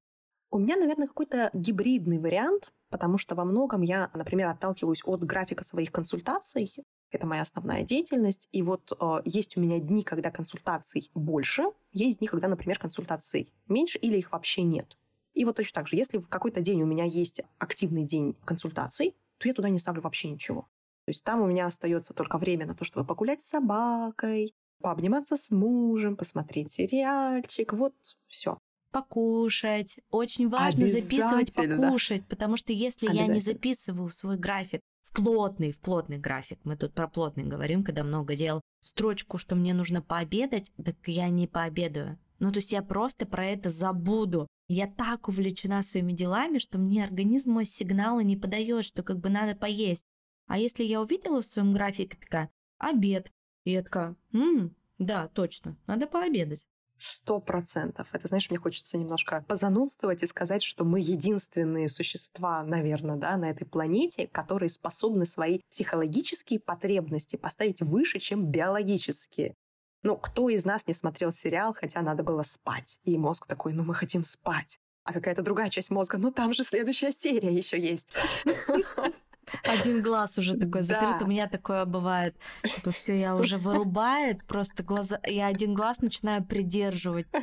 У 0.50 0.58
меня, 0.58 0.76
наверное, 0.76 1.06
какой-то 1.06 1.50
гибридный 1.52 2.18
вариант, 2.18 2.72
потому 2.88 3.18
что 3.18 3.34
во 3.34 3.44
многом 3.44 3.82
я, 3.82 4.10
например, 4.14 4.48
отталкиваюсь 4.48 5.02
от 5.04 5.22
графика 5.22 5.62
своих 5.62 5.92
консультаций. 5.92 6.72
Это 7.10 7.26
моя 7.26 7.42
основная 7.42 7.82
деятельность. 7.82 8.48
И 8.50 8.62
вот 8.62 8.92
э, 8.98 9.20
есть 9.26 9.58
у 9.58 9.60
меня 9.60 9.78
дни, 9.78 10.02
когда 10.02 10.30
консультаций 10.30 11.10
больше, 11.14 11.64
есть 11.92 12.20
дни, 12.20 12.26
когда, 12.26 12.48
например, 12.48 12.78
консультаций 12.78 13.52
меньше 13.68 13.98
или 13.98 14.16
их 14.16 14.32
вообще 14.32 14.62
нет. 14.62 14.96
И 15.34 15.44
вот 15.44 15.56
точно 15.56 15.80
так 15.80 15.88
же, 15.88 15.96
если 15.96 16.16
в 16.16 16.28
какой-то 16.28 16.62
день 16.62 16.82
у 16.82 16.86
меня 16.86 17.04
есть 17.04 17.42
активный 17.58 18.04
день 18.04 18.36
консультаций, 18.46 19.14
то 19.36 19.48
я 19.48 19.54
туда 19.54 19.68
не 19.68 19.78
ставлю 19.78 20.00
вообще 20.00 20.30
ничего. 20.30 20.62
То 21.04 21.10
есть 21.10 21.24
там 21.24 21.42
у 21.42 21.46
меня 21.46 21.66
остается 21.66 22.14
только 22.14 22.38
время 22.38 22.66
на 22.66 22.74
то, 22.74 22.84
чтобы 22.84 23.06
погулять 23.06 23.42
с 23.42 23.48
собакой, 23.48 24.54
пообниматься 24.80 25.36
с 25.36 25.50
мужем, 25.50 26.16
посмотреть 26.16 26.72
сериальчик, 26.72 27.72
вот 27.72 27.94
все 28.26 28.58
покушать. 28.90 29.98
Очень 30.10 30.48
важно 30.48 30.86
записывать 30.86 31.54
покушать, 31.54 32.26
потому 32.26 32.56
что 32.56 32.72
если 32.72 33.12
я 33.12 33.26
не 33.26 33.40
записываю 33.40 34.08
в 34.08 34.14
свой 34.14 34.36
график, 34.36 34.80
в 35.02 35.14
плотный, 35.14 35.72
в 35.72 35.78
плотный 35.78 36.18
график, 36.18 36.58
мы 36.64 36.76
тут 36.76 36.92
про 36.92 37.08
плотный 37.08 37.44
говорим, 37.44 37.82
когда 37.84 38.04
много 38.04 38.36
дел, 38.36 38.60
строчку, 38.80 39.38
что 39.38 39.56
мне 39.56 39.74
нужно 39.74 40.02
пообедать, 40.02 40.70
так 40.82 40.96
я 41.06 41.28
не 41.28 41.46
пообедаю. 41.46 42.18
Ну, 42.38 42.50
то 42.52 42.58
есть 42.58 42.72
я 42.72 42.82
просто 42.82 43.26
про 43.26 43.46
это 43.46 43.70
забуду. 43.70 44.46
Я 44.68 44.86
так 44.86 45.28
увлечена 45.28 45.82
своими 45.82 46.12
делами, 46.12 46.58
что 46.58 46.78
мне 46.78 47.04
организм 47.04 47.52
мой 47.52 47.66
сигналы 47.66 48.24
не 48.24 48.36
подает, 48.36 48.84
что 48.84 49.02
как 49.02 49.18
бы 49.18 49.28
надо 49.28 49.54
поесть. 49.54 50.04
А 50.46 50.58
если 50.58 50.84
я 50.84 51.00
увидела 51.00 51.42
в 51.42 51.46
своем 51.46 51.72
графике 51.72 52.16
такая, 52.18 52.50
обед, 52.78 53.30
и 53.64 53.72
я 53.72 53.82
такая, 53.82 54.16
м 54.32 54.74
да, 54.98 55.28
точно, 55.28 55.76
надо 55.86 56.06
пообедать. 56.06 56.66
Сто 56.98 57.40
процентов. 57.40 58.08
Это, 58.12 58.28
знаешь, 58.28 58.50
мне 58.50 58.58
хочется 58.58 58.98
немножко 58.98 59.42
позанудствовать 59.48 60.22
и 60.22 60.26
сказать, 60.26 60.62
что 60.62 60.84
мы 60.84 61.00
единственные 61.00 61.88
существа, 61.88 62.62
наверное, 62.62 63.16
да, 63.16 63.38
на 63.38 63.48
этой 63.48 63.64
планете, 63.64 64.26
которые 64.26 64.68
способны 64.68 65.24
свои 65.24 65.60
психологические 65.70 66.60
потребности 66.60 67.36
поставить 67.36 67.80
выше, 67.80 68.18
чем 68.18 68.44
биологические. 68.50 69.54
Ну, 70.02 70.18
кто 70.18 70.50
из 70.50 70.66
нас 70.66 70.86
не 70.86 70.92
смотрел 70.92 71.32
сериал, 71.32 71.72
хотя 71.72 72.02
надо 72.02 72.22
было 72.22 72.42
спать? 72.42 72.98
И 73.04 73.16
мозг 73.16 73.46
такой, 73.46 73.72
ну, 73.72 73.82
мы 73.82 73.94
хотим 73.94 74.22
спать. 74.22 74.78
А 75.04 75.14
какая-то 75.14 75.40
другая 75.40 75.70
часть 75.70 75.90
мозга, 75.90 76.18
ну, 76.18 76.30
там 76.30 76.52
же 76.52 76.64
следующая 76.64 77.12
серия 77.12 77.54
еще 77.54 77.80
есть. 77.80 78.12
Один 79.64 80.02
глаз 80.02 80.38
уже 80.38 80.56
такой 80.56 80.82
закрыт. 80.82 81.22
У 81.22 81.26
меня 81.26 81.48
такое 81.48 81.84
бывает. 81.84 82.34
Типа, 82.62 82.90
все, 82.90 83.18
я 83.18 83.34
уже 83.36 83.58
вырубает, 83.58 84.44
просто 84.44 84.82
глаза. 84.82 85.20
Я 85.26 85.46
один 85.46 85.74
глаз 85.74 86.00
начинаю 86.00 86.44
придерживать. 86.44 87.26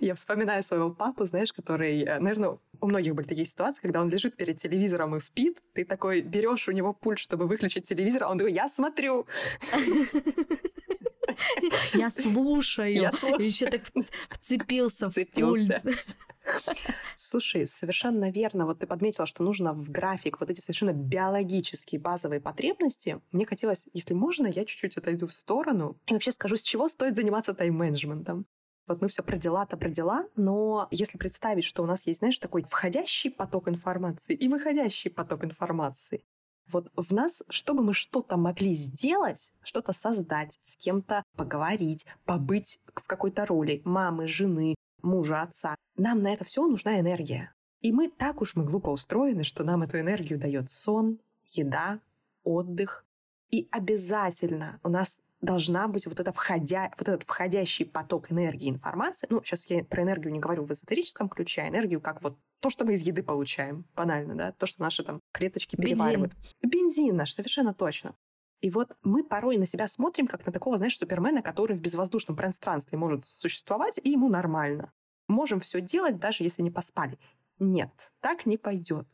Я 0.00 0.14
вспоминаю 0.14 0.62
своего 0.62 0.90
папу, 0.90 1.24
знаешь, 1.24 1.52
который, 1.52 2.02
э, 2.02 2.18
наверное, 2.18 2.58
у 2.80 2.86
многих 2.86 3.14
были 3.14 3.26
такие 3.26 3.46
ситуации, 3.46 3.82
когда 3.82 4.00
он 4.00 4.08
лежит 4.08 4.36
перед 4.36 4.58
телевизором 4.58 5.16
и 5.16 5.20
спит, 5.20 5.62
ты 5.74 5.84
такой 5.84 6.22
берешь 6.22 6.68
у 6.68 6.72
него 6.72 6.92
пульт, 6.92 7.18
чтобы 7.18 7.46
выключить 7.46 7.84
телевизор, 7.84 8.24
а 8.24 8.30
он 8.30 8.38
такой, 8.38 8.52
я 8.52 8.68
смотрю. 8.68 9.26
Я 11.94 12.10
слушаю. 12.10 13.10
Еще 13.38 13.66
так 13.66 13.82
вцепился, 14.30 15.06
вцепился. 15.06 15.78
в 15.78 15.82
пульт. 15.82 15.98
Слушай, 17.16 17.66
совершенно 17.66 18.30
верно. 18.30 18.66
Вот 18.66 18.80
ты 18.80 18.86
подметила, 18.86 19.26
что 19.26 19.42
нужно 19.42 19.72
в 19.72 19.90
график 19.90 20.40
вот 20.40 20.50
эти 20.50 20.60
совершенно 20.60 20.92
биологические 20.92 22.00
базовые 22.00 22.40
потребности. 22.40 23.20
Мне 23.30 23.46
хотелось, 23.46 23.86
если 23.92 24.14
можно, 24.14 24.46
я 24.46 24.64
чуть-чуть 24.64 24.96
отойду 24.96 25.26
в 25.26 25.34
сторону 25.34 25.98
и 26.06 26.12
вообще 26.12 26.32
скажу, 26.32 26.56
с 26.56 26.62
чего 26.62 26.88
стоит 26.88 27.16
заниматься 27.16 27.54
тайм-менеджментом. 27.54 28.46
Вот 28.86 29.00
мы 29.00 29.08
все 29.08 29.22
про 29.22 29.36
дела-то 29.36 29.76
про 29.76 29.88
дела, 29.88 30.26
но 30.34 30.88
если 30.90 31.16
представить, 31.16 31.64
что 31.64 31.82
у 31.84 31.86
нас 31.86 32.06
есть, 32.06 32.18
знаешь, 32.18 32.38
такой 32.38 32.64
входящий 32.64 33.30
поток 33.30 33.68
информации 33.68 34.34
и 34.34 34.48
выходящий 34.48 35.10
поток 35.10 35.44
информации, 35.44 36.24
вот 36.72 36.90
в 36.96 37.12
нас, 37.12 37.42
чтобы 37.48 37.82
мы 37.82 37.94
что-то 37.94 38.36
могли 38.36 38.74
сделать, 38.74 39.52
что-то 39.62 39.92
создать, 39.92 40.58
с 40.62 40.76
кем-то 40.76 41.24
поговорить, 41.36 42.06
побыть 42.24 42.80
в 42.94 43.06
какой-то 43.06 43.46
роли 43.46 43.82
мамы, 43.84 44.26
жены, 44.26 44.74
мужа, 45.02 45.42
отца, 45.42 45.76
нам 45.96 46.22
на 46.22 46.32
это 46.32 46.44
все 46.44 46.66
нужна 46.66 47.00
энергия. 47.00 47.52
И 47.80 47.92
мы 47.92 48.08
так 48.08 48.42
уж 48.42 48.56
мы 48.56 48.64
глупо 48.64 48.90
устроены, 48.90 49.42
что 49.42 49.64
нам 49.64 49.82
эту 49.82 49.98
энергию 49.98 50.38
дает 50.38 50.70
сон, 50.70 51.18
еда, 51.48 52.00
отдых. 52.44 53.04
И 53.50 53.68
обязательно 53.70 54.80
у 54.82 54.88
нас 54.88 55.20
должна 55.40 55.88
быть 55.88 56.06
вот, 56.06 56.20
это 56.20 56.32
входя, 56.32 56.92
вот 56.98 57.08
этот 57.08 57.24
входящий 57.24 57.86
поток 57.86 58.30
энергии 58.30 58.68
информации. 58.68 59.26
Ну, 59.30 59.42
сейчас 59.42 59.66
я 59.66 59.84
про 59.84 60.02
энергию 60.02 60.32
не 60.32 60.38
говорю 60.38 60.64
в 60.64 60.72
эзотерическом 60.72 61.28
ключе, 61.28 61.62
а 61.62 61.68
энергию 61.68 62.00
как 62.00 62.22
вот 62.22 62.38
то, 62.60 62.70
что 62.70 62.84
мы 62.84 62.92
из 62.92 63.02
еды 63.02 63.22
получаем, 63.22 63.86
банально, 63.94 64.34
да, 64.34 64.52
то, 64.52 64.66
что 64.66 64.82
наши 64.82 65.02
там 65.02 65.20
клеточки 65.32 65.76
Бензин. 65.76 65.96
переваривают. 65.96 66.34
Бензин 66.62 67.16
наш, 67.16 67.32
совершенно 67.32 67.72
точно. 67.72 68.14
И 68.60 68.68
вот 68.70 68.94
мы 69.02 69.24
порой 69.24 69.56
на 69.56 69.64
себя 69.64 69.88
смотрим, 69.88 70.26
как 70.26 70.44
на 70.44 70.52
такого, 70.52 70.76
знаешь, 70.76 70.98
супермена, 70.98 71.40
который 71.40 71.76
в 71.76 71.80
безвоздушном 71.80 72.36
пространстве 72.36 72.98
может 72.98 73.24
существовать, 73.24 73.98
и 74.02 74.10
ему 74.10 74.28
нормально. 74.28 74.92
Можем 75.28 75.60
все 75.60 75.80
делать, 75.80 76.18
даже 76.18 76.44
если 76.44 76.60
не 76.60 76.70
поспали. 76.70 77.18
Нет, 77.58 78.12
так 78.20 78.44
не 78.44 78.58
пойдет. 78.58 79.06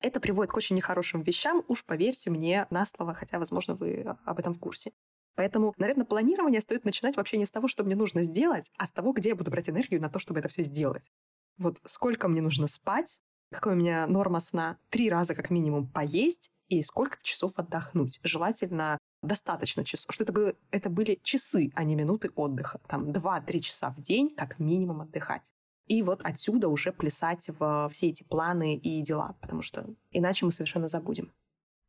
Это 0.00 0.20
приводит 0.20 0.52
к 0.52 0.56
очень 0.56 0.76
нехорошим 0.76 1.22
вещам, 1.22 1.64
уж 1.68 1.84
поверьте 1.84 2.30
мне 2.30 2.66
на 2.70 2.84
слово, 2.86 3.14
хотя, 3.14 3.38
возможно, 3.38 3.74
вы 3.74 4.16
об 4.24 4.38
этом 4.38 4.54
в 4.54 4.58
курсе. 4.58 4.92
Поэтому, 5.38 5.72
наверное, 5.76 6.04
планирование 6.04 6.60
стоит 6.60 6.84
начинать 6.84 7.16
вообще 7.16 7.38
не 7.38 7.46
с 7.46 7.52
того, 7.52 7.68
что 7.68 7.84
мне 7.84 7.94
нужно 7.94 8.24
сделать, 8.24 8.72
а 8.76 8.88
с 8.88 8.90
того, 8.90 9.12
где 9.12 9.28
я 9.28 9.36
буду 9.36 9.52
брать 9.52 9.70
энергию 9.70 10.00
на 10.00 10.10
то, 10.10 10.18
чтобы 10.18 10.40
это 10.40 10.48
все 10.48 10.64
сделать. 10.64 11.12
Вот 11.58 11.78
сколько 11.84 12.26
мне 12.26 12.42
нужно 12.42 12.66
спать, 12.66 13.20
какая 13.52 13.74
у 13.74 13.76
меня 13.76 14.08
норма 14.08 14.40
сна, 14.40 14.78
три 14.90 15.08
раза 15.08 15.36
как 15.36 15.50
минимум 15.50 15.86
поесть 15.86 16.50
и 16.66 16.82
сколько 16.82 17.18
часов 17.22 17.52
отдохнуть. 17.54 18.18
Желательно 18.24 18.98
достаточно 19.22 19.84
часов, 19.84 20.12
что 20.12 20.24
это, 20.24 20.32
было, 20.32 20.54
это 20.72 20.90
были 20.90 21.20
часы, 21.22 21.70
а 21.76 21.84
не 21.84 21.94
минуты 21.94 22.32
отдыха. 22.34 22.80
Там 22.88 23.08
2-3 23.10 23.60
часа 23.60 23.90
в 23.90 24.02
день 24.02 24.34
как 24.34 24.58
минимум 24.58 25.02
отдыхать. 25.02 25.44
И 25.86 26.02
вот 26.02 26.20
отсюда 26.24 26.66
уже 26.68 26.90
плясать 26.90 27.48
в 27.60 27.88
все 27.92 28.08
эти 28.08 28.24
планы 28.24 28.74
и 28.74 29.00
дела, 29.02 29.36
потому 29.40 29.62
что 29.62 29.86
иначе 30.10 30.46
мы 30.46 30.50
совершенно 30.50 30.88
забудем. 30.88 31.32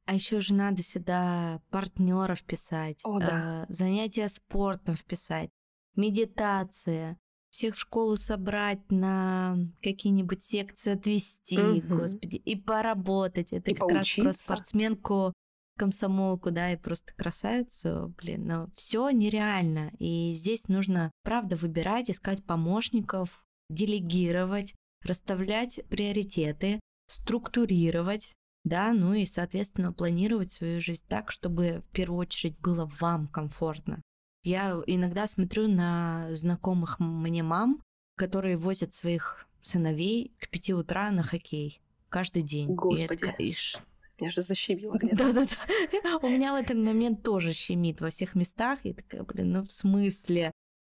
А 0.09 0.15
еще 0.15 0.41
же 0.41 0.55
надо 0.55 0.81
сюда 0.81 1.61
партнеров 1.69 2.41
писать, 2.43 2.99
О, 3.03 3.19
да. 3.19 3.67
э, 3.69 3.71
занятия 3.71 4.27
спортом 4.27 4.95
вписать, 4.95 5.51
медитация, 5.95 7.19
всех 7.51 7.75
в 7.75 7.79
школу 7.79 8.17
собрать 8.17 8.91
на 8.91 9.55
какие-нибудь 9.83 10.41
секции 10.41 10.93
отвести, 10.93 11.55
Мгм. 11.57 11.95
господи, 11.95 12.37
и 12.37 12.55
поработать. 12.55 13.53
Это 13.53 13.69
И 13.69 13.75
как 13.75 13.81
раз 13.91 14.07
про 14.07 14.31
поучиться. 14.31 14.43
спортсменку, 14.55 15.33
комсомолку, 15.77 16.49
да, 16.49 16.73
и 16.73 16.75
просто 16.75 17.13
красавицу, 17.13 18.11
блин, 18.17 18.47
но 18.47 18.67
все 18.75 19.11
нереально. 19.11 19.91
И 19.99 20.33
здесь 20.33 20.67
нужно, 20.69 21.11
правда, 21.23 21.55
выбирать, 21.55 22.09
искать 22.09 22.43
помощников, 22.43 23.43
делегировать, 23.69 24.73
расставлять 25.03 25.79
приоритеты, 25.87 26.79
структурировать, 27.07 28.33
да, 28.69 28.93
ну 28.93 29.13
и, 29.13 29.25
соответственно, 29.25 29.91
планировать 29.91 30.51
свою 30.51 30.79
жизнь 30.79 31.03
так, 31.07 31.31
чтобы 31.31 31.81
в 31.85 31.89
первую 31.91 32.19
очередь 32.19 32.57
было 32.59 32.89
вам 32.99 33.27
комфортно. 33.27 34.01
Я 34.43 34.81
иногда 34.87 35.27
смотрю 35.27 35.67
на 35.67 36.27
знакомых 36.31 36.99
мне 36.99 37.43
мам, 37.43 37.81
которые 38.15 38.55
возят 38.57 38.93
своих 38.93 39.47
сыновей 39.61 40.33
к 40.39 40.49
пяти 40.49 40.73
утра 40.73 41.11
на 41.11 41.23
хоккей 41.23 41.81
каждый 42.07 42.43
день. 42.43 42.69
И 42.69 42.71
я 42.71 42.75
Господи. 42.75 43.35
«И 43.39 43.53
ш- 43.53 43.79
Меня 44.19 44.31
же 44.31 44.41
защемило 44.41 44.93
где-то. 44.97 45.33
да-да-да. 45.33 46.17
У 46.21 46.29
меня 46.29 46.53
в 46.53 46.55
этот 46.55 46.77
момент 46.77 47.23
тоже 47.23 47.51
щемит 47.53 47.99
во 48.01 48.09
всех 48.09 48.35
местах. 48.35 48.79
И 48.83 48.93
такая, 48.93 49.23
блин, 49.23 49.51
ну 49.51 49.63
в 49.65 49.71
смысле? 49.71 50.51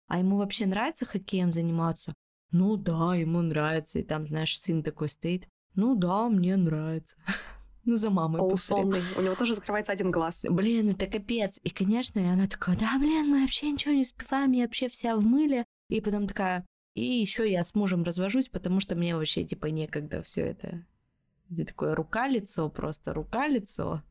А 0.09 0.19
ему 0.19 0.37
вообще 0.39 0.67
нравится 0.67 1.05
хоккеем 1.05 1.53
заниматься? 1.53 2.15
Ну 2.51 2.77
да, 2.77 3.15
ему 3.15 3.43
нравится. 3.43 3.99
И 3.99 4.03
там, 4.03 4.27
знаешь, 4.27 4.59
сын 4.59 4.83
такой 4.83 5.09
стоит. 5.09 5.49
Ну 5.75 5.95
да, 5.97 6.29
мне 6.29 6.57
нравится. 6.57 7.17
Ну, 7.85 7.97
за 7.97 8.11
мамой 8.11 8.41
повторяю. 8.41 8.91
Полусонный. 8.91 9.19
У 9.19 9.23
него 9.23 9.35
тоже 9.35 9.55
закрывается 9.55 9.93
один 9.93 10.11
глаз. 10.11 10.45
Блин, 10.49 10.91
это 10.91 11.07
капец. 11.07 11.61
И, 11.63 11.71
конечно, 11.71 12.19
и 12.19 12.25
она 12.27 12.47
такая, 12.47 12.77
да, 12.79 12.99
блин, 12.99 13.29
мы 13.29 13.43
вообще 13.43 13.71
ничего 13.71 13.95
не 13.95 14.03
успеваем, 14.03 14.53
я 14.53 14.65
вообще 14.65 14.89
вся 14.89 15.17
в 15.17 15.25
мыле. 15.25 15.65
И 15.89 16.01
потом 16.01 16.27
такая, 16.27 16.67
и 16.95 17.05
еще 17.05 17.51
я 17.51 17.63
с 17.63 17.75
мужем 17.75 18.05
развожусь, 18.05 18.49
потому 18.49 18.81
что 18.81 18.95
мне 18.95 19.17
вообще, 19.17 19.45
типа, 19.45 19.67
некогда 19.67 20.23
все 20.23 20.43
это. 20.43 20.85
Где 21.51 21.65
такое 21.65 21.95
рука-лицо 21.95 22.69
просто, 22.71 23.13
рука-лицо. 23.13 24.03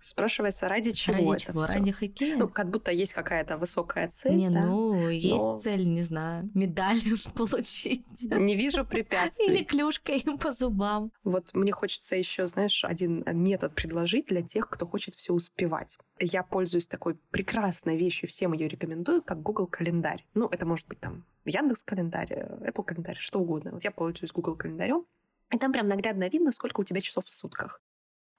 Спрашивается, 0.00 0.66
ради 0.68 0.92
чего 0.92 1.14
Ради 1.16 1.28
это 1.28 1.38
чего? 1.52 1.60
всё? 1.60 1.72
Ради 1.74 1.92
хоккея? 1.92 2.36
Ну, 2.38 2.48
как 2.48 2.70
будто 2.70 2.90
есть 2.90 3.12
какая-то 3.12 3.58
высокая 3.58 4.08
цель, 4.08 4.34
не, 4.34 4.48
да? 4.50 4.64
ну, 4.64 5.08
есть 5.08 5.44
но- 5.44 5.58
цель, 5.58 5.86
не 5.86 6.00
знаю, 6.00 6.50
медаль 6.54 7.00
получить. 7.34 8.04
Не 8.22 8.56
вижу 8.56 8.80
Или 8.80 8.86
препятствий. 8.88 9.64
клюшкой 9.64 10.18
им 10.20 10.38
по 10.38 10.52
зубам. 10.52 11.12
Вот 11.22 11.52
мне 11.54 11.72
хочется 11.72 12.16
еще, 12.16 12.46
знаешь, 12.46 12.82
один 12.84 13.24
метод 13.26 13.74
предложить 13.74 14.26
для 14.26 14.42
тех, 14.42 14.68
кто 14.70 14.86
хочет 14.86 15.14
все 15.16 15.34
успевать. 15.34 15.98
Я 16.18 16.42
пользуюсь 16.42 16.86
такой 16.86 17.14
прекрасной 17.30 17.96
вещью, 17.96 18.28
всем 18.28 18.52
ее 18.54 18.68
рекомендую, 18.68 19.22
как 19.22 19.42
Google 19.42 19.66
календарь. 19.66 20.24
Ну, 20.34 20.46
это 20.48 20.64
может 20.66 20.88
быть 20.88 21.00
там 21.00 21.24
Яндекс 21.44 21.82
календарь, 21.82 22.32
Apple 22.32 22.84
календарь, 22.84 23.16
что 23.18 23.38
угодно. 23.40 23.72
Вот 23.72 23.84
я 23.84 23.90
пользуюсь 23.90 24.32
Google 24.32 24.56
календарем, 24.56 25.04
и 25.52 25.58
там 25.58 25.72
прям 25.72 25.88
наглядно 25.88 26.28
видно, 26.28 26.52
сколько 26.52 26.80
у 26.80 26.84
тебя 26.84 27.00
часов 27.00 27.26
в 27.26 27.30
сутках. 27.30 27.82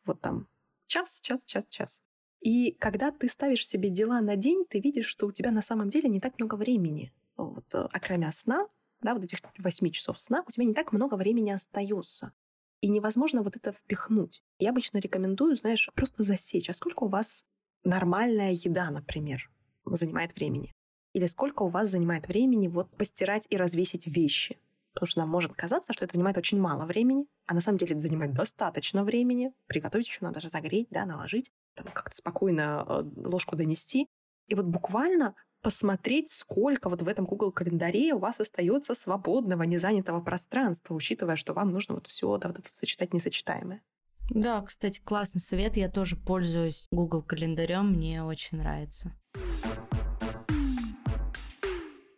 Вот 0.05 0.22
там 0.22 0.47
час, 0.92 1.22
час, 1.22 1.39
час, 1.46 1.64
час. 1.70 2.02
И 2.42 2.76
когда 2.80 3.12
ты 3.12 3.30
ставишь 3.30 3.66
себе 3.66 3.89
дела 3.89 4.20
на 4.20 4.36
день, 4.36 4.66
ты 4.66 4.80
видишь, 4.82 5.06
что 5.06 5.28
у 5.28 5.32
тебя 5.32 5.52
на 5.52 5.62
самом 5.62 5.89
деле 5.89 6.10
не 6.10 6.20
так 6.20 6.38
много 6.38 6.56
времени. 6.56 7.14
Вот, 7.38 7.74
э, 7.74 7.88
окромя 7.92 8.32
сна, 8.32 8.68
да, 9.02 9.14
вот 9.14 9.24
этих 9.24 9.39
8 9.58 9.89
часов 9.92 10.20
сна, 10.20 10.44
у 10.46 10.52
тебя 10.52 10.66
не 10.66 10.74
так 10.74 10.92
много 10.92 11.16
времени 11.16 11.52
остается. 11.52 12.34
И 12.82 12.89
невозможно 12.89 13.42
вот 13.42 13.56
это 13.56 13.72
впихнуть. 13.72 14.44
Я 14.60 14.72
обычно 14.72 14.98
рекомендую, 14.98 15.56
знаешь, 15.56 15.89
просто 15.96 16.24
засечь, 16.24 16.70
а 16.70 16.74
сколько 16.74 17.06
у 17.06 17.08
вас 17.08 17.46
нормальная 17.84 18.52
еда, 18.52 18.89
например, 18.92 19.50
занимает 19.86 20.36
времени. 20.36 20.74
Или 21.14 21.28
сколько 21.28 21.64
у 21.64 21.70
вас 21.70 21.89
занимает 21.89 22.28
времени 22.28 22.68
вот 22.68 22.89
постирать 22.98 23.48
и 23.50 23.56
развесить 23.56 24.08
вещи. 24.08 24.58
Потому 24.94 25.08
что 25.08 25.20
нам 25.20 25.30
может 25.30 25.54
казаться, 25.54 25.94
что 25.94 26.06
это 26.06 26.14
занимает 26.14 26.38
очень 26.38 26.60
мало 26.60 26.86
времени, 26.86 27.26
а 27.46 27.54
на 27.54 27.62
самом 27.62 27.78
деле 27.78 27.94
это 27.94 28.02
занимает 28.02 28.34
достаточно 28.34 29.04
времени. 29.04 29.54
Приготовить 29.68 30.08
еще 30.08 30.20
надо 30.22 30.39
разогреть, 30.39 30.88
да, 30.89 31.06
наложить, 31.06 31.52
там, 31.76 31.88
как-то 31.94 32.16
спокойно 32.16 32.86
э, 32.88 33.04
ложку 33.16 33.56
донести. 33.56 34.08
И 34.48 34.56
вот 34.56 34.66
буквально 34.66 35.36
посмотреть, 35.62 36.32
сколько 36.32 36.89
вот 36.89 37.02
в 37.02 37.08
этом 37.08 37.26
Google 37.26 37.52
календаре 37.52 38.14
у 38.14 38.20
вас 38.20 38.39
остается 38.39 38.94
свободного, 38.94 39.64
незанятого 39.64 40.22
пространства, 40.22 40.94
учитывая, 40.94 41.36
что 41.36 41.54
вам 41.54 41.72
нужно 41.72 41.96
вот 41.96 42.08
все 42.08 42.38
да, 42.38 42.50
вот 42.50 42.66
сочетать 42.72 43.14
несочетаемое. 43.14 43.82
Да, 44.30 44.62
кстати, 44.62 45.02
классный 45.04 45.42
совет. 45.42 45.78
Я 45.78 45.89
тоже 45.89 46.16
пользуюсь 46.16 46.88
Google 46.92 47.22
календарем, 47.22 47.92
мне 47.92 48.24
очень 48.24 48.58
нравится. 48.58 49.14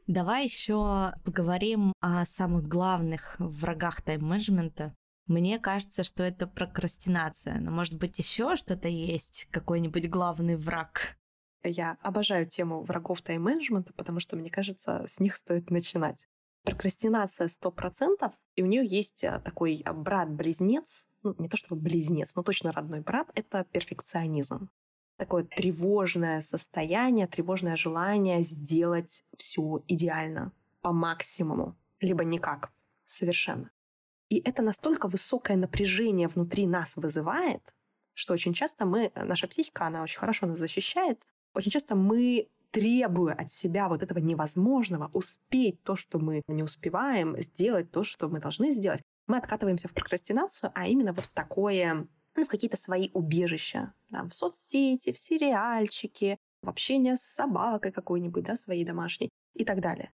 Давай 0.07 0.43
еще 0.43 1.13
поговорим 1.23 1.93
о 2.01 2.25
самых 2.25 2.67
главных 2.67 3.37
врагах 3.39 4.01
тайм-менеджмента. 4.01 4.93
Мне 5.27 5.59
кажется, 5.59 6.03
что 6.03 6.23
это 6.23 6.45
прокрастинация, 6.45 7.59
но 7.61 7.71
может 7.71 7.97
быть 7.97 8.19
еще 8.19 8.57
что-то 8.57 8.89
есть, 8.89 9.47
какой-нибудь 9.51 10.09
главный 10.09 10.57
враг. 10.57 11.17
Я 11.63 11.97
обожаю 12.01 12.45
тему 12.45 12.83
врагов 12.83 13.21
тайм-менеджмента, 13.21 13.93
потому 13.93 14.19
что, 14.19 14.35
мне 14.35 14.49
кажется, 14.49 15.05
с 15.07 15.21
них 15.21 15.37
стоит 15.37 15.69
начинать. 15.69 16.27
Прокрастинация 16.63 17.47
100%, 17.47 18.29
и 18.57 18.61
у 18.61 18.65
нее 18.65 18.85
есть 18.85 19.23
а, 19.23 19.39
такой 19.39 19.81
а, 19.85 19.93
брат-близнец, 19.93 21.07
ну, 21.23 21.33
не 21.37 21.47
то 21.47 21.55
чтобы 21.55 21.81
близнец, 21.81 22.35
но 22.35 22.43
точно 22.43 22.73
родной 22.73 22.99
брат, 22.99 23.31
это 23.35 23.63
перфекционизм. 23.71 24.69
Такое 25.17 25.43
тревожное 25.43 26.41
состояние, 26.41 27.27
тревожное 27.27 27.75
желание 27.75 28.41
сделать 28.43 29.23
все 29.37 29.83
идеально, 29.87 30.51
по 30.81 30.91
максимуму, 30.91 31.75
либо 31.99 32.23
никак, 32.23 32.71
совершенно. 33.05 33.69
И 34.29 34.41
это 34.43 34.61
настолько 34.61 35.07
высокое 35.07 35.55
напряжение 35.57 36.27
внутри 36.27 36.65
нас 36.65 36.95
вызывает, 36.95 37.73
что 38.13 38.33
очень 38.33 38.53
часто 38.53 38.85
мы, 38.85 39.11
наша 39.15 39.47
психика, 39.47 39.85
она 39.85 40.01
очень 40.01 40.19
хорошо 40.19 40.47
нас 40.47 40.59
защищает, 40.59 41.23
очень 41.53 41.71
часто 41.71 41.95
мы, 41.95 42.49
требуя 42.71 43.35
от 43.35 43.51
себя 43.51 43.87
вот 43.87 44.01
этого 44.01 44.17
невозможного, 44.17 45.11
успеть 45.13 45.83
то, 45.83 45.95
что 45.95 46.17
мы 46.17 46.41
не 46.47 46.63
успеваем, 46.63 47.39
сделать 47.39 47.91
то, 47.91 48.03
что 48.03 48.27
мы 48.27 48.39
должны 48.39 48.71
сделать, 48.71 49.03
мы 49.27 49.37
откатываемся 49.37 49.87
в 49.87 49.93
прокрастинацию, 49.93 50.71
а 50.73 50.87
именно 50.87 51.13
вот 51.13 51.25
в 51.25 51.31
такое, 51.31 52.07
ну, 52.35 52.45
в 52.45 52.47
какие-то 52.47 52.77
свои 52.77 53.09
убежища, 53.13 53.93
да, 54.09 54.23
в 54.23 54.33
соцсети, 54.33 55.11
в 55.11 55.19
сериальчики, 55.19 56.37
в 56.61 56.69
общение 56.69 57.15
с 57.15 57.21
собакой 57.21 57.91
какой-нибудь, 57.91 58.43
да, 58.43 58.55
своей 58.55 58.85
домашней 58.85 59.29
и 59.53 59.65
так 59.65 59.81
далее. 59.81 60.11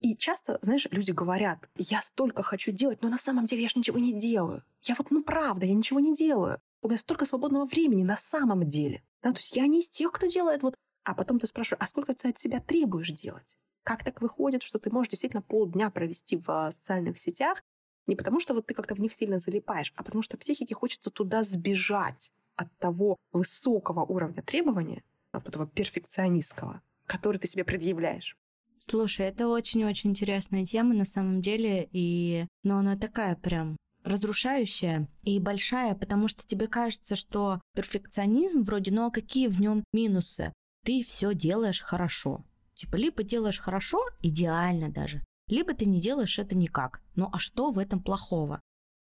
И 0.00 0.16
часто, 0.16 0.58
знаешь, 0.62 0.88
люди 0.90 1.12
говорят, 1.12 1.70
я 1.76 2.02
столько 2.02 2.42
хочу 2.42 2.72
делать, 2.72 3.02
но 3.02 3.08
на 3.08 3.18
самом 3.18 3.46
деле 3.46 3.62
я 3.62 3.68
же 3.68 3.78
ничего 3.78 4.00
не 4.00 4.12
делаю. 4.18 4.64
Я 4.82 4.96
вот, 4.98 5.12
ну 5.12 5.22
правда, 5.22 5.64
я 5.64 5.74
ничего 5.74 6.00
не 6.00 6.14
делаю. 6.14 6.60
У 6.82 6.88
меня 6.88 6.98
столько 6.98 7.24
свободного 7.24 7.66
времени 7.66 8.02
на 8.02 8.16
самом 8.16 8.68
деле. 8.68 9.04
Да, 9.22 9.30
то 9.32 9.38
есть 9.38 9.54
я 9.54 9.66
не 9.68 9.80
из 9.80 9.88
тех, 9.88 10.10
кто 10.10 10.26
делает 10.26 10.62
вот... 10.62 10.74
А 11.04 11.14
потом 11.14 11.38
ты 11.38 11.46
спрашиваешь, 11.46 11.80
а 11.80 11.86
сколько 11.86 12.14
ты 12.14 12.28
от 12.28 12.38
себя 12.38 12.60
требуешь 12.60 13.10
делать? 13.10 13.56
Как 13.84 14.04
так 14.04 14.20
выходит, 14.20 14.64
что 14.64 14.80
ты 14.80 14.90
можешь 14.90 15.10
действительно 15.10 15.42
полдня 15.42 15.90
провести 15.90 16.36
в 16.36 16.48
а, 16.48 16.72
социальных 16.72 17.20
сетях, 17.20 17.62
не 18.06 18.16
потому 18.16 18.40
что 18.40 18.54
вот 18.54 18.66
ты 18.66 18.74
как-то 18.74 18.94
в 18.94 19.00
них 19.00 19.14
сильно 19.14 19.38
залипаешь, 19.38 19.92
а 19.96 20.02
потому 20.02 20.22
что 20.22 20.36
психике 20.36 20.74
хочется 20.74 21.10
туда 21.10 21.42
сбежать 21.42 22.30
от 22.56 22.68
того 22.78 23.16
высокого 23.32 24.00
уровня 24.00 24.42
требования, 24.42 25.02
от 25.32 25.48
этого 25.48 25.66
перфекционистского, 25.66 26.82
который 27.06 27.38
ты 27.38 27.46
себе 27.46 27.64
предъявляешь. 27.64 28.36
Слушай, 28.78 29.26
это 29.26 29.48
очень-очень 29.48 30.10
интересная 30.10 30.66
тема 30.66 30.94
на 30.94 31.04
самом 31.04 31.40
деле, 31.40 31.88
и... 31.92 32.46
но 32.64 32.78
она 32.78 32.96
такая 32.96 33.36
прям 33.36 33.76
разрушающая 34.02 35.08
и 35.22 35.38
большая, 35.38 35.94
потому 35.94 36.26
что 36.26 36.46
тебе 36.46 36.66
кажется, 36.66 37.14
что 37.14 37.60
перфекционизм 37.74 38.62
вроде, 38.62 38.90
ну 38.90 39.06
а 39.06 39.10
какие 39.10 39.46
в 39.46 39.60
нем 39.60 39.84
минусы? 39.92 40.52
Ты 40.84 41.04
все 41.04 41.32
делаешь 41.32 41.80
хорошо. 41.80 42.44
Типа, 42.74 42.96
либо 42.96 43.22
делаешь 43.22 43.60
хорошо, 43.60 44.04
идеально 44.20 44.90
даже, 44.90 45.22
либо 45.52 45.74
ты 45.74 45.84
не 45.84 46.00
делаешь 46.00 46.38
это 46.38 46.56
никак. 46.56 47.02
Ну 47.14 47.28
а 47.30 47.38
что 47.38 47.70
в 47.70 47.78
этом 47.78 48.02
плохого? 48.02 48.60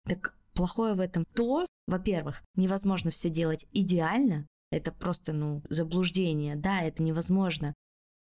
Так 0.09 0.35
плохое 0.55 0.95
в 0.95 1.01
этом 1.01 1.27
то, 1.27 1.67
во-первых, 1.87 2.43
невозможно 2.55 3.11
все 3.11 3.29
делать 3.29 3.67
идеально, 3.73 4.47
это 4.71 4.91
просто, 4.91 5.33
ну, 5.33 5.63
заблуждение, 5.69 6.57
да, 6.57 6.81
это 6.81 7.03
невозможно. 7.03 7.75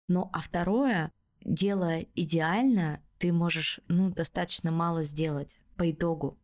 Но, 0.08 0.28
а 0.32 0.40
второе, 0.40 1.10
делая 1.40 2.06
идеально, 2.14 3.00
ты 3.18 3.32
можешь, 3.32 3.80
ну, 3.88 4.10
достаточно 4.10 4.70
мало 4.70 5.02
сделать 5.02 5.58
по 5.76 5.90
итогу. 5.90 6.36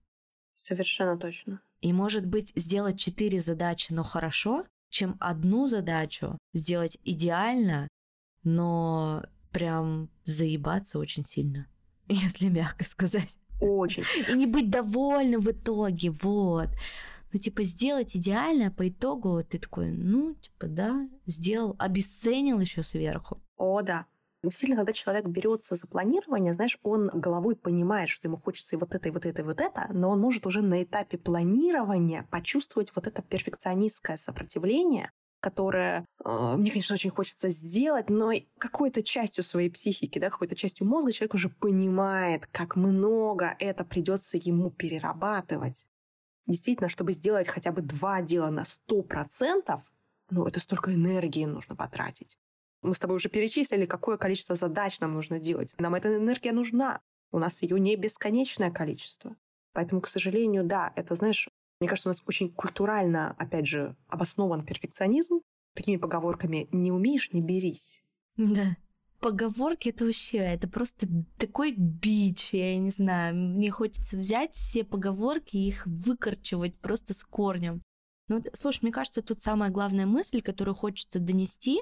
Совершенно 0.54 1.18
точно. 1.18 1.60
И, 1.82 1.92
может 1.92 2.24
быть, 2.24 2.52
сделать 2.56 2.98
четыре 2.98 3.40
задачи, 3.40 3.92
но 3.92 4.02
хорошо, 4.02 4.64
чем 4.88 5.16
одну 5.20 5.68
задачу 5.68 6.38
сделать 6.54 6.96
идеально, 7.04 7.88
но 8.44 9.24
прям 9.56 10.10
заебаться 10.24 10.98
очень 10.98 11.24
сильно, 11.24 11.66
если 12.08 12.48
мягко 12.50 12.84
сказать. 12.84 13.38
Очень. 13.58 14.02
И 14.28 14.34
не 14.34 14.46
быть 14.46 14.68
довольным 14.68 15.40
в 15.40 15.50
итоге, 15.50 16.10
вот. 16.10 16.68
Ну, 17.32 17.38
типа, 17.38 17.62
сделать 17.62 18.14
идеально, 18.14 18.66
а 18.66 18.70
по 18.70 18.86
итогу 18.86 19.42
ты 19.42 19.58
такой, 19.58 19.90
ну, 19.90 20.34
типа, 20.34 20.66
да, 20.66 21.08
сделал, 21.24 21.74
обесценил 21.78 22.60
еще 22.60 22.82
сверху. 22.82 23.40
О, 23.56 23.80
да. 23.80 24.04
Действительно, 24.42 24.76
когда 24.76 24.92
человек 24.92 25.24
берется 25.24 25.74
за 25.74 25.86
планирование, 25.86 26.52
знаешь, 26.52 26.78
он 26.82 27.08
головой 27.14 27.56
понимает, 27.56 28.10
что 28.10 28.28
ему 28.28 28.36
хочется 28.36 28.76
и 28.76 28.78
вот 28.78 28.94
это, 28.94 29.08
и 29.08 29.10
вот 29.10 29.24
это, 29.24 29.40
и 29.40 29.44
вот 29.44 29.62
это, 29.62 29.86
но 29.90 30.10
он 30.10 30.20
может 30.20 30.44
уже 30.44 30.60
на 30.60 30.82
этапе 30.82 31.16
планирования 31.16 32.28
почувствовать 32.30 32.92
вот 32.94 33.06
это 33.06 33.22
перфекционистское 33.22 34.18
сопротивление, 34.18 35.10
которое 35.46 36.04
э, 36.24 36.54
мне, 36.56 36.72
конечно, 36.72 36.94
очень 36.94 37.10
хочется 37.10 37.50
сделать, 37.50 38.10
но 38.10 38.32
какой-то 38.58 39.04
частью 39.04 39.44
своей 39.44 39.70
психики, 39.70 40.18
да, 40.18 40.28
какой-то 40.28 40.56
частью 40.56 40.88
мозга 40.88 41.12
человек 41.12 41.34
уже 41.34 41.50
понимает, 41.50 42.48
как 42.48 42.74
много 42.74 43.54
это 43.60 43.84
придется 43.84 44.38
ему 44.38 44.70
перерабатывать. 44.70 45.86
Действительно, 46.48 46.88
чтобы 46.88 47.12
сделать 47.12 47.46
хотя 47.46 47.70
бы 47.70 47.80
два 47.80 48.22
дела 48.22 48.50
на 48.50 48.64
100%, 48.64 49.80
ну, 50.30 50.46
это 50.46 50.58
столько 50.58 50.92
энергии 50.92 51.44
нужно 51.44 51.76
потратить. 51.76 52.36
Мы 52.82 52.92
с 52.92 52.98
тобой 52.98 53.14
уже 53.14 53.28
перечислили, 53.28 53.86
какое 53.86 54.16
количество 54.16 54.56
задач 54.56 54.98
нам 54.98 55.14
нужно 55.14 55.38
делать. 55.38 55.76
Нам 55.78 55.94
эта 55.94 56.16
энергия 56.16 56.50
нужна. 56.50 57.00
У 57.30 57.38
нас 57.38 57.62
ее 57.62 57.78
не 57.78 57.94
бесконечное 57.94 58.72
количество. 58.72 59.36
Поэтому, 59.72 60.00
к 60.00 60.08
сожалению, 60.08 60.64
да, 60.64 60.92
это, 60.96 61.14
знаешь, 61.14 61.48
мне 61.80 61.88
кажется, 61.88 62.08
у 62.08 62.10
нас 62.10 62.22
очень 62.26 62.52
культурально, 62.52 63.34
опять 63.38 63.66
же, 63.66 63.96
обоснован 64.08 64.64
перфекционизм. 64.64 65.40
Такими 65.74 65.96
поговорками 65.96 66.68
«не 66.72 66.90
умеешь, 66.90 67.32
не 67.32 67.42
берись». 67.42 68.02
Да. 68.36 68.76
Поговорки 69.20 69.88
это 69.88 70.04
вообще, 70.04 70.38
это 70.38 70.68
просто 70.68 71.08
такой 71.38 71.74
бич, 71.76 72.52
я 72.52 72.78
не 72.78 72.90
знаю. 72.90 73.34
Мне 73.34 73.70
хочется 73.70 74.16
взять 74.16 74.54
все 74.54 74.84
поговорки 74.84 75.56
и 75.56 75.68
их 75.68 75.86
выкорчевать 75.86 76.78
просто 76.78 77.14
с 77.14 77.24
корнем. 77.24 77.82
Ну, 78.28 78.42
слушай, 78.52 78.80
мне 78.82 78.92
кажется, 78.92 79.22
тут 79.22 79.42
самая 79.42 79.70
главная 79.70 80.06
мысль, 80.06 80.42
которую 80.42 80.74
хочется 80.74 81.18
донести, 81.18 81.80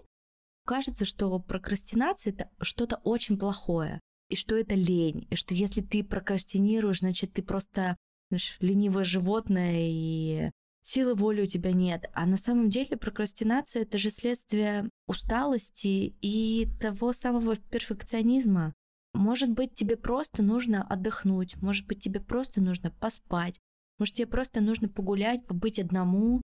кажется, 0.65 1.05
что 1.05 1.39
прокрастинация 1.39 2.33
это 2.33 2.51
что-то 2.61 3.01
очень 3.05 3.39
плохое, 3.39 4.01
и 4.29 4.37
что 4.37 4.57
это 4.57 4.75
лень, 4.75 5.27
и 5.31 5.37
что 5.37 5.55
если 5.55 5.81
ты 5.81 6.05
прокрастинируешь, 6.05 7.01
значит, 7.01 7.33
ты 7.33 7.43
просто 7.43 7.97
знаешь, 8.29 8.57
ленивое 8.61 9.05
животное, 9.05 9.79
и 9.79 10.51
силы 10.83 11.15
воли 11.15 11.43
у 11.43 11.47
тебя 11.47 11.73
нет. 11.73 12.11
А 12.13 12.27
на 12.27 12.37
самом 12.37 12.71
деле 12.71 12.97
прокрастинация 12.97 13.83
это 13.83 13.99
же 13.99 14.11
следствие 14.11 14.89
усталости 15.07 16.15
и 16.21 16.69
того 16.81 17.13
самого 17.13 17.57
перфекционизма. 17.57 18.73
Может 19.15 19.51
быть, 19.51 19.75
тебе 19.75 19.97
просто 19.97 20.43
нужно 20.43 20.83
отдохнуть, 20.83 21.57
может 21.63 21.87
быть, 21.87 22.03
тебе 22.03 22.21
просто 22.21 22.61
нужно 22.61 22.91
поспать, 22.91 23.61
может, 23.99 24.17
тебе 24.17 24.27
просто 24.27 24.61
нужно 24.61 24.89
погулять, 24.89 25.47
побыть 25.47 25.79
одному, 25.79 26.43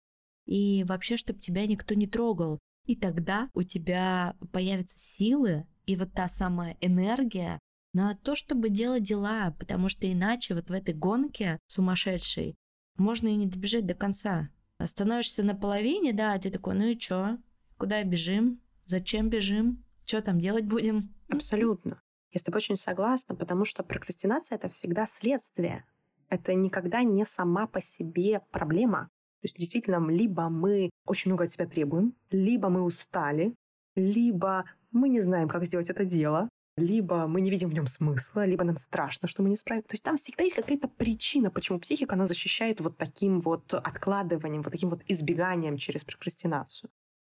и 0.45 0.84
вообще, 0.86 1.17
чтобы 1.17 1.39
тебя 1.39 1.65
никто 1.65 1.93
не 1.93 2.07
трогал. 2.07 2.59
И 2.86 2.95
тогда 2.95 3.49
у 3.53 3.63
тебя 3.63 4.36
появятся 4.51 4.97
силы 4.97 5.65
и 5.86 5.95
вот 5.95 6.13
та 6.13 6.28
самая 6.28 6.78
энергия 6.82 7.59
на 7.98 8.14
то, 8.14 8.36
чтобы 8.36 8.70
делать 8.70 9.02
дела, 9.02 9.56
потому 9.58 9.89
что 9.89 10.12
иначе 10.12 10.54
вот 10.54 10.70
в 10.70 10.72
этой 10.72 10.93
гонке 10.93 11.58
сумасшедшей 11.66 12.54
можно 12.95 13.28
и 13.28 13.36
не 13.36 13.48
добежать 13.48 13.88
до 13.88 13.95
конца. 13.95 14.50
Остановишься 14.78 15.41
на 15.41 15.56
половине, 15.56 16.14
да, 16.14 16.34
а 16.34 16.39
ты 16.39 16.52
такой, 16.52 16.76
ну 16.76 16.86
и 16.86 16.95
чё? 16.95 17.39
Куда 17.76 18.04
бежим? 18.04 18.62
Зачем 18.86 19.30
бежим? 19.30 19.84
Что 20.06 20.22
там 20.22 20.39
делать 20.39 20.66
будем? 20.66 21.12
Абсолютно. 21.28 22.00
Я 22.32 22.39
с 22.39 22.43
тобой 22.43 22.58
очень 22.58 22.78
согласна, 22.78 23.34
потому 23.34 23.66
что 23.66 23.82
прокрастинация— 23.82 24.56
это 24.58 24.70
всегда 24.70 25.08
следствие. 25.08 25.84
Это 26.30 26.54
никогда 26.54 27.02
не 27.02 27.26
сама 27.26 27.66
по 27.66 27.82
себе 27.82 28.41
проблема. 28.52 29.10
То 29.41 29.45
есть 29.45 29.58
действительно, 29.58 30.08
либо 30.08 30.50
мы 30.50 30.91
очень 31.08 31.32
много 31.32 31.45
от 31.45 31.52
себя 31.52 31.66
требуем, 31.66 32.14
либо 32.30 32.70
мы 32.70 32.84
устали, 32.84 33.56
либо 33.95 34.66
мы 34.91 35.10
не 35.10 35.20
знаем, 35.20 35.50
как 35.50 35.66
сделать 35.66 35.89
это 35.89 36.06
дело, 36.06 36.48
либо 36.78 37.28
мы 37.28 37.41
не 37.41 37.49
видим 37.49 37.69
в 37.69 37.73
нем 37.73 37.88
смысла, 37.88 38.45
либо 38.45 38.63
нам 38.63 38.78
страшно, 38.78 39.28
что 39.28 39.41
мы 39.41 39.49
не 39.49 39.57
справимся. 39.57 39.89
То 39.89 39.93
есть 39.95 40.03
там 40.03 40.17
всегда 40.17 40.43
есть 40.43 40.55
какая-то 40.55 40.88
причина, 40.88 41.49
почему 41.49 41.80
психика, 41.80 42.13
она 42.13 42.28
защищает 42.28 42.80
вот 42.80 42.97
таким 42.97 43.39
вот 43.39 43.73
откладыванием, 43.73 44.61
вот 44.61 44.71
таким 44.71 44.91
вот 44.91 45.01
избеганием 45.07 45.78
через 45.78 46.05
прокрастинацию. 46.05 46.91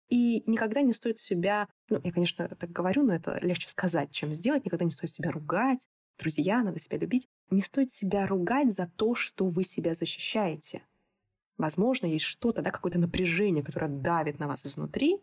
И 0.10 0.44
никогда 0.46 0.82
не 0.82 0.92
стоит 0.92 1.20
себя, 1.20 1.70
ну, 1.90 2.02
я, 2.04 2.12
конечно, 2.12 2.50
так 2.50 2.72
говорю, 2.72 3.04
но 3.04 3.14
это 3.14 3.40
легче 3.42 3.70
сказать, 3.70 4.12
чем 4.12 4.34
сделать, 4.34 4.66
никогда 4.66 4.84
не 4.84 4.92
стоит 4.92 5.12
себя 5.12 5.32
ругать. 5.32 5.88
Друзья, 6.18 6.62
надо 6.62 6.80
себя 6.80 6.98
любить. 6.98 7.30
Не 7.50 7.62
стоит 7.62 7.94
себя 7.94 8.28
ругать 8.28 8.74
за 8.74 8.92
то, 8.98 9.16
что 9.16 9.48
вы 9.48 9.64
себя 9.64 9.96
защищаете. 9.96 10.82
Возможно, 11.58 12.08
есть 12.08 12.26
что-то, 12.26 12.62
да, 12.62 12.72
какое-то 12.72 13.00
напряжение, 13.00 13.64
которое 13.64 13.88
давит 13.88 14.40
на 14.40 14.48
вас 14.48 14.66
изнутри, 14.66 15.22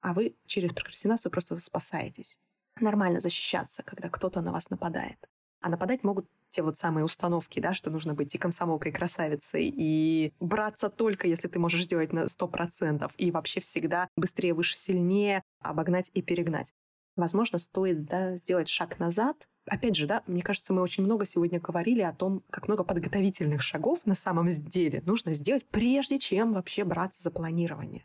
а 0.00 0.12
вы 0.12 0.34
через 0.46 0.72
прокрастинацию 0.72 1.32
просто 1.32 1.58
спасаетесь. 1.58 2.38
Нормально 2.80 3.20
защищаться, 3.20 3.82
когда 3.82 4.08
кто-то 4.08 4.42
на 4.42 4.52
вас 4.52 4.68
нападает. 4.70 5.18
А 5.60 5.70
нападать 5.70 6.04
могут 6.04 6.26
те 6.50 6.62
вот 6.62 6.76
самые 6.76 7.04
установки, 7.04 7.58
да, 7.58 7.72
что 7.74 7.90
нужно 7.90 8.14
быть 8.14 8.34
и 8.34 8.38
комсомолкой, 8.38 8.92
и 8.92 8.94
красавицей, 8.94 9.72
и 9.74 10.32
браться 10.40 10.90
только, 10.90 11.26
если 11.26 11.48
ты 11.48 11.58
можешь 11.58 11.84
сделать 11.84 12.12
на 12.12 12.28
100%, 12.28 13.12
и 13.16 13.30
вообще 13.30 13.60
всегда 13.60 14.08
быстрее, 14.16 14.54
выше, 14.54 14.76
сильнее 14.76 15.42
обогнать 15.60 16.10
и 16.12 16.22
перегнать. 16.22 16.72
Возможно, 17.16 17.58
стоит 17.58 18.04
да, 18.04 18.36
сделать 18.36 18.68
шаг 18.68 18.98
назад, 18.98 19.48
опять 19.66 19.96
же, 19.96 20.06
да, 20.06 20.22
мне 20.26 20.42
кажется, 20.42 20.74
мы 20.74 20.82
очень 20.82 21.02
много 21.02 21.24
сегодня 21.24 21.58
говорили 21.58 22.02
о 22.02 22.12
том, 22.12 22.42
как 22.50 22.68
много 22.68 22.84
подготовительных 22.84 23.62
шагов 23.62 24.04
на 24.04 24.14
самом 24.14 24.50
деле 24.50 25.02
нужно 25.06 25.32
сделать, 25.32 25.66
прежде 25.66 26.18
чем 26.18 26.52
вообще 26.52 26.84
браться 26.84 27.22
за 27.22 27.30
планирование. 27.30 28.04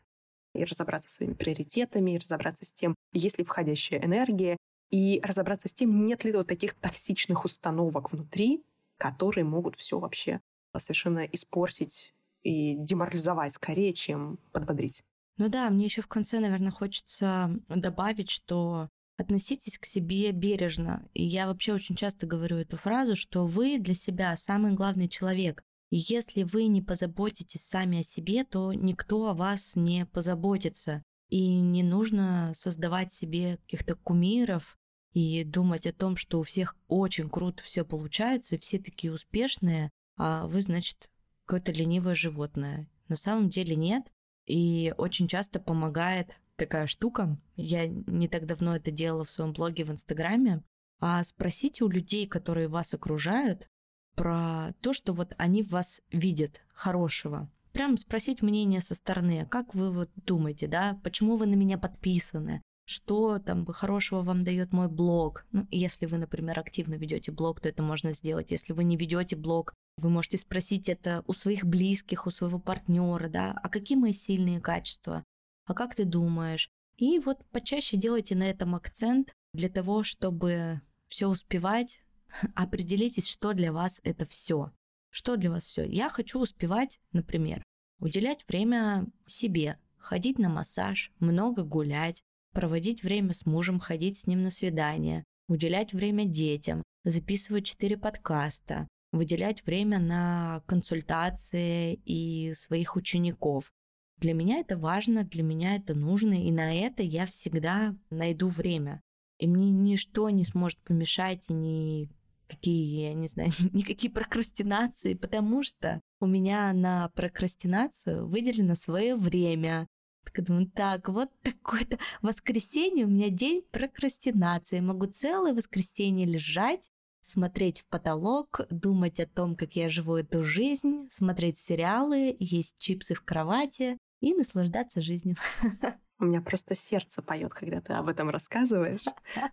И 0.53 0.63
разобраться 0.63 1.09
с 1.09 1.13
своими 1.13 1.33
приоритетами, 1.33 2.11
и 2.11 2.17
разобраться 2.17 2.65
с 2.65 2.73
тем, 2.73 2.95
есть 3.13 3.37
ли 3.37 3.43
входящая 3.43 4.03
энергия, 4.03 4.57
и 4.89 5.21
разобраться 5.23 5.69
с 5.69 5.73
тем, 5.73 6.05
нет 6.05 6.25
ли 6.25 6.33
вот 6.33 6.47
таких 6.47 6.73
токсичных 6.73 7.45
установок 7.45 8.11
внутри, 8.11 8.63
которые 8.97 9.45
могут 9.45 9.75
все 9.75 9.99
вообще 9.99 10.41
совершенно 10.77 11.25
испортить 11.25 12.13
и 12.43 12.75
деморализовать 12.75 13.53
скорее, 13.53 13.93
чем 13.93 14.37
подбодрить. 14.51 15.03
Ну 15.37 15.49
да, 15.49 15.69
мне 15.69 15.85
еще 15.85 16.01
в 16.01 16.07
конце, 16.07 16.39
наверное, 16.39 16.71
хочется 16.71 17.49
добавить, 17.67 18.29
что 18.29 18.89
относитесь 19.17 19.77
к 19.77 19.85
себе 19.85 20.31
бережно. 20.31 21.07
И 21.13 21.23
я 21.23 21.47
вообще 21.47 21.73
очень 21.73 21.95
часто 21.95 22.27
говорю 22.27 22.57
эту 22.57 22.77
фразу, 22.77 23.15
что 23.15 23.45
вы 23.45 23.77
для 23.79 23.93
себя 23.93 24.35
самый 24.35 24.73
главный 24.73 25.07
человек. 25.07 25.63
И 25.91 25.97
если 26.07 26.43
вы 26.43 26.67
не 26.67 26.81
позаботитесь 26.81 27.65
сами 27.65 27.99
о 27.99 28.03
себе, 28.03 28.43
то 28.45 28.73
никто 28.73 29.27
о 29.27 29.33
вас 29.33 29.75
не 29.75 30.05
позаботится. 30.05 31.03
И 31.29 31.59
не 31.59 31.83
нужно 31.83 32.53
создавать 32.57 33.11
себе 33.13 33.57
каких-то 33.57 33.95
кумиров 33.95 34.77
и 35.13 35.43
думать 35.43 35.85
о 35.85 35.93
том, 35.93 36.15
что 36.15 36.39
у 36.39 36.43
всех 36.43 36.77
очень 36.87 37.29
круто 37.29 37.61
все 37.61 37.85
получается, 37.85 38.57
все 38.57 38.79
такие 38.79 39.13
успешные, 39.13 39.89
а 40.17 40.47
вы, 40.47 40.61
значит, 40.61 41.09
какое-то 41.45 41.73
ленивое 41.73 42.15
животное. 42.15 42.89
На 43.09 43.17
самом 43.17 43.49
деле 43.49 43.75
нет. 43.75 44.11
И 44.45 44.93
очень 44.97 45.27
часто 45.27 45.59
помогает 45.59 46.39
такая 46.55 46.87
штука. 46.87 47.37
Я 47.55 47.87
не 47.87 48.27
так 48.29 48.45
давно 48.45 48.75
это 48.75 48.91
делала 48.91 49.25
в 49.25 49.31
своем 49.31 49.51
блоге 49.51 49.83
в 49.83 49.91
Инстаграме. 49.91 50.63
А 50.99 51.23
спросите 51.23 51.83
у 51.83 51.89
людей, 51.89 52.27
которые 52.27 52.67
вас 52.67 52.93
окружают, 52.93 53.67
про 54.16 54.74
то, 54.82 54.93
что 54.93 55.14
вот 55.14 55.34
они 55.38 55.64
в 55.64 55.70
вас 55.70 56.01
видят 56.12 56.62
хорошего. 56.74 57.49
Прям 57.72 57.97
спросить 57.97 58.41
мнение 58.41 58.82
со 58.82 58.95
стороны, 58.95 59.45
как 59.49 59.74
вы 59.74 59.91
вот 59.91 60.09
думаете, 60.16 60.68
да, 60.68 60.99
почему 61.03 61.38
вы 61.38 61.45
на 61.45 61.55
меня 61.55 61.78
подписаны, 61.78 62.62
что 62.86 63.39
там 63.39 63.66
хорошего 63.66 64.22
вам 64.22 64.43
дает 64.43 64.74
мой 64.74 64.89
блог. 64.89 65.45
Ну, 65.51 65.66
если 65.72 66.05
вы, 66.05 66.18
например, 66.18 66.59
активно 66.59 66.95
ведете 66.95 67.32
блог, 67.32 67.62
то 67.62 67.70
это 67.70 67.82
можно 67.82 68.12
сделать. 68.14 68.51
Если 68.51 68.74
вы 68.74 68.84
не 68.84 68.97
ведете 68.97 69.38
блог, 69.38 69.74
вы 69.97 70.09
можете 70.09 70.38
спросить 70.38 70.89
это 70.89 71.24
у 71.28 71.34
своих 71.34 71.66
близких, 71.66 72.28
у 72.28 72.32
своего 72.32 72.59
партнера, 72.59 73.30
да, 73.30 73.57
а 73.64 73.70
какие 73.70 73.97
мои 73.97 74.12
сильные 74.12 74.59
качества, 74.59 75.24
а 75.66 75.74
как 75.74 75.95
ты 75.95 76.03
думаешь? 76.03 76.70
И 76.97 77.20
вот 77.20 77.45
почаще 77.51 77.97
делайте 77.97 78.36
на 78.36 78.43
этом 78.43 78.76
акцент 78.76 79.34
для 79.53 79.70
того, 79.70 80.03
чтобы 80.03 80.82
все 81.07 81.28
успевать, 81.28 82.03
определитесь, 82.55 83.27
что 83.27 83.53
для 83.53 83.71
вас 83.71 83.99
это 84.03 84.25
все. 84.25 84.71
Что 85.09 85.36
для 85.36 85.51
вас 85.51 85.65
все? 85.65 85.86
Я 85.86 86.09
хочу 86.09 86.39
успевать, 86.39 86.99
например, 87.11 87.63
уделять 87.99 88.45
время 88.47 89.07
себе, 89.25 89.77
ходить 89.97 90.39
на 90.39 90.49
массаж, 90.49 91.11
много 91.19 91.63
гулять, 91.63 92.23
проводить 92.53 93.03
время 93.03 93.34
с 93.34 93.45
мужем, 93.45 93.79
ходить 93.79 94.17
с 94.17 94.27
ним 94.27 94.43
на 94.43 94.51
свидание, 94.51 95.23
уделять 95.47 95.93
время 95.93 96.25
детям, 96.25 96.84
записывать 97.03 97.65
четыре 97.65 97.97
подкаста, 97.97 98.88
выделять 99.11 99.65
время 99.65 99.99
на 99.99 100.63
консультации 100.65 101.95
и 102.05 102.53
своих 102.53 102.95
учеников. 102.95 103.71
Для 104.17 104.34
меня 104.34 104.59
это 104.59 104.77
важно, 104.77 105.23
для 105.23 105.43
меня 105.43 105.75
это 105.75 105.93
нужно, 105.93 106.45
и 106.45 106.51
на 106.51 106.73
это 106.73 107.03
я 107.03 107.25
всегда 107.25 107.95
найду 108.09 108.47
время. 108.47 109.01
И 109.39 109.47
мне 109.47 109.71
ничто 109.71 110.29
не 110.29 110.45
сможет 110.45 110.79
помешать, 110.84 111.45
и 111.49 111.53
ни 111.53 112.09
какие, 112.51 113.07
я 113.09 113.13
не 113.13 113.27
знаю, 113.27 113.51
никакие 113.73 114.11
прокрастинации, 114.11 115.13
потому 115.13 115.63
что 115.63 116.01
у 116.19 116.27
меня 116.27 116.73
на 116.73 117.09
прокрастинацию 117.09 118.27
выделено 118.27 118.75
свое 118.75 119.15
время. 119.15 119.87
Так 120.23 120.45
думаю, 120.45 120.69
так, 120.69 121.09
вот 121.09 121.29
такое-то 121.41 121.97
воскресенье 122.21 123.05
у 123.05 123.09
меня 123.09 123.29
день 123.29 123.63
прокрастинации. 123.71 124.79
Могу 124.79 125.07
целое 125.07 125.53
воскресенье 125.53 126.27
лежать, 126.27 126.89
смотреть 127.21 127.81
в 127.81 127.87
потолок, 127.87 128.61
думать 128.69 129.19
о 129.19 129.27
том, 129.27 129.55
как 129.55 129.75
я 129.75 129.89
живу 129.89 130.15
эту 130.15 130.43
жизнь, 130.43 131.07
смотреть 131.09 131.57
сериалы, 131.57 132.35
есть 132.39 132.77
чипсы 132.77 133.13
в 133.13 133.23
кровати 133.23 133.97
и 134.19 134.33
наслаждаться 134.33 135.01
жизнью. 135.01 135.37
У 136.22 136.26
меня 136.26 136.39
просто 136.39 136.76
сердце 136.76 137.24
поет, 137.24 137.51
когда 137.51 137.82
ты 137.82 137.93
об 137.93 138.07
этом 138.07 138.30
рассказываешь, 138.30 139.03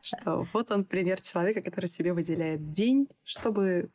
что 0.03 0.47
вот 0.53 0.71
он 0.71 0.85
пример 0.85 1.19
человека, 1.23 1.63
который 1.63 1.87
себе 1.87 2.13
выделяет 2.13 2.73
день, 2.73 3.09
чтобы 3.25 3.91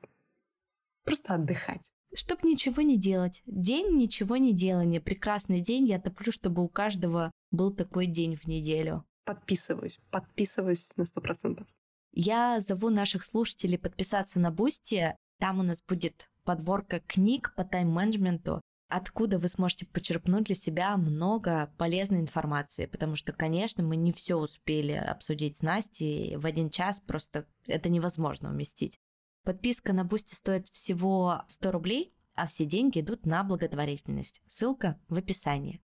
просто 1.03 1.36
отдыхать. 1.36 1.84
Чтоб 2.15 2.43
ничего 2.43 2.82
не 2.82 2.97
делать. 2.97 3.43
День 3.45 3.95
ничего 3.95 4.38
не 4.38 4.53
делания. 4.53 4.99
Прекрасный 4.99 5.61
день. 5.61 5.86
Я 5.86 5.99
топлю, 5.99 6.32
чтобы 6.32 6.63
у 6.63 6.67
каждого 6.67 7.32
был 7.51 7.71
такой 7.71 8.07
день 8.07 8.36
в 8.36 8.47
неделю. 8.47 9.05
Подписываюсь. 9.24 9.99
Подписываюсь 10.09 10.97
на 10.97 11.05
сто 11.05 11.21
процентов. 11.21 11.67
Я 12.11 12.59
зову 12.59 12.89
наших 12.89 13.24
слушателей 13.24 13.78
подписаться 13.78 14.39
на 14.39 14.49
Boosty. 14.49 15.15
Там 15.39 15.59
у 15.59 15.63
нас 15.63 15.84
будет 15.84 16.28
подборка 16.43 17.01
книг 17.01 17.53
по 17.55 17.63
тайм-менеджменту 17.63 18.61
откуда 18.95 19.39
вы 19.39 19.47
сможете 19.47 19.87
почерпнуть 19.87 20.45
для 20.45 20.55
себя 20.55 20.95
много 20.97 21.73
полезной 21.77 22.19
информации, 22.21 22.85
потому 22.85 23.15
что, 23.15 23.33
конечно, 23.33 23.83
мы 23.83 23.95
не 23.95 24.11
все 24.11 24.35
успели 24.35 24.91
обсудить 24.91 25.57
с 25.57 25.61
Настей 25.63 26.35
в 26.37 26.45
один 26.45 26.69
час, 26.69 27.01
просто 27.01 27.47
это 27.65 27.89
невозможно 27.89 28.51
уместить. 28.51 28.99
Подписка 29.43 29.93
на 29.93 30.05
Boosty 30.05 30.36
стоит 30.35 30.69
всего 30.69 31.41
100 31.47 31.71
рублей, 31.71 32.13
а 32.35 32.45
все 32.45 32.65
деньги 32.65 32.99
идут 32.99 33.25
на 33.25 33.43
благотворительность. 33.43 34.43
Ссылка 34.47 34.99
в 35.07 35.15
описании. 35.15 35.81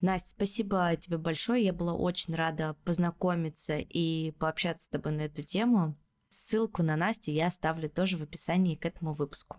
Настя, 0.00 0.30
спасибо 0.30 0.96
тебе 0.96 1.18
большое. 1.18 1.64
Я 1.64 1.72
была 1.72 1.94
очень 1.94 2.34
рада 2.34 2.74
познакомиться 2.84 3.78
и 3.78 4.32
пообщаться 4.32 4.86
с 4.86 4.88
тобой 4.88 5.12
на 5.12 5.22
эту 5.22 5.44
тему. 5.44 5.96
Ссылку 6.30 6.82
на 6.82 6.96
Настю 6.96 7.30
я 7.30 7.46
оставлю 7.46 7.88
тоже 7.88 8.16
в 8.16 8.22
описании 8.22 8.74
к 8.74 8.86
этому 8.86 9.12
выпуску. 9.12 9.58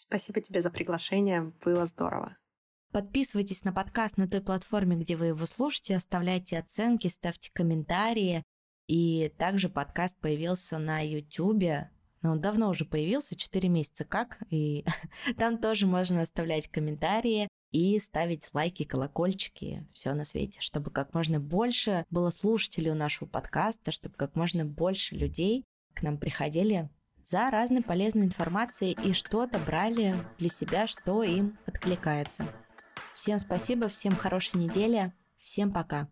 Спасибо 0.00 0.40
тебе 0.40 0.62
за 0.62 0.70
приглашение, 0.70 1.52
было 1.62 1.84
здорово. 1.84 2.38
Подписывайтесь 2.90 3.64
на 3.64 3.72
подкаст 3.72 4.16
на 4.16 4.26
той 4.26 4.40
платформе, 4.40 4.96
где 4.96 5.14
вы 5.14 5.26
его 5.26 5.44
слушаете, 5.44 5.94
оставляйте 5.94 6.58
оценки, 6.58 7.08
ставьте 7.08 7.50
комментарии. 7.52 8.42
И 8.88 9.30
также 9.36 9.68
подкаст 9.68 10.18
появился 10.18 10.78
на 10.78 11.00
YouTube. 11.00 11.86
Но 12.22 12.32
он 12.32 12.40
давно 12.40 12.70
уже 12.70 12.86
появился, 12.86 13.36
4 13.36 13.68
месяца 13.68 14.06
как. 14.06 14.38
И 14.48 14.86
там 15.38 15.58
тоже 15.58 15.86
можно 15.86 16.22
оставлять 16.22 16.68
комментарии 16.68 17.48
и 17.70 18.00
ставить 18.00 18.48
лайки, 18.54 18.84
колокольчики, 18.84 19.86
все 19.92 20.14
на 20.14 20.24
свете, 20.24 20.60
чтобы 20.62 20.90
как 20.90 21.12
можно 21.12 21.40
больше 21.40 22.06
было 22.08 22.30
слушателей 22.30 22.90
у 22.90 22.94
нашего 22.94 23.28
подкаста, 23.28 23.92
чтобы 23.92 24.14
как 24.14 24.34
можно 24.34 24.64
больше 24.64 25.14
людей 25.14 25.66
к 25.94 26.02
нам 26.02 26.16
приходили 26.16 26.88
за 27.30 27.48
разной 27.48 27.82
полезной 27.82 28.24
информацией 28.24 28.98
и 29.04 29.12
что-то 29.12 29.60
брали 29.60 30.16
для 30.38 30.48
себя, 30.48 30.88
что 30.88 31.22
им 31.22 31.56
откликается. 31.64 32.44
Всем 33.14 33.38
спасибо, 33.38 33.88
всем 33.88 34.16
хорошей 34.16 34.58
недели, 34.58 35.12
всем 35.38 35.72
пока. 35.72 36.08